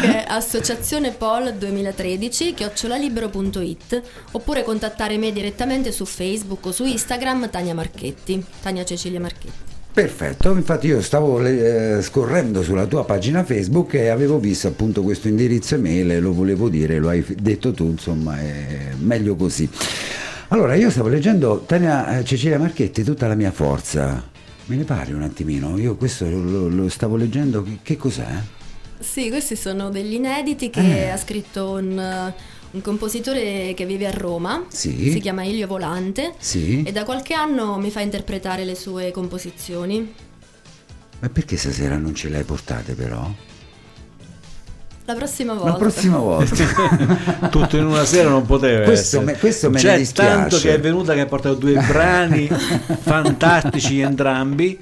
che 0.00 0.24
è 0.24 0.24
associazione 0.28 1.10
Pol 1.10 1.52
2013 1.54 2.54
chiocciolalibero.it 2.54 4.02
oppure 4.32 4.62
contattare 4.62 5.18
me 5.18 5.32
direttamente 5.32 5.90
su 5.92 6.04
Facebook 6.04 6.66
o 6.66 6.72
su 6.72 6.84
Instagram 6.84 7.50
Tania 7.50 7.74
Marchetti, 7.74 8.42
Tania 8.62 8.84
Cecilia 8.84 9.20
Marchetti. 9.20 9.68
Perfetto, 9.92 10.52
infatti 10.52 10.86
io 10.86 11.02
stavo 11.02 11.44
eh, 11.44 11.98
scorrendo 12.00 12.62
sulla 12.62 12.86
tua 12.86 13.04
pagina 13.04 13.42
Facebook 13.42 13.94
e 13.94 14.08
avevo 14.08 14.38
visto 14.38 14.68
appunto 14.68 15.02
questo 15.02 15.26
indirizzo 15.26 15.74
email 15.74 16.12
e 16.12 16.20
lo 16.20 16.32
volevo 16.32 16.68
dire, 16.68 16.98
lo 16.98 17.08
hai 17.08 17.24
detto 17.40 17.72
tu, 17.72 17.86
insomma 17.86 18.38
è 18.38 18.92
meglio 18.98 19.34
così. 19.34 19.68
Allora, 20.48 20.74
io 20.76 20.90
stavo 20.90 21.08
leggendo 21.08 21.64
Tania 21.66 22.18
eh, 22.18 22.24
Cecilia 22.24 22.58
Marchetti, 22.58 23.02
tutta 23.02 23.26
la 23.26 23.34
mia 23.34 23.50
forza. 23.50 24.29
Me 24.70 24.76
ne 24.76 24.84
parli 24.84 25.12
un 25.14 25.22
attimino? 25.22 25.76
Io 25.78 25.96
questo 25.96 26.30
lo, 26.30 26.68
lo 26.68 26.88
stavo 26.88 27.16
leggendo, 27.16 27.64
che, 27.64 27.78
che 27.82 27.96
cos'è? 27.96 28.28
Sì, 29.00 29.28
questi 29.28 29.56
sono 29.56 29.90
degli 29.90 30.12
inediti 30.12 30.70
che 30.70 31.06
Eh. 31.06 31.08
ha 31.08 31.16
scritto 31.16 31.70
un, 31.72 32.32
un 32.70 32.80
compositore 32.80 33.74
che 33.74 33.84
vive 33.84 34.06
a 34.06 34.12
Roma, 34.12 34.64
Sì. 34.68 35.10
si 35.10 35.18
chiama 35.18 35.42
Ilio 35.42 35.66
Volante 35.66 36.34
Sì? 36.38 36.84
e 36.84 36.92
da 36.92 37.02
qualche 37.02 37.34
anno 37.34 37.78
mi 37.78 37.90
fa 37.90 38.00
interpretare 38.00 38.64
le 38.64 38.76
sue 38.76 39.10
composizioni. 39.10 40.14
Ma 41.18 41.28
perché 41.28 41.56
stasera 41.56 41.96
non 41.96 42.14
ce 42.14 42.28
le 42.28 42.36
hai 42.36 42.44
portate 42.44 42.94
però? 42.94 43.28
La 45.10 45.16
prossima 45.16 45.54
volta. 45.54 45.70
La 45.70 45.76
prossima 45.76 46.18
volta. 46.18 47.48
Tutto 47.50 47.76
in 47.76 47.86
una 47.86 48.04
sera 48.04 48.28
non 48.28 48.46
poteva 48.46 48.84
questo 48.84 49.16
essere. 49.16 49.24
Me, 49.24 49.38
questo 49.38 49.68
me 49.68 49.78
C'è 49.80 49.90
ne 49.90 49.98
dispiace. 49.98 50.30
tanto 50.30 50.58
che 50.58 50.74
è 50.74 50.78
venuta 50.78 51.14
che 51.14 51.20
ha 51.20 51.26
portato 51.26 51.56
due 51.56 51.72
brani 51.84 52.46
fantastici 52.46 53.98
entrambi, 53.98 54.78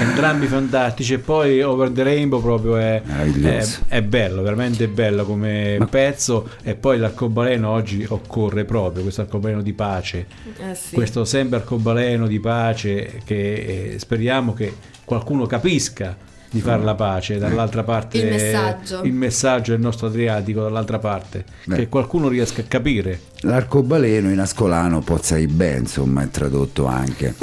entrambi 0.00 0.46
fantastici 0.48 1.14
e 1.14 1.18
poi 1.18 1.62
Over 1.62 1.90
the 1.90 2.02
Rainbow 2.02 2.42
proprio 2.42 2.76
è, 2.76 3.00
è, 3.02 3.66
è 3.86 4.02
bello, 4.02 4.42
veramente 4.42 4.88
bello 4.88 5.24
come 5.24 5.78
Ma... 5.78 5.86
pezzo 5.86 6.48
e 6.64 6.74
poi 6.74 6.98
l'arcobaleno 6.98 7.70
oggi 7.70 8.04
occorre 8.08 8.64
proprio, 8.64 9.02
questo 9.02 9.20
arcobaleno 9.20 9.62
di 9.62 9.74
pace, 9.74 10.26
eh 10.58 10.74
sì. 10.74 10.94
questo 10.96 11.24
sempre 11.24 11.58
arcobaleno 11.58 12.26
di 12.26 12.40
pace 12.40 13.20
che 13.24 13.92
eh, 13.92 13.98
speriamo 14.00 14.54
che 14.54 14.74
qualcuno 15.04 15.46
capisca 15.46 16.26
di 16.50 16.60
fare 16.60 16.82
la 16.82 16.94
pace, 16.94 17.38
dall'altra 17.38 17.82
parte 17.84 18.18
il 18.18 18.26
messaggio, 18.26 19.02
il 19.02 19.12
messaggio 19.12 19.72
del 19.72 19.80
nostro 19.80 20.06
Adriatico, 20.06 20.62
dall'altra 20.62 20.98
parte, 20.98 21.44
Beh. 21.64 21.76
che 21.76 21.88
qualcuno 21.88 22.28
riesca 22.28 22.62
a 22.62 22.64
capire. 22.64 23.20
L'arcobaleno 23.40 24.30
in 24.30 24.38
ascolano 24.38 25.00
Pozzai 25.00 25.46
Ben, 25.46 25.80
insomma, 25.80 26.22
è 26.22 26.30
tradotto 26.30 26.86
anche. 26.86 27.34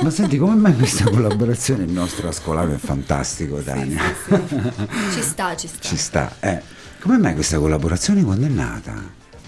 Ma 0.00 0.10
senti, 0.10 0.36
come 0.36 0.54
mai 0.54 0.76
questa 0.76 1.04
collaborazione? 1.04 1.84
Il 1.84 1.92
nostro 1.92 2.28
ascolano 2.28 2.74
è 2.74 2.78
fantastico, 2.78 3.56
Tania. 3.58 4.00
Sì, 4.26 4.34
sì, 4.34 4.42
sì. 4.48 5.12
ci 5.14 5.22
sta, 5.22 5.56
ci 5.56 5.68
sta. 5.68 5.80
Ci 5.80 5.96
sta, 5.96 6.32
eh. 6.40 6.60
Come 7.00 7.18
mai 7.18 7.34
questa 7.34 7.58
collaborazione 7.58 8.22
quando 8.22 8.46
è 8.46 8.48
nata? 8.48 8.94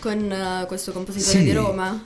Con 0.00 0.18
uh, 0.62 0.66
questo 0.66 0.92
compositore 0.92 1.44
di 1.44 1.52
Roma? 1.52 2.02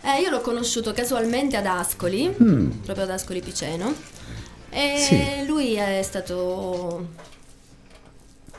Eh, 0.00 0.20
io 0.20 0.30
l'ho 0.30 0.40
conosciuto 0.40 0.92
casualmente 0.92 1.56
ad 1.56 1.66
Ascoli, 1.66 2.32
mm. 2.40 2.70
proprio 2.84 3.04
ad 3.04 3.10
Ascoli 3.10 3.40
Piceno 3.40 3.92
e 4.76 4.98
sì. 4.98 5.46
lui 5.46 5.72
è 5.76 6.02
stato, 6.02 7.08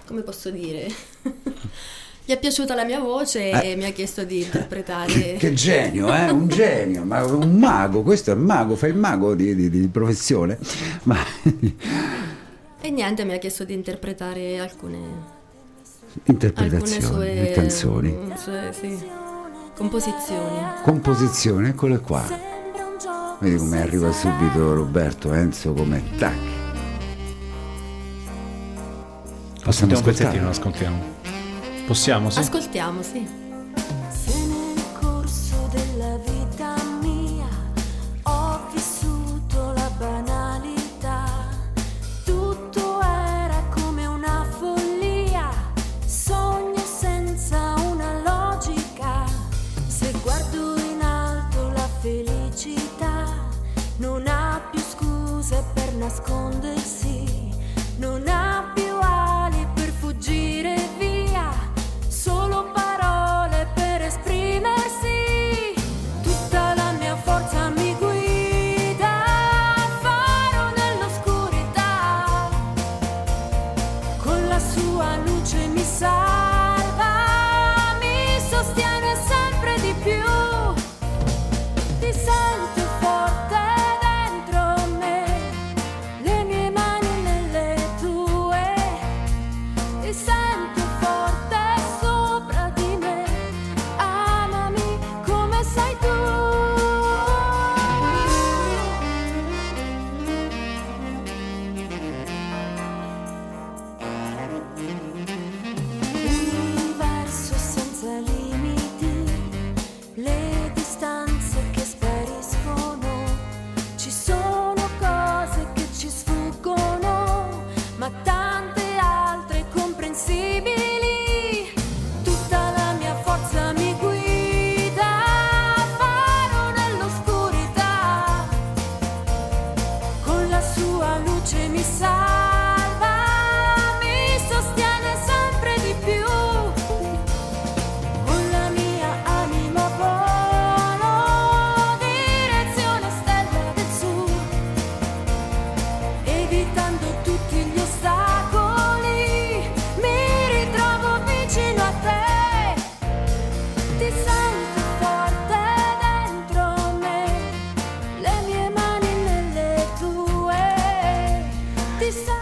come 0.07 0.21
posso 0.21 0.49
dire, 0.49 0.87
gli 2.25 2.31
è 2.31 2.39
piaciuta 2.39 2.73
la 2.73 2.85
mia 2.85 2.99
voce 2.99 3.51
eh. 3.51 3.69
e 3.69 3.75
mi 3.75 3.85
ha 3.85 3.91
chiesto 3.91 4.23
di 4.23 4.41
interpretare. 4.41 5.13
Che, 5.13 5.35
che 5.37 5.53
genio, 5.53 6.11
eh? 6.11 6.31
un 6.31 6.47
genio, 6.49 7.03
ma 7.03 7.23
un 7.23 7.59
mago, 7.59 8.01
questo 8.01 8.31
è 8.31 8.33
il 8.33 8.39
mago, 8.39 8.75
fa 8.75 8.87
il 8.87 8.95
mago 8.95 9.35
di, 9.35 9.53
di, 9.53 9.69
di 9.69 9.87
professione. 9.89 10.57
Ma... 11.03 11.17
E 12.81 12.89
niente, 12.89 13.23
mi 13.23 13.33
ha 13.33 13.37
chiesto 13.37 13.63
di 13.63 13.73
interpretare 13.73 14.57
alcune 14.57 15.35
interpretazioni, 16.23 17.05
alcune 17.05 17.45
sue, 17.45 17.51
canzoni, 17.53 18.33
sue, 18.37 18.73
sì, 18.73 19.07
composizioni. 19.75 20.61
Composizione, 20.81 21.69
eccole 21.69 21.99
qua. 21.99 22.56
Vedi 23.39 23.57
come 23.57 23.81
arriva 23.81 24.11
subito 24.11 24.73
Roberto 24.73 25.31
Enzo 25.31 25.73
come 25.73 26.01
tac. 26.17 26.33
Possiamo 29.63 29.93
ascoltiamo 29.93 29.97
un 29.97 30.03
pezzettino, 30.03 30.49
ascoltiamo. 30.49 31.03
Possiamo, 31.85 32.29
sì? 32.29 32.39
Ascoltiamo, 32.39 33.01
sì. 33.03 33.46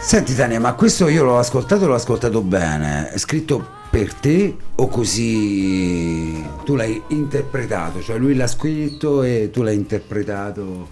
Senti 0.05 0.35
Tania, 0.35 0.59
ma 0.59 0.75
questo 0.75 1.07
io 1.07 1.23
l'ho 1.23 1.39
ascoltato, 1.39 1.87
l'ho 1.87 1.95
ascoltato 1.95 2.43
bene. 2.43 3.09
È 3.09 3.17
scritto 3.17 3.67
per 3.89 4.13
te 4.13 4.55
o 4.75 4.87
così 4.87 6.45
tu 6.63 6.75
l'hai 6.75 7.01
interpretato? 7.07 8.03
Cioè 8.03 8.19
lui 8.19 8.35
l'ha 8.35 8.45
scritto 8.45 9.23
e 9.23 9.49
tu 9.51 9.63
l'hai 9.63 9.73
interpretato? 9.73 10.89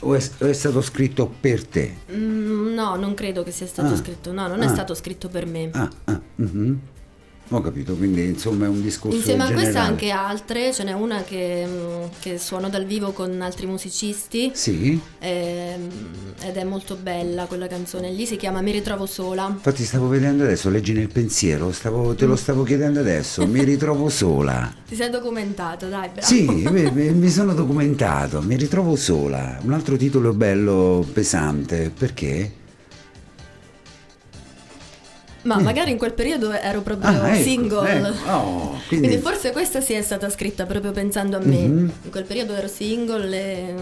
O 0.00 0.14
è, 0.14 0.30
o 0.38 0.46
è 0.46 0.52
stato 0.54 0.80
scritto 0.80 1.30
per 1.40 1.66
te? 1.66 1.94
Mm, 2.10 2.72
no, 2.72 2.96
non 2.96 3.12
credo 3.12 3.42
che 3.42 3.50
sia 3.50 3.66
stato 3.66 3.92
ah, 3.92 3.96
scritto. 3.96 4.32
No, 4.32 4.48
non 4.48 4.62
ah, 4.62 4.64
è 4.64 4.68
stato 4.68 4.94
scritto 4.94 5.28
per 5.28 5.44
me. 5.44 5.68
Ah, 5.74 5.90
ah, 6.04 6.20
mm-hmm. 6.40 6.74
Ho 7.50 7.60
capito, 7.60 7.94
quindi 7.94 8.24
insomma 8.24 8.64
è 8.64 8.68
un 8.68 8.82
discorso 8.82 9.16
Insieme 9.16 9.44
generale. 9.44 9.60
a 9.60 9.70
questa 9.70 9.82
anche 9.82 10.10
altre, 10.10 10.72
ce 10.72 10.82
n'è 10.82 10.92
una 10.92 11.22
che, 11.22 11.64
mm, 11.64 12.02
che 12.18 12.38
suono 12.38 12.68
dal 12.68 12.84
vivo 12.84 13.12
con 13.12 13.40
altri 13.40 13.66
musicisti. 13.66 14.50
Sì. 14.52 15.00
Ehm, 15.20 15.88
ed 16.42 16.56
è 16.56 16.64
molto 16.64 16.96
bella 17.00 17.44
quella 17.46 17.68
canzone 17.68 18.10
lì, 18.10 18.26
si 18.26 18.36
chiama 18.36 18.60
Mi 18.62 18.72
ritrovo 18.72 19.06
sola. 19.06 19.46
Infatti 19.48 19.84
stavo 19.84 20.08
vedendo 20.08 20.42
adesso, 20.42 20.70
leggi 20.70 20.92
nel 20.92 21.08
pensiero, 21.08 21.70
stavo, 21.70 22.14
te 22.16 22.26
lo 22.26 22.34
stavo 22.34 22.64
chiedendo 22.64 22.98
adesso, 22.98 23.46
mi 23.46 23.62
ritrovo 23.64 24.08
sola. 24.08 24.74
Ti 24.86 24.96
sei 24.96 25.10
documentato, 25.10 25.86
dai, 25.88 26.08
bravo. 26.12 26.26
Sì, 26.26 26.44
mi, 26.68 26.90
mi 26.90 27.30
sono 27.30 27.54
documentato, 27.54 28.42
mi 28.42 28.56
ritrovo 28.56 28.96
sola. 28.96 29.58
Un 29.62 29.72
altro 29.72 29.96
titolo 29.96 30.32
bello, 30.34 31.06
pesante, 31.12 31.92
perché? 31.96 32.64
Ma 35.46 35.58
mm. 35.58 35.62
magari 35.62 35.92
in 35.92 35.96
quel 35.96 36.12
periodo 36.12 36.50
ero 36.52 36.82
proprio 36.82 37.08
ah, 37.08 37.32
ecco, 37.32 37.42
single. 37.42 37.90
Ecco. 37.90 38.30
Oh, 38.30 38.80
quindi... 38.88 39.06
quindi... 39.06 39.22
forse 39.24 39.52
questa 39.52 39.80
sì 39.80 39.92
è 39.94 40.02
stata 40.02 40.28
scritta 40.28 40.66
proprio 40.66 40.90
pensando 40.90 41.36
a 41.36 41.40
me. 41.40 41.56
Mm-hmm. 41.56 41.88
In 42.02 42.10
quel 42.10 42.24
periodo 42.24 42.54
ero 42.54 42.68
single 42.68 43.34
e... 43.34 43.74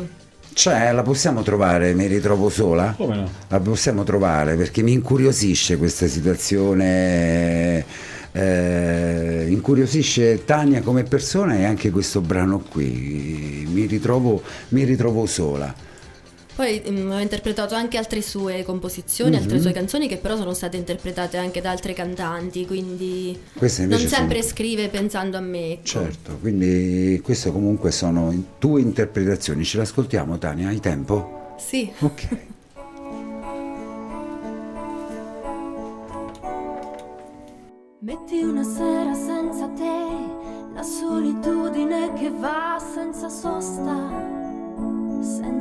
Cioè, 0.53 0.93
la 0.93 1.03
possiamo 1.03 1.43
trovare, 1.43 1.95
mi 1.95 2.07
ritrovo 2.07 2.49
sola? 2.49 2.95
Come 2.97 3.17
no? 3.17 3.29
La 3.49 3.59
possiamo 3.59 4.05
trovare 4.05 4.55
perché 4.55 4.83
mi 4.83 4.93
incuriosisce 4.93 5.79
questa 5.79 6.07
situazione. 6.07 7.85
Eh, 8.31 9.47
incuriosisce 9.49 10.45
Tania 10.45 10.83
come 10.83 11.05
persona 11.05 11.57
e 11.57 11.65
anche 11.65 11.91
questo 11.91 12.21
brano 12.21 12.61
qui. 12.61 13.67
Mi 13.73 13.87
ritrovo, 13.87 14.43
mi 14.69 14.85
ritrovo 14.85 15.27
sola. 15.27 15.75
Poi 16.55 16.83
mh, 16.85 16.91
mm, 16.91 17.11
ho 17.11 17.19
interpretato 17.21 17.75
anche 17.75 17.99
altre 17.99 18.23
sue 18.23 18.63
composizioni, 18.63 19.33
mm-hmm. 19.33 19.43
altre 19.43 19.61
sue 19.61 19.73
canzoni 19.73 20.07
che 20.07 20.19
però 20.19 20.37
sono 20.37 20.55
state 20.55 20.77
interpretate 20.77 21.37
anche 21.37 21.61
da 21.61 21.71
altre 21.71 21.95
cantanti, 21.95 22.65
quindi 22.65 23.37
non 23.59 23.99
sempre 23.99 24.41
sono... 24.41 24.53
scrive 24.53 24.89
pensando 24.89 25.37
a 25.37 25.41
me. 25.41 25.73
Ecco. 25.73 25.85
Certo, 25.85 26.39
quindi 26.41 27.21
queste 27.25 27.51
comunque 27.51 27.91
sono 27.91 28.33
tue 28.59 28.81
interpretazioni. 28.81 29.65
Ce 29.65 29.79
l'ascoltiamo 29.79 30.39
Tania, 30.39 30.69
hai 30.69 30.79
tempo? 30.79 31.55
Sì. 31.59 31.91
Ok. 31.99 32.29
Metti 38.01 38.43
una 38.43 38.63
sera 38.63 39.15
senza 39.15 39.67
te, 39.69 40.73
la 40.75 40.83
solitudine 40.83 42.13
che 42.13 42.31
va 42.31 42.79
senza 42.95 43.29
sosta 43.31 44.24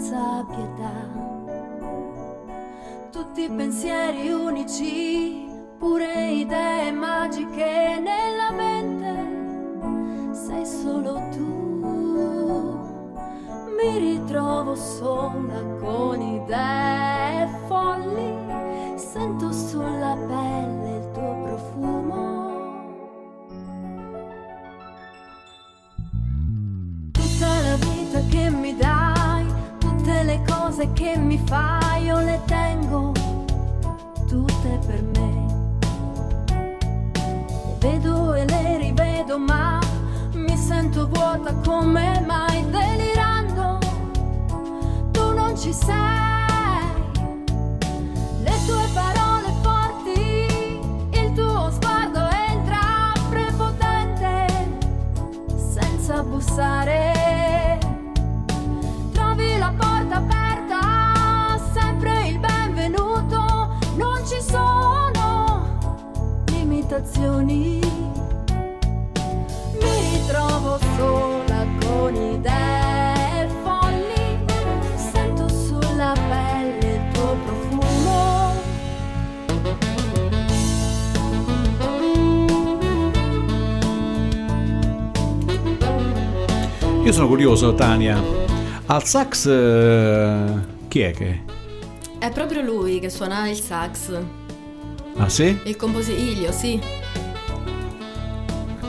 senza 0.03 0.45
pietà. 0.49 0.91
Tutti 3.09 3.49
pensieri 3.49 4.31
unici, 4.31 5.49
pure 5.77 6.31
idee 6.31 6.91
magiche 6.91 8.01
nella 8.01 8.51
mente, 8.51 10.33
sei 10.33 10.65
solo 10.65 11.21
tu. 11.31 11.61
Mi 13.77 13.97
ritrovo 13.97 14.75
sola 14.75 15.63
con 15.79 16.21
idee 16.21 17.47
folli, 17.67 18.97
sento 18.97 19.51
sulla 19.53 20.17
pelle 20.27 20.52
cose 30.74 30.91
che 30.93 31.15
mi 31.17 31.38
fai 31.38 32.05
io 32.05 32.19
le 32.19 32.41
tengo 32.45 33.11
tutte 34.28 34.80
per 34.88 35.03
me. 35.03 35.32
Le 37.59 37.78
vedo 37.80 38.34
e 38.34 38.45
le 38.45 38.78
rivedo 38.78 39.38
ma 39.38 39.80
mi 40.34 40.57
sento 40.57 41.07
vuota 41.09 41.53
come 41.63 42.24
mai 42.26 42.67
delirando. 42.71 43.78
Tu 45.11 45.34
non 45.34 45.55
ci 45.55 45.71
sei. 45.71 45.91
Le 48.41 48.55
tue 48.65 48.88
parole 48.93 49.53
forti, 49.61 50.89
il 51.11 51.34
tuo 51.34 51.69
sguardo 51.69 52.28
entra 52.49 53.11
prepotente 53.30 54.47
senza 55.55 56.24
bussare. 56.24 57.12
Sensazioni. 66.93 67.79
Mi 69.81 69.95
ritrovo 70.11 70.77
sola 70.95 71.65
con 71.83 72.15
idee 72.15 73.49
folli, 73.63 74.45
sento 74.95 75.47
sulla 75.47 76.13
pelle 76.13 76.93
il 76.93 77.11
tuo 77.13 77.35
profumo. 77.45 78.61
Io 87.03 87.11
sono 87.11 87.27
curioso, 87.27 87.73
Tania. 87.73 88.21
Al 88.85 89.03
sax 89.03 89.47
eh, 89.47 90.59
chi 90.89 90.99
è 91.01 91.11
che? 91.11 91.41
È 92.19 92.29
proprio 92.31 92.61
lui 92.61 92.99
che 92.99 93.09
suona 93.09 93.49
il 93.49 93.55
sax. 93.55 94.42
Ah 95.24 95.30
sì? 95.30 95.57
Il 95.63 95.78
composer 95.78 96.19
Ilio, 96.19 96.51
sì. 96.51 96.78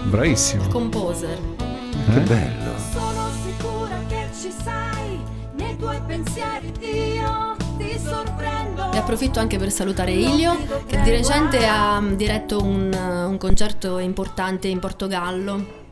Bravissimo. 0.03 0.64
Il 0.64 0.68
composer. 0.68 1.39
Eh? 1.39 2.12
Che 2.12 2.20
bello. 2.22 2.72
Sono 2.91 3.30
sicura 3.47 4.01
che 4.09 4.26
ci 4.37 4.51
sei, 4.51 5.20
nei 5.55 5.76
tuoi 5.76 6.01
pensieri 6.05 6.72
io 7.14 7.55
ti 7.78 7.97
sorprendo. 7.97 8.91
E 8.91 8.99
approfitto 8.99 9.39
anche 9.39 9.59
per 9.59 9.70
salutare 9.70 10.11
Ilio, 10.11 10.57
che 10.87 11.01
di 11.03 11.11
recente 11.11 11.68
ha 11.68 12.03
diretto 12.16 12.61
un, 12.61 12.93
un 13.28 13.39
concerto 13.39 13.99
importante 13.99 14.66
in 14.66 14.80
Portogallo. 14.80 15.82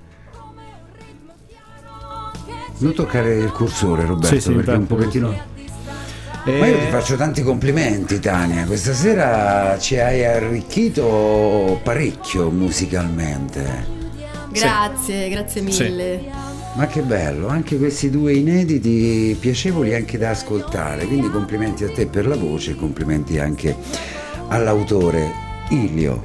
Non 2.79 2.95
toccare 2.95 3.37
il 3.37 3.53
cursore 3.53 4.05
Roberto 4.05 4.35
sì, 4.35 4.41
sì, 4.41 4.53
perché 4.55 4.73
un 4.73 4.87
pochettino 4.89 5.33
e... 6.45 6.59
Ma 6.59 6.67
io 6.67 6.79
ti 6.79 6.87
faccio 6.87 7.17
tanti 7.17 7.43
complimenti 7.43 8.19
Tania, 8.19 8.65
questa 8.65 8.93
sera 8.93 9.79
ci 9.79 9.99
hai 9.99 10.25
arricchito 10.25 11.81
parecchio 11.83 12.51
musicalmente. 12.51 14.01
Grazie, 14.51 15.25
sì. 15.25 15.31
grazie 15.31 15.61
mille. 15.63 16.19
Sì. 16.19 16.51
Ma 16.75 16.87
che 16.87 17.03
bello, 17.03 17.49
anche 17.49 17.77
questi 17.77 18.09
due 18.09 18.33
inediti 18.33 19.37
piacevoli 19.39 19.95
anche 19.95 20.17
da 20.17 20.31
ascoltare, 20.31 21.07
quindi 21.07 21.31
complimenti 21.31 21.85
a 21.85 21.91
te 21.91 22.07
per 22.07 22.27
la 22.27 22.37
voce, 22.37 22.77
complimenti 22.77 23.39
anche 23.39 23.77
all'autore 24.49 25.31
Ilio. 25.69 26.23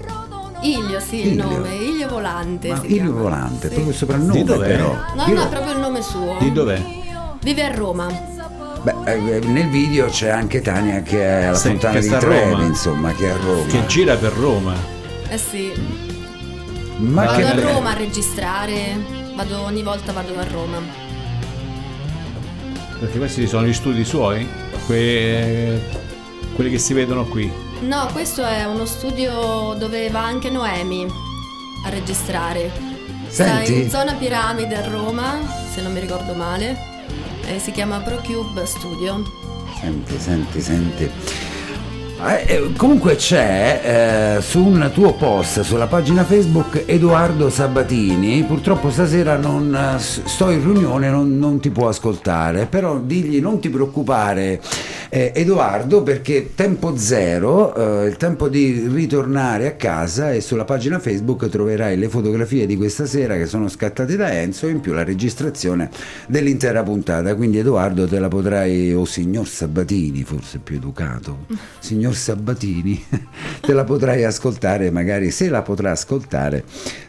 Ilio, 0.61 0.99
sì, 0.99 1.27
Ilio. 1.27 1.31
il 1.31 1.37
nome, 1.37 1.75
Ilio 1.75 2.07
Volante. 2.07 2.69
Ma 2.69 2.81
Ilio 2.83 2.95
chiama. 2.95 3.21
Volante, 3.21 3.67
sì. 3.67 3.73
proprio 3.73 3.89
il 3.89 3.95
soprannome 3.95 4.43
però. 4.43 4.95
No, 5.15 5.25
Io... 5.27 5.33
no, 5.35 5.43
è 5.43 5.49
proprio 5.49 5.73
il 5.73 5.79
nome 5.79 6.01
suo. 6.01 6.37
Di 6.39 6.51
dov'è? 6.51 6.81
Vive 7.41 7.63
a 7.63 7.75
Roma. 7.75 8.35
Beh, 8.87 9.11
eh, 9.11 9.39
nel 9.39 9.67
video 9.67 10.07
c'è 10.07 10.29
anche 10.29 10.61
Tania 10.61 11.01
che 11.01 11.21
è 11.21 11.43
alla 11.45 11.57
sì, 11.57 11.67
Fontana 11.67 11.99
di 11.99 12.07
Trevi, 12.07 12.63
insomma, 12.63 13.11
che 13.11 13.25
è 13.25 13.31
a 13.31 13.35
Roma. 13.35 13.65
Che 13.65 13.85
gira 13.87 14.15
per 14.15 14.31
Roma. 14.31 14.73
Eh 15.27 15.37
sì. 15.37 15.73
Ma 16.95 17.25
vado 17.25 17.45
a 17.45 17.53
bello. 17.53 17.71
Roma 17.73 17.89
a 17.89 17.97
registrare, 17.97 18.95
vado, 19.35 19.59
ogni 19.63 19.83
volta 19.83 20.13
vado 20.13 20.39
a 20.39 20.43
Roma. 20.45 20.77
Perché 22.97 23.17
questi 23.17 23.45
sono 23.45 23.67
gli 23.67 23.73
studi 23.73 24.05
suoi? 24.05 24.47
Que... 24.85 25.81
Quelli 26.55 26.69
che 26.69 26.79
si 26.79 26.93
vedono 26.93 27.25
qui? 27.25 27.51
No, 27.81 28.07
questo 28.13 28.45
è 28.45 28.63
uno 28.63 28.85
studio 28.85 29.75
dove 29.77 30.09
va 30.09 30.23
anche 30.23 30.49
Noemi 30.49 31.05
a 31.85 31.89
registrare. 31.89 32.71
Senti? 33.27 33.65
Sta 33.65 33.73
in 33.73 33.89
zona 33.89 34.13
piramide 34.13 34.75
a 34.75 34.87
Roma, 34.87 35.39
se 35.73 35.81
non 35.81 35.91
mi 35.91 35.99
ricordo 35.99 36.33
male 36.33 36.95
eh, 37.47 37.59
si 37.59 37.71
chiama 37.71 37.99
ProCube 38.01 38.65
Studio. 38.65 39.23
Senti, 39.79 40.19
senti, 40.19 40.61
senti. 40.61 41.46
Eh, 42.19 42.45
eh, 42.47 42.73
comunque 42.75 43.15
c'è 43.15 44.37
eh, 44.37 44.41
su 44.41 44.65
un 44.65 44.89
tuo 44.91 45.13
post 45.13 45.61
sulla 45.61 45.85
pagina 45.85 46.23
Facebook 46.23 46.85
Edoardo 46.87 47.51
Sabatini, 47.51 48.43
purtroppo 48.43 48.89
stasera 48.89 49.37
non, 49.37 49.97
sto 49.99 50.49
in 50.49 50.63
riunione, 50.63 51.11
non, 51.11 51.37
non, 51.37 51.59
ti 51.59 51.69
può 51.69 51.89
ascoltare, 51.89 52.65
però 52.65 52.97
digli 52.97 53.39
non 53.39 53.59
ti 53.59 53.69
preoccupare 53.69 54.59
eh, 55.09 55.31
Edoardo 55.35 56.01
perché 56.01 56.55
tempo 56.55 56.97
zero, 56.97 57.75
eh, 57.75 58.07
il 58.07 58.17
tempo 58.17 58.49
di 58.49 58.87
ritornare 58.91 59.67
a 59.67 59.73
casa 59.73 60.31
e 60.31 60.41
sulla 60.41 60.65
pagina 60.65 60.97
Facebook 60.97 61.47
troverai 61.49 61.99
le 61.99 62.09
fotografie 62.09 62.65
di 62.65 62.75
questa 62.77 63.05
sera 63.05 63.37
che 63.37 63.45
sono 63.45 63.69
scattate 63.69 64.15
da 64.15 64.31
Enzo 64.31 64.65
e 64.65 64.71
in 64.71 64.79
più 64.79 64.93
la 64.93 65.03
registrazione 65.03 65.91
dell'intera 66.27 66.81
puntata, 66.81 67.35
quindi 67.35 67.59
Edoardo 67.59 68.07
te 68.07 68.17
la 68.17 68.27
potrai, 68.27 68.91
o 68.91 69.05
signor 69.05 69.47
Sabatini 69.47 70.23
forse 70.23 70.57
più 70.57 70.77
educato, 70.77 71.45
signor 71.77 72.05
signor 72.07 72.15
Sabatini, 72.15 73.03
te 73.61 73.73
la 73.73 73.83
potrai 73.83 74.23
ascoltare, 74.23 74.91
magari 74.91 75.31
se 75.31 75.49
la 75.49 75.61
potrà 75.61 75.91
ascoltare 75.91 76.63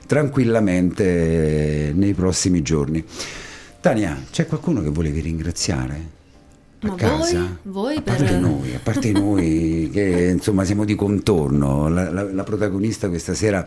tranquillamente 0.07 1.93
nei 1.95 2.15
prossimi 2.15 2.63
giorni. 2.63 3.05
Tania, 3.81 4.25
c'è 4.31 4.47
qualcuno 4.47 4.83
che 4.83 4.89
volevi 4.89 5.21
ringraziare? 5.21 6.17
A 6.81 6.89
Ma 6.89 6.95
casa? 6.95 7.59
Voi, 7.63 7.95
voi 7.95 7.97
a 7.97 8.03
parte 8.03 8.25
per... 8.25 8.41
noi, 8.41 8.75
a 8.75 8.81
parte 8.83 9.13
noi 9.13 9.91
che 9.93 10.31
insomma 10.33 10.65
siamo 10.65 10.85
di 10.85 10.95
contorno, 10.95 11.89
la, 11.89 12.11
la, 12.11 12.23
la 12.23 12.45
protagonista 12.45 13.09
questa 13.09 13.35
sera 13.35 13.67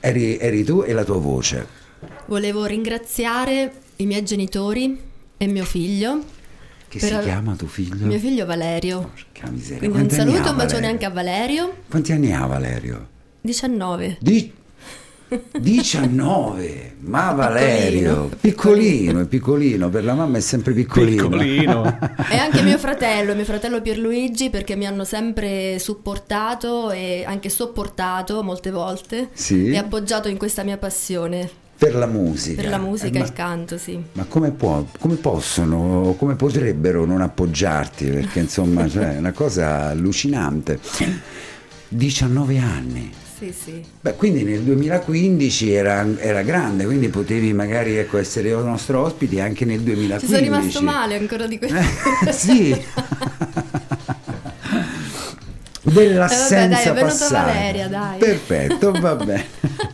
eri, 0.00 0.38
eri 0.38 0.64
tu 0.64 0.82
e 0.86 0.92
la 0.92 1.04
tua 1.04 1.18
voce. 1.18 1.82
Volevo 2.26 2.64
ringraziare 2.64 3.72
i 3.96 4.06
miei 4.06 4.24
genitori 4.24 4.98
e 5.36 5.46
mio 5.46 5.64
figlio 5.64 6.42
che 6.98 7.08
per 7.08 7.18
si 7.18 7.24
chiama 7.24 7.54
tuo 7.56 7.66
figlio? 7.66 8.06
Mio 8.06 8.18
figlio 8.18 8.46
Valerio. 8.46 9.00
Porca 9.00 9.50
miseria. 9.50 9.78
Quindi 9.78 9.96
Quanti 9.96 10.14
un 10.14 10.20
saluto 10.20 10.46
e 10.46 10.50
un 10.50 10.56
bacione 10.56 10.86
anche 10.86 11.04
a 11.04 11.10
Valerio. 11.10 11.76
Quanti 11.88 12.12
anni 12.12 12.32
ha 12.32 12.46
Valerio? 12.46 13.08
19. 13.40 14.18
Di... 14.20 14.52
19, 15.58 16.96
ma 17.00 17.32
Valerio, 17.32 18.30
piccolino, 18.40 19.20
è 19.20 19.26
piccolino, 19.26 19.88
per 19.88 20.04
la 20.04 20.14
mamma 20.14 20.36
è 20.36 20.40
sempre 20.40 20.72
piccolino. 20.74 21.28
piccolino. 21.28 21.98
e 22.30 22.36
anche 22.36 22.62
mio 22.62 22.78
fratello, 22.78 23.34
mio 23.34 23.44
fratello 23.44 23.80
Pierluigi, 23.80 24.50
perché 24.50 24.76
mi 24.76 24.86
hanno 24.86 25.04
sempre 25.04 25.78
supportato 25.80 26.90
e 26.92 27.24
anche 27.26 27.48
sopportato 27.48 28.42
molte 28.44 28.70
volte 28.70 29.30
sì. 29.32 29.70
e 29.70 29.76
appoggiato 29.78 30.28
in 30.28 30.36
questa 30.36 30.62
mia 30.62 30.76
passione. 30.76 31.62
Per 31.84 31.94
la 31.96 32.06
musica. 32.06 32.62
Per 32.62 32.70
la 32.70 32.78
musica 32.78 33.06
Eh, 33.12 33.16
e 33.16 33.18
ma- 33.18 33.24
il 33.24 33.32
canto, 33.32 33.78
sì. 33.78 34.02
Ma 34.12 34.24
come, 34.24 34.50
può, 34.50 34.84
come 34.98 35.16
possono, 35.16 36.14
come 36.18 36.34
potrebbero 36.34 37.04
non 37.04 37.20
appoggiarti? 37.20 38.06
Perché 38.06 38.40
insomma 38.40 38.88
cioè, 38.90 39.14
è 39.14 39.18
una 39.18 39.32
cosa 39.32 39.88
allucinante. 39.88 40.78
19 41.88 42.58
anni. 42.58 43.12
Sì, 43.36 43.52
sì. 43.52 43.82
Beh, 44.00 44.14
quindi 44.14 44.44
nel 44.44 44.60
2015 44.60 45.72
era, 45.72 46.06
era 46.18 46.42
grande, 46.42 46.84
quindi 46.84 47.08
potevi 47.08 47.52
magari 47.52 47.96
ecco, 47.96 48.16
essere 48.16 48.50
nostro 48.50 49.00
ospite 49.02 49.40
anche 49.40 49.64
nel 49.64 49.80
2015. 49.80 50.26
Ci 50.26 50.32
sono 50.32 50.58
rimasto 50.58 50.82
male 50.82 51.16
ancora 51.16 51.46
di 51.46 51.58
questo. 51.58 51.76
Eh, 51.76 52.32
sì. 52.32 52.80
Dell'assenza 55.82 56.80
Eh, 56.80 56.84
vabbè, 56.84 56.92
dai, 56.94 56.98
è 56.98 57.02
passata. 57.02 57.44
Valeria, 57.44 57.88
dai. 57.88 58.18
Perfetto, 58.18 58.92
va 58.92 59.16
bene. 59.16 59.92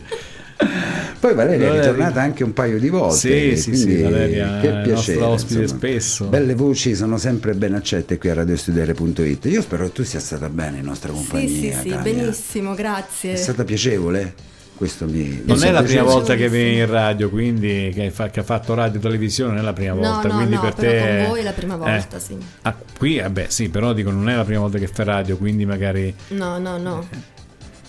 Poi 1.21 1.35
Valeria 1.35 1.65
è 1.65 1.69
Valeria. 1.69 1.91
ritornata 1.91 2.21
anche 2.21 2.43
un 2.43 2.51
paio 2.51 2.79
di 2.79 2.89
volte. 2.89 3.15
Sì, 3.55 3.55
sì, 3.55 3.69
quindi 3.69 3.95
sì, 3.95 4.01
Valeria 4.01 4.59
che 4.59 4.67
è 4.69 4.71
nostra 4.71 4.81
piacere. 4.81 5.21
ospite 5.23 5.59
insomma. 5.61 5.77
spesso. 5.79 6.25
Belle 6.25 6.55
voci 6.55 6.95
sono 6.95 7.17
sempre 7.17 7.53
ben 7.53 7.75
accette 7.75 8.17
qui 8.17 8.29
a 8.29 8.33
radiostudiare.it. 8.33 9.45
Io 9.45 9.61
spero 9.61 9.83
che 9.85 9.91
tu 9.91 10.03
sia 10.03 10.19
stata 10.19 10.49
bene 10.49 10.79
in 10.79 10.85
nostra 10.85 11.09
Sì, 11.11 11.15
compagnia. 11.15 11.47
sì, 11.47 11.71
sì, 11.79 11.89
Tania. 11.89 11.97
benissimo, 11.99 12.73
grazie. 12.73 13.33
È 13.33 13.35
stata 13.35 13.63
piacevole? 13.63 14.33
Questo 14.75 15.05
mi 15.05 15.43
Non 15.45 15.59
mi 15.59 15.67
è 15.67 15.71
la 15.71 15.83
prima 15.83 16.01
volta 16.01 16.33
che 16.33 16.49
vieni 16.49 16.79
in 16.79 16.87
radio, 16.89 17.29
quindi 17.29 17.91
che, 17.93 18.09
fa- 18.09 18.31
che 18.31 18.39
ha 18.39 18.43
fatto 18.43 18.73
radio 18.73 18.97
e 18.99 19.03
televisione, 19.03 19.51
non 19.51 19.59
è 19.59 19.63
la 19.63 19.73
prima 19.73 19.93
No, 19.93 19.99
volta. 19.99 20.27
no, 20.27 20.33
quindi 20.37 20.55
no, 20.55 20.61
per 20.61 20.73
però 20.73 20.89
te 20.91 21.17
con 21.19 21.27
voi 21.27 21.39
è 21.39 21.43
la 21.43 21.51
prima 21.51 21.75
eh. 21.75 21.77
volta, 21.77 22.17
sì. 22.17 22.35
Ah, 22.63 22.75
qui, 22.97 23.19
vabbè, 23.19 23.45
sì, 23.47 23.69
però 23.69 23.93
dico, 23.93 24.09
non 24.09 24.27
è 24.27 24.35
la 24.35 24.43
prima 24.43 24.61
volta 24.61 24.79
che 24.79 24.87
fai 24.87 25.05
radio, 25.05 25.37
quindi 25.37 25.67
magari 25.67 26.11
No, 26.29 26.57
no, 26.57 26.79
no. 26.79 27.07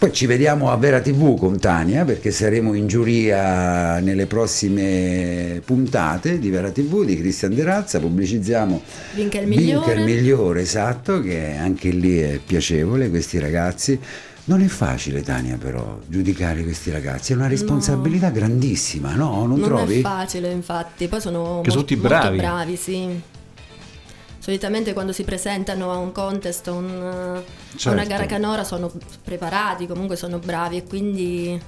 Poi 0.03 0.13
ci 0.13 0.27
vediamo 0.27 0.69
a 0.73 0.77
Vera 0.77 1.01
TV 1.01 1.39
con 1.39 1.61
Tania 1.61 2.05
perché 2.05 2.33
saremo 2.33 2.75
in 2.75 2.89
giuria 2.89 4.01
nelle 4.01 4.27
prossime 4.27 5.63
puntate 5.65 6.41
di 6.41 6.51
Vera 6.51 6.73
TV 6.73 7.05
di 7.05 7.17
Cristian 7.17 7.55
De 7.55 7.63
Razza, 7.63 8.01
pubblicizziamo 8.01 8.83
Vinca 9.15 9.39
il 9.39 9.47
Vinca 9.47 9.61
migliore. 9.63 9.93
il 9.95 10.01
migliore, 10.03 10.61
esatto, 10.63 11.21
che 11.21 11.55
anche 11.57 11.91
lì 11.91 12.19
è 12.19 12.41
piacevole 12.45 13.11
questi 13.11 13.39
ragazzi. 13.39 13.97
Non 14.47 14.61
è 14.61 14.67
facile 14.67 15.23
Tania 15.23 15.57
però 15.57 16.01
giudicare 16.09 16.65
questi 16.65 16.91
ragazzi, 16.91 17.33
è 17.33 17.37
una 17.37 17.47
responsabilità 17.47 18.31
grandissima, 18.31 19.15
no? 19.15 19.47
Non, 19.47 19.61
Non 19.61 19.69
trovi? 19.69 19.99
è 19.99 20.03
facile, 20.03 20.51
infatti. 20.51 21.07
Poi 21.07 21.21
sono 21.21 21.61
Che 21.63 21.71
sono 21.71 21.83
mol- 21.83 21.87
tutti 21.87 21.95
molto 21.95 22.09
bravi. 22.09 22.37
bravi, 22.39 22.75
sì. 22.77 23.21
Solitamente 24.43 24.93
quando 24.93 25.13
si 25.13 25.23
presentano 25.23 25.93
a 25.93 25.99
un 25.99 26.11
contest, 26.11 26.67
a, 26.67 26.73
un- 26.73 26.91
a 26.91 27.43
Certo. 27.77 27.91
una 27.97 28.05
gara 28.05 28.27
canora 28.27 28.65
sono 28.65 28.91
preparati, 29.23 29.87
comunque 29.87 30.17
sono 30.17 30.41
bravi 30.41 30.79
e 30.79 30.85
quindi 30.85 31.61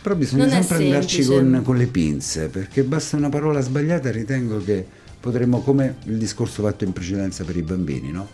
Però 0.00 0.14
bisogna 0.14 0.44
Non 0.46 0.62
sempre 0.62 0.84
andarci 0.84 1.24
con, 1.24 1.60
con 1.64 1.76
le 1.76 1.86
pinze, 1.88 2.46
perché 2.46 2.84
basta 2.84 3.16
una 3.16 3.28
parola 3.30 3.60
sbagliata, 3.60 4.12
ritengo 4.12 4.62
che 4.62 4.86
potremmo, 5.18 5.60
come 5.60 5.96
il 6.04 6.18
discorso 6.18 6.62
fatto 6.62 6.84
in 6.84 6.92
precedenza 6.92 7.42
per 7.42 7.56
i 7.56 7.62
bambini, 7.62 8.12
no? 8.12 8.28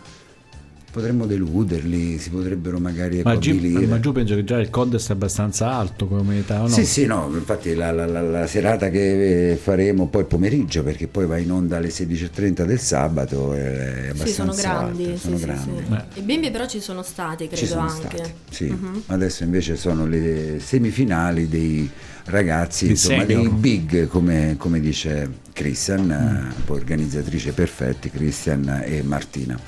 Potremmo 0.95 1.25
deluderli, 1.25 2.17
si 2.19 2.29
potrebbero 2.29 2.79
magari 2.79 3.21
Ma, 3.21 3.37
giù, 3.37 3.53
ma 3.85 3.99
giù 3.99 4.13
penso 4.13 4.33
che 4.35 4.45
già 4.45 4.57
il 4.61 4.69
contest 4.69 5.09
è 5.09 5.11
abbastanza 5.11 5.71
alto 5.73 6.07
come 6.07 6.37
età, 6.37 6.59
o 6.59 6.61
no? 6.61 6.67
Sì, 6.69 6.85
sì, 6.85 7.05
no, 7.05 7.29
infatti 7.33 7.75
la, 7.75 7.91
la- 7.91 8.05
la- 8.05 8.21
la 8.21 8.47
serata 8.47 8.89
che 8.89 9.51
eh, 9.51 9.55
faremo 9.57 10.07
poi 10.07 10.21
il 10.21 10.27
pomeriggio, 10.27 10.83
perché 10.83 11.07
poi 11.07 11.25
va 11.25 11.37
in 11.37 11.51
onda 11.51 11.75
alle 11.75 11.89
16.30 11.89 12.63
del 12.63 12.79
sabato, 12.79 13.51
è 13.53 14.07
abbastanza 14.11 14.25
sì, 14.25 14.31
sono 14.31 14.53
grandi. 14.53 15.03
alta, 15.03 15.15
sì, 15.17 15.21
sono 15.21 15.37
sì, 15.37 15.43
grandi. 15.43 15.83
sì. 16.13 16.19
I 16.19 16.21
bimbi 16.21 16.49
però 16.49 16.65
ci 16.65 16.79
sono 16.79 17.03
stati, 17.03 17.47
credo 17.47 17.57
Ci 17.61 17.67
sono 17.67 17.81
anche. 17.81 18.15
stati, 18.15 18.31
sì. 18.51 18.65
Mhm. 18.67 19.01
Adesso 19.07 19.43
invece 19.43 19.75
sono 19.75 20.05
le 20.07 20.59
semifinali 20.61 21.49
dei 21.49 21.89
ragazzi, 22.27 22.87
insomma, 22.87 23.25
senior. 23.25 23.41
dei 23.41 23.49
big, 23.49 24.07
come, 24.07 24.55
come 24.57 24.79
dice 24.79 25.29
Christian, 25.51 26.05
Mm. 26.05 26.11
eh, 26.51 26.53
poi 26.63 26.77
organizzatrice 26.79 27.51
perfetti, 27.51 28.09
Christian 28.09 28.81
e 28.85 29.03
Martina. 29.03 29.59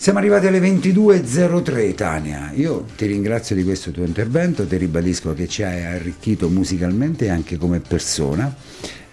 Siamo 0.00 0.20
arrivati 0.20 0.46
alle 0.46 0.60
22.03 0.60 1.94
Tania, 1.94 2.52
io 2.54 2.84
ti 2.96 3.06
ringrazio 3.06 3.56
di 3.56 3.64
questo 3.64 3.90
tuo 3.90 4.04
intervento, 4.04 4.64
ti 4.64 4.76
ribadisco 4.76 5.34
che 5.34 5.48
ci 5.48 5.64
hai 5.64 5.84
arricchito 5.84 6.48
musicalmente 6.48 7.24
e 7.26 7.30
anche 7.30 7.56
come 7.56 7.80
persona 7.80 8.54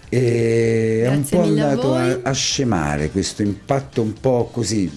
e 0.08 1.02
è 1.04 1.08
un 1.08 1.24
po' 1.24 1.42
andato 1.42 1.92
a, 1.92 2.20
a 2.22 2.32
scemare 2.32 3.10
questo 3.10 3.42
impatto 3.42 4.00
un 4.00 4.12
po' 4.12 4.48
così, 4.52 4.88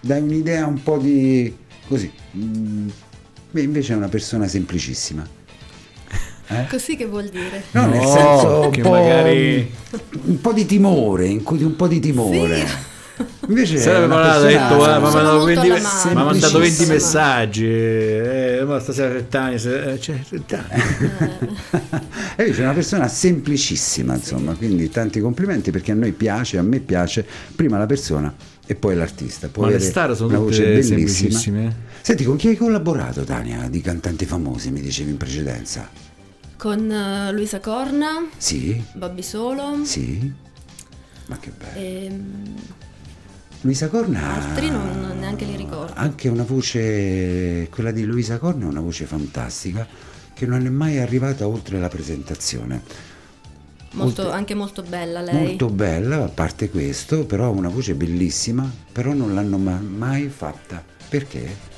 dai 0.00 0.22
un'idea 0.22 0.64
un 0.66 0.80
po' 0.80 0.98
di 0.98 1.56
così, 1.88 2.10
mm, 2.36 2.88
beh, 3.50 3.62
invece 3.62 3.94
è 3.94 3.96
una 3.96 4.08
persona 4.08 4.46
semplicissima. 4.46 5.26
Eh? 6.52 6.66
Così 6.68 6.96
che 6.96 7.06
vuol 7.06 7.28
dire? 7.28 7.62
No, 7.70 7.86
nel 7.86 8.00
No, 8.00 8.08
senso 8.12 8.60
un 8.62 8.70
che 8.70 8.80
po', 8.80 8.90
magari- 8.90 9.70
un 10.24 10.40
po' 10.40 10.52
di 10.52 10.66
timore, 10.66 11.28
un 11.28 11.76
po' 11.76 11.86
di 11.86 12.00
timore. 12.00 12.64
Invece 13.48 13.76
una 13.90 14.06
parlato, 14.08 14.44
ha 14.44 14.46
detto, 14.46 14.76
guarda, 14.76 14.98
mi 14.98 15.06
ha 15.06 15.10
Sono 15.10 15.22
mandato 15.22 15.36
molto 15.38 15.60
20, 15.60 15.70
alla 15.70 15.80
mano. 15.80 16.14
mi 16.14 16.20
ha 16.20 16.24
mandato 16.24 16.58
20 16.58 16.74
Semplicissima. 16.74 16.92
messaggi, 16.92 17.64
eh, 17.66 18.62
ma 18.66 18.78
stasera 18.80 19.12
Settani, 19.18 19.58
se, 19.58 19.92
eh, 19.92 20.00
cioè, 20.00 20.20
Settani. 20.26 20.68
E 22.36 22.44
invece 22.44 22.60
è 22.62 22.64
una 22.64 22.74
persona 22.74 23.08
semplicissima, 23.08 24.14
insomma, 24.14 24.54
quindi 24.54 24.88
tanti 24.88 25.20
complimenti 25.20 25.70
perché 25.70 25.92
a 25.92 25.94
noi 25.94 26.12
piace, 26.12 26.56
a 26.56 26.62
me 26.62 26.80
piace 26.80 27.26
prima 27.54 27.76
la 27.76 27.86
persona 27.86 28.32
e 28.64 28.74
poi 28.76 28.94
l'artista. 28.94 29.48
Può 29.48 29.64
Ma 29.64 29.70
le 29.70 29.80
star 29.80 30.14
sono 30.16 30.46
tutte 30.46 30.78
eh? 30.78 31.72
Senti, 32.00 32.24
con 32.24 32.36
chi 32.36 32.48
hai 32.48 32.56
collaborato, 32.56 33.24
Tania, 33.24 33.68
di 33.68 33.80
cantanti 33.82 34.24
famosi, 34.24 34.70
mi 34.70 34.80
dicevi 34.80 35.10
in 35.10 35.16
precedenza? 35.18 35.88
Con 36.56 36.90
eh, 36.90 37.32
Luisa 37.32 37.58
Corna, 37.60 38.26
Sì, 38.36 38.82
Bobby 38.94 39.22
Solo 39.22 39.80
sì. 39.82 40.32
Ma 41.26 41.38
che 41.38 41.50
bello. 41.56 41.78
e 41.78 42.10
Luisa 43.62 43.88
Corna 43.88 44.34
altri 44.36 44.70
non, 44.70 45.00
non 45.00 45.18
neanche 45.18 45.44
li 45.44 45.54
ricordo. 45.56 45.92
anche 45.94 46.28
una 46.28 46.44
voce, 46.44 47.68
quella 47.70 47.90
di 47.90 48.04
Luisa 48.04 48.38
Corna 48.38 48.64
è 48.64 48.68
una 48.68 48.80
voce 48.80 49.04
fantastica 49.04 49.86
che 50.32 50.46
non 50.46 50.64
è 50.64 50.70
mai 50.70 50.98
arrivata 50.98 51.46
oltre 51.46 51.78
la 51.78 51.88
presentazione. 51.88 52.82
Molto- 53.92 54.22
oltre- 54.22 54.36
anche 54.38 54.54
molto 54.54 54.82
bella 54.82 55.20
lei. 55.20 55.34
Molto 55.34 55.68
bella, 55.68 56.24
a 56.24 56.28
parte 56.28 56.70
questo, 56.70 57.26
però 57.26 57.46
ha 57.46 57.48
una 57.48 57.68
voce 57.68 57.94
bellissima, 57.94 58.70
però 58.92 59.12
non 59.12 59.34
l'hanno 59.34 59.58
ma- 59.58 59.78
mai 59.80 60.28
fatta. 60.28 60.82
Perché? 61.08 61.68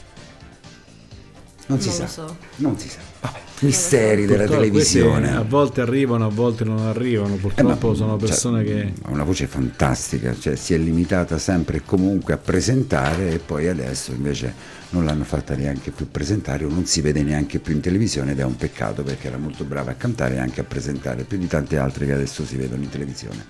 Non 1.66 1.80
si 1.80 1.88
Non 1.88 1.96
sa. 1.96 2.02
lo 2.02 2.08
so. 2.08 2.36
Non 2.56 2.78
si 2.78 2.88
sa. 2.90 2.98
Vabbè, 3.20 3.40
misteri 3.62 4.26
della 4.26 4.44
Purtroppo 4.44 4.62
televisione. 4.62 5.36
A 5.36 5.42
volte 5.42 5.80
arrivano, 5.80 6.26
a 6.26 6.30
volte 6.30 6.64
non 6.64 6.78
arrivano. 6.78 7.34
Eh, 7.34 7.38
Purtroppo 7.38 7.88
ma- 7.88 7.94
sono 7.94 8.18
cioè, 8.18 8.28
persone 8.28 8.64
che. 8.64 8.92
Ha 9.02 9.10
una 9.10 9.24
voce 9.24 9.46
fantastica, 9.46 10.34
cioè 10.38 10.56
si 10.56 10.74
è 10.74 10.78
limitata 10.78 11.38
sempre 11.38 11.78
e 11.78 11.82
comunque 11.84 12.34
a 12.34 12.38
presentare 12.38 13.30
e 13.32 13.38
poi 13.38 13.68
adesso 13.68 14.12
invece 14.12 14.80
non 14.90 15.04
l'hanno 15.04 15.24
fatta 15.24 15.54
neanche 15.54 15.90
più 15.90 16.10
presentare 16.10 16.64
o 16.64 16.68
non 16.68 16.84
si 16.84 17.00
vede 17.00 17.22
neanche 17.22 17.58
più 17.58 17.72
in 17.74 17.80
televisione 17.80 18.32
ed 18.32 18.40
è 18.40 18.44
un 18.44 18.56
peccato 18.56 19.02
perché 19.02 19.28
era 19.28 19.38
molto 19.38 19.64
brava 19.64 19.92
a 19.92 19.94
cantare 19.94 20.34
e 20.34 20.38
anche 20.38 20.60
a 20.60 20.64
presentare 20.64 21.24
più 21.24 21.38
di 21.38 21.46
tante 21.46 21.78
altre 21.78 22.04
che 22.06 22.12
adesso 22.12 22.44
si 22.44 22.56
vedono 22.56 22.82
in 22.82 22.90
televisione. 22.90 23.46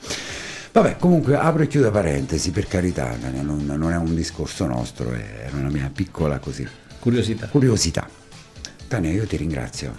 Vabbè, 0.72 0.96
comunque 0.98 1.36
apro 1.36 1.62
e 1.64 1.66
chiudo 1.66 1.90
parentesi, 1.90 2.50
per 2.50 2.66
carità, 2.66 3.14
non, 3.42 3.64
non 3.66 3.92
è 3.92 3.96
un 3.96 4.14
discorso 4.14 4.66
nostro, 4.66 5.12
è 5.12 5.50
una 5.52 5.68
mia 5.68 5.90
piccola 5.92 6.38
così 6.38 6.66
Curiosità. 6.98 7.48
curiosità. 7.48 8.08
Tania, 8.92 9.10
io 9.10 9.24
ti 9.26 9.38
ringrazio. 9.38 9.94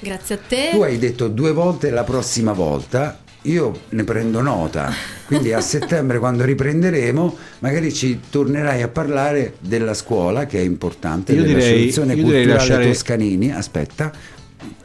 Grazie 0.00 0.34
a 0.34 0.38
te. 0.46 0.68
Tu 0.72 0.82
hai 0.82 0.98
detto 0.98 1.28
due 1.28 1.52
volte 1.52 1.88
la 1.88 2.04
prossima 2.04 2.52
volta, 2.52 3.20
io 3.42 3.72
ne 3.90 4.04
prendo 4.04 4.42
nota, 4.42 4.92
quindi 5.24 5.54
a 5.54 5.60
settembre 5.62 6.18
quando 6.18 6.44
riprenderemo 6.44 7.36
magari 7.60 7.90
ci 7.90 8.20
tornerai 8.28 8.82
a 8.82 8.88
parlare 8.88 9.54
della 9.60 9.94
scuola 9.94 10.44
che 10.44 10.58
è 10.58 10.62
importante, 10.62 11.32
Io 11.32 11.42
direi- 11.42 11.54
dell'associazione 11.54 12.14
io 12.14 12.22
direi 12.24 12.42
culturale 12.44 12.58
lasciare- 12.68 12.86
Toscanini, 12.86 13.50
aspetta, 13.50 14.12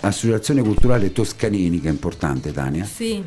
associazione 0.02 0.62
culturale 0.62 1.12
Toscanini 1.12 1.82
che 1.82 1.90
è 1.90 1.92
importante 1.92 2.54
Tania, 2.54 2.86
Sì, 2.86 3.22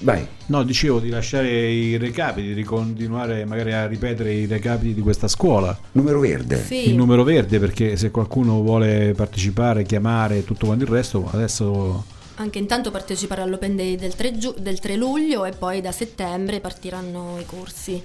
vai, 0.00 0.26
No, 0.46 0.62
dicevo 0.64 0.98
di 0.98 1.08
lasciare 1.10 1.48
i 1.70 1.96
recapiti, 1.96 2.54
di 2.54 2.64
continuare 2.64 3.44
magari 3.44 3.72
a 3.72 3.86
ripetere 3.86 4.32
i 4.32 4.46
recapiti 4.46 4.94
di 4.94 5.00
questa 5.00 5.28
scuola. 5.28 5.78
numero 5.92 6.18
verde. 6.20 6.62
sì. 6.62 6.88
Il 6.88 6.96
numero 6.96 7.22
verde, 7.22 7.58
perché 7.60 7.96
se 7.96 8.10
qualcuno 8.10 8.60
vuole 8.62 9.12
partecipare, 9.16 9.84
chiamare 9.84 10.38
e 10.38 10.44
tutto 10.44 10.66
quanto 10.66 10.84
il 10.84 10.90
resto, 10.90 11.28
adesso 11.32 12.04
Anche 12.36 12.58
intanto 12.58 12.90
partecipare 12.90 13.42
all'Open 13.42 13.76
Day 13.76 13.96
del 13.96 14.14
3, 14.14 14.38
giu- 14.38 14.58
del 14.58 14.78
3 14.80 14.96
luglio 14.96 15.44
e 15.44 15.52
poi 15.52 15.80
da 15.82 15.92
settembre 15.92 16.60
partiranno 16.60 17.36
i 17.38 17.44
corsi. 17.44 18.02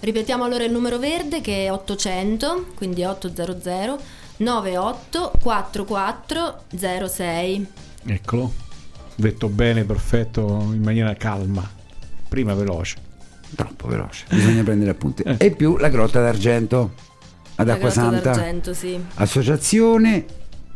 Ripetiamo 0.00 0.44
allora 0.44 0.64
il 0.64 0.72
numero 0.72 0.98
verde 0.98 1.40
che 1.40 1.64
è 1.66 1.70
800, 1.72 2.66
quindi 2.74 3.04
800 3.04 3.98
98 4.38 5.32
44 5.40 6.64
06. 7.08 7.66
eccolo, 8.06 8.52
detto 9.18 9.48
bene, 9.48 9.84
perfetto, 9.84 10.70
in 10.72 10.82
maniera 10.82 11.14
calma, 11.14 11.68
prima 12.28 12.54
veloce. 12.54 12.96
Troppo 13.54 13.88
veloce, 13.88 14.26
bisogna 14.28 14.62
prendere 14.62 14.90
appunti. 14.90 15.22
Eh. 15.22 15.36
E 15.38 15.50
più 15.50 15.76
la 15.76 15.88
Grotta 15.88 16.20
d'Argento 16.20 16.92
ad 17.56 17.66
La 17.66 17.74
Acqua 17.74 17.90
Grotta 17.90 18.10
Santa. 18.10 18.30
d'Argento, 18.30 18.74
sì. 18.74 18.98
Associazione 19.14 20.24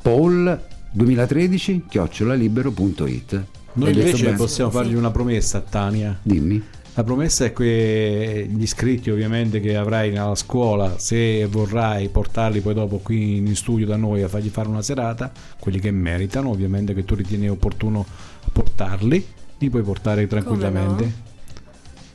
Paul 0.02 0.60
2013 0.90 1.84
chiocciolalibero.it 1.88 3.44
Noi 3.74 3.92
invece 3.92 4.32
possiamo 4.32 4.70
fargli 4.70 4.94
una 4.94 5.10
promessa 5.10 5.58
a 5.58 5.60
Tania. 5.60 6.18
Dimmi. 6.22 6.62
La 6.94 7.04
promessa 7.04 7.46
è 7.46 7.54
che 7.54 8.46
gli 8.50 8.62
iscritti 8.62 9.10
ovviamente 9.10 9.60
che 9.60 9.76
avrai 9.76 10.10
nella 10.10 10.34
scuola, 10.34 10.98
se 10.98 11.46
vorrai 11.46 12.08
portarli 12.10 12.60
poi 12.60 12.74
dopo 12.74 12.98
qui 12.98 13.36
in 13.38 13.56
studio 13.56 13.86
da 13.86 13.96
noi 13.96 14.22
a 14.22 14.28
fargli 14.28 14.50
fare 14.50 14.68
una 14.68 14.82
serata, 14.82 15.32
quelli 15.58 15.80
che 15.80 15.90
meritano 15.90 16.50
ovviamente 16.50 16.92
che 16.92 17.06
tu 17.06 17.14
ritieni 17.14 17.48
opportuno 17.48 18.04
portarli, 18.52 19.26
li 19.56 19.70
puoi 19.70 19.82
portare 19.82 20.26
tranquillamente. 20.26 21.04
no? 21.04 21.12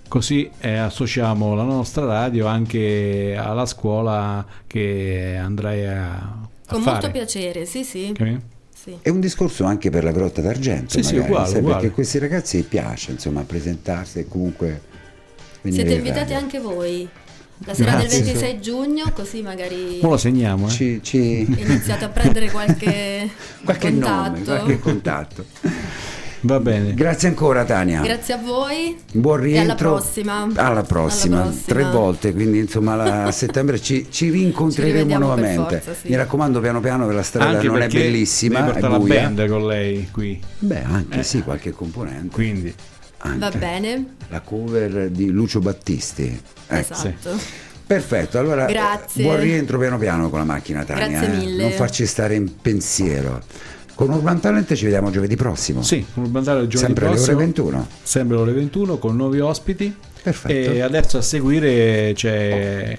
Così 0.07 0.47
eh, 0.59 0.77
associamo 0.77 1.55
la 1.55 1.63
nostra 1.63 2.05
radio 2.05 2.45
anche 2.45 3.35
alla 3.35 3.65
scuola 3.65 4.45
che 4.67 5.37
andrai 5.41 5.87
a, 5.87 6.13
a 6.13 6.47
Con 6.67 6.81
fare. 6.81 6.91
molto 6.91 7.11
piacere, 7.11 7.65
sì, 7.65 7.83
sì. 7.83 8.09
Ok? 8.11 8.39
Sì. 8.87 8.97
È 9.01 9.09
un 9.09 9.19
discorso 9.19 9.65
anche 9.65 9.89
per 9.89 10.03
la 10.03 10.11
Grotta 10.11 10.41
d'Argento, 10.41 10.91
Sì, 10.91 11.03
sì, 11.03 11.15
magari, 11.15 11.29
uguale, 11.31 11.47
sai, 11.49 11.57
uguale. 11.59 11.75
perché 11.75 11.91
a 11.91 11.95
questi 11.95 12.17
ragazzi 12.19 12.61
piace 12.63 13.11
insomma 13.11 13.41
presentarsi 13.43 14.19
e 14.19 14.27
comunque 14.27 14.81
venire 15.61 15.83
Siete 15.83 15.99
in 15.99 16.05
invitati 16.05 16.31
radio. 16.31 16.37
anche 16.37 16.59
voi. 16.59 17.09
La 17.65 17.73
sera 17.73 17.91
Grazie. 17.97 18.09
del 18.19 18.23
26 18.33 18.61
giugno, 18.61 19.11
così 19.13 19.41
magari 19.41 19.97
Ora 20.01 20.09
lo 20.09 20.17
segniamo, 20.17 20.67
eh? 20.67 20.69
Ci, 20.69 20.99
ci- 21.01 21.43
iniziate 21.47 22.05
a 22.05 22.09
prendere 22.09 22.51
qualche, 22.51 23.27
qualche 23.65 23.89
contatto. 23.89 24.29
nome, 24.31 24.43
qualche 24.43 24.79
contatto. 24.79 25.45
Va 26.41 26.59
bene. 26.59 26.93
Grazie 26.93 27.29
ancora 27.29 27.65
Tania. 27.65 28.01
Grazie 28.01 28.35
a 28.35 28.37
voi. 28.37 28.95
Buon 29.11 29.39
E 29.45 29.57
alla 29.57 29.63
rientro. 29.63 29.93
prossima. 29.95 30.47
Alla 30.55 30.83
prossima, 30.83 31.41
Alla 31.41 31.49
prossima. 31.49 31.65
tre 31.73 31.83
volte, 31.91 32.33
quindi 32.33 32.59
insomma 32.59 32.95
la- 32.95 33.23
a 33.25 33.31
settembre 33.33 33.81
ci, 33.81 34.07
ci 34.11 34.29
rincontreremo 34.29 35.11
Ci 35.11 35.17
nuovamente. 35.17 35.79
forza, 35.81 35.93
sì. 35.99 36.09
Mi 36.09 36.15
raccomando 36.15 36.59
piano 36.59 36.79
piano 36.79 37.07
che 37.07 37.13
la 37.13 37.23
strada 37.23 37.49
Anche 37.57 37.67
non 37.67 37.81
è 37.81 37.87
bellissima, 37.87 38.59
devi 38.61 38.69
è 38.69 38.79
portare 38.79 38.93
la 38.93 39.13
band 39.29 39.47
con 39.47 39.65
lei 39.67 40.09
qui. 40.11 40.39
Beh, 40.59 40.83
anche 40.83 41.19
Eh. 41.19 41.23
sì, 41.23 41.41
qualche 41.41 41.71
componente. 41.71 42.33
Quindi 42.33 42.73
Anche. 43.19 43.39
Va 43.39 43.49
bene. 43.57 44.05
La 44.29 44.41
cover 44.41 45.09
di 45.09 45.29
Lucio 45.31 45.59
Battisti. 45.59 46.39
Ecco. 46.67 46.93
Esatto. 46.93 47.65
Perfetto, 47.87 48.37
allora 48.37 48.65
Grazie. 48.65 49.23
buon 49.23 49.39
rientro 49.39 49.79
piano 49.79 49.97
piano 49.97 50.29
con 50.29 50.39
la 50.39 50.45
macchina 50.45 50.83
Tania. 50.83 51.07
Grazie 51.07 51.33
eh. 51.33 51.37
mille. 51.37 51.61
Non 51.63 51.71
farci 51.71 52.05
stare 52.05 52.35
in 52.35 52.59
pensiero. 52.61 53.41
Con 53.97 54.11
Urban 54.11 54.39
Talent 54.39 54.71
ci 54.75 54.83
vediamo 54.83 55.09
giovedì 55.09 55.35
prossimo. 55.35 55.81
sì, 55.81 56.05
con 56.13 56.23
il 56.25 56.29
bandale 56.29 56.61
il 56.61 56.67
giovedì 56.67 56.85
Sempre 56.85 57.05
alle 57.07 57.15
ore 57.15 57.23
prossimo, 57.23 57.39
21. 57.45 57.87
sempre 58.03 58.35
alle 58.35 58.43
ore 58.43 58.53
21 58.53 58.97
con 58.99 59.15
nuovi 59.15 59.39
ospiti. 59.39 59.95
Perfetto. 60.21 60.53
E 60.71 60.81
adesso 60.81 61.17
a 61.17 61.21
seguire 61.23 62.11
c'è 62.13 62.95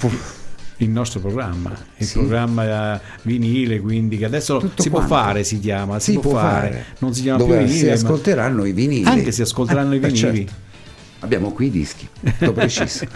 il 0.78 0.88
nostro 0.90 1.20
programma, 1.20 1.70
il 1.98 2.04
Sì. 2.06 2.18
programma 2.18 2.96
eh, 2.96 3.00
vinile, 3.22 3.78
quindi 3.80 4.18
che 4.18 4.24
adesso 4.24 4.58
Tutto 4.58 4.82
si 4.82 4.90
può 4.90 4.98
quanto. 4.98 5.14
fare, 5.14 5.44
si 5.44 5.60
chiama, 5.60 6.00
si, 6.00 6.12
Si 6.12 6.18
può, 6.18 6.30
può 6.32 6.40
fare. 6.40 6.68
fare. 6.68 6.84
non 6.98 7.14
si 7.14 7.22
chiama 7.22 7.38
Dove 7.38 7.58
più 7.58 7.66
si 7.68 7.72
vinile, 7.74 7.88
ma 7.90 7.94
ascolteranno 7.94 8.64
i 8.64 8.72
vinili. 8.72 9.04
anche 9.08 9.30
si 9.30 9.42
ascolteranno 9.42 9.94
i 9.94 9.98
Eh, 9.98 10.00
vinili. 10.00 10.18
certo. 10.46 10.52
Abbiamo 11.20 11.52
qui 11.52 11.66
i 11.66 11.70
dischi, 11.70 12.08
tutto 12.20 12.52
preciso. 12.54 13.06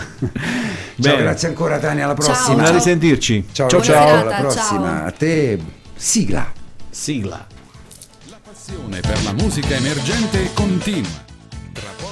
ciao, 1.00 1.16
grazie 1.16 1.48
ancora 1.48 1.78
Tania, 1.78 2.04
alla 2.04 2.14
prossima. 2.14 2.62
a 2.62 2.66
Ciao. 2.66 2.74
risentirci. 2.74 3.46
Ciao, 3.50 3.68
ciao. 3.68 3.82
ciao, 3.82 4.20
alla 4.20 4.36
prossima. 4.36 4.96
ciao. 4.98 5.06
A 5.06 5.10
te, 5.10 5.58
sigla. 5.96 6.52
Sigla. 6.90 7.46
Passione 8.64 9.00
per 9.00 9.20
la 9.24 9.32
musica 9.32 9.74
emergente 9.74 10.52
continua. 10.52 11.10
Tra 11.72 11.90
poco 11.96 12.11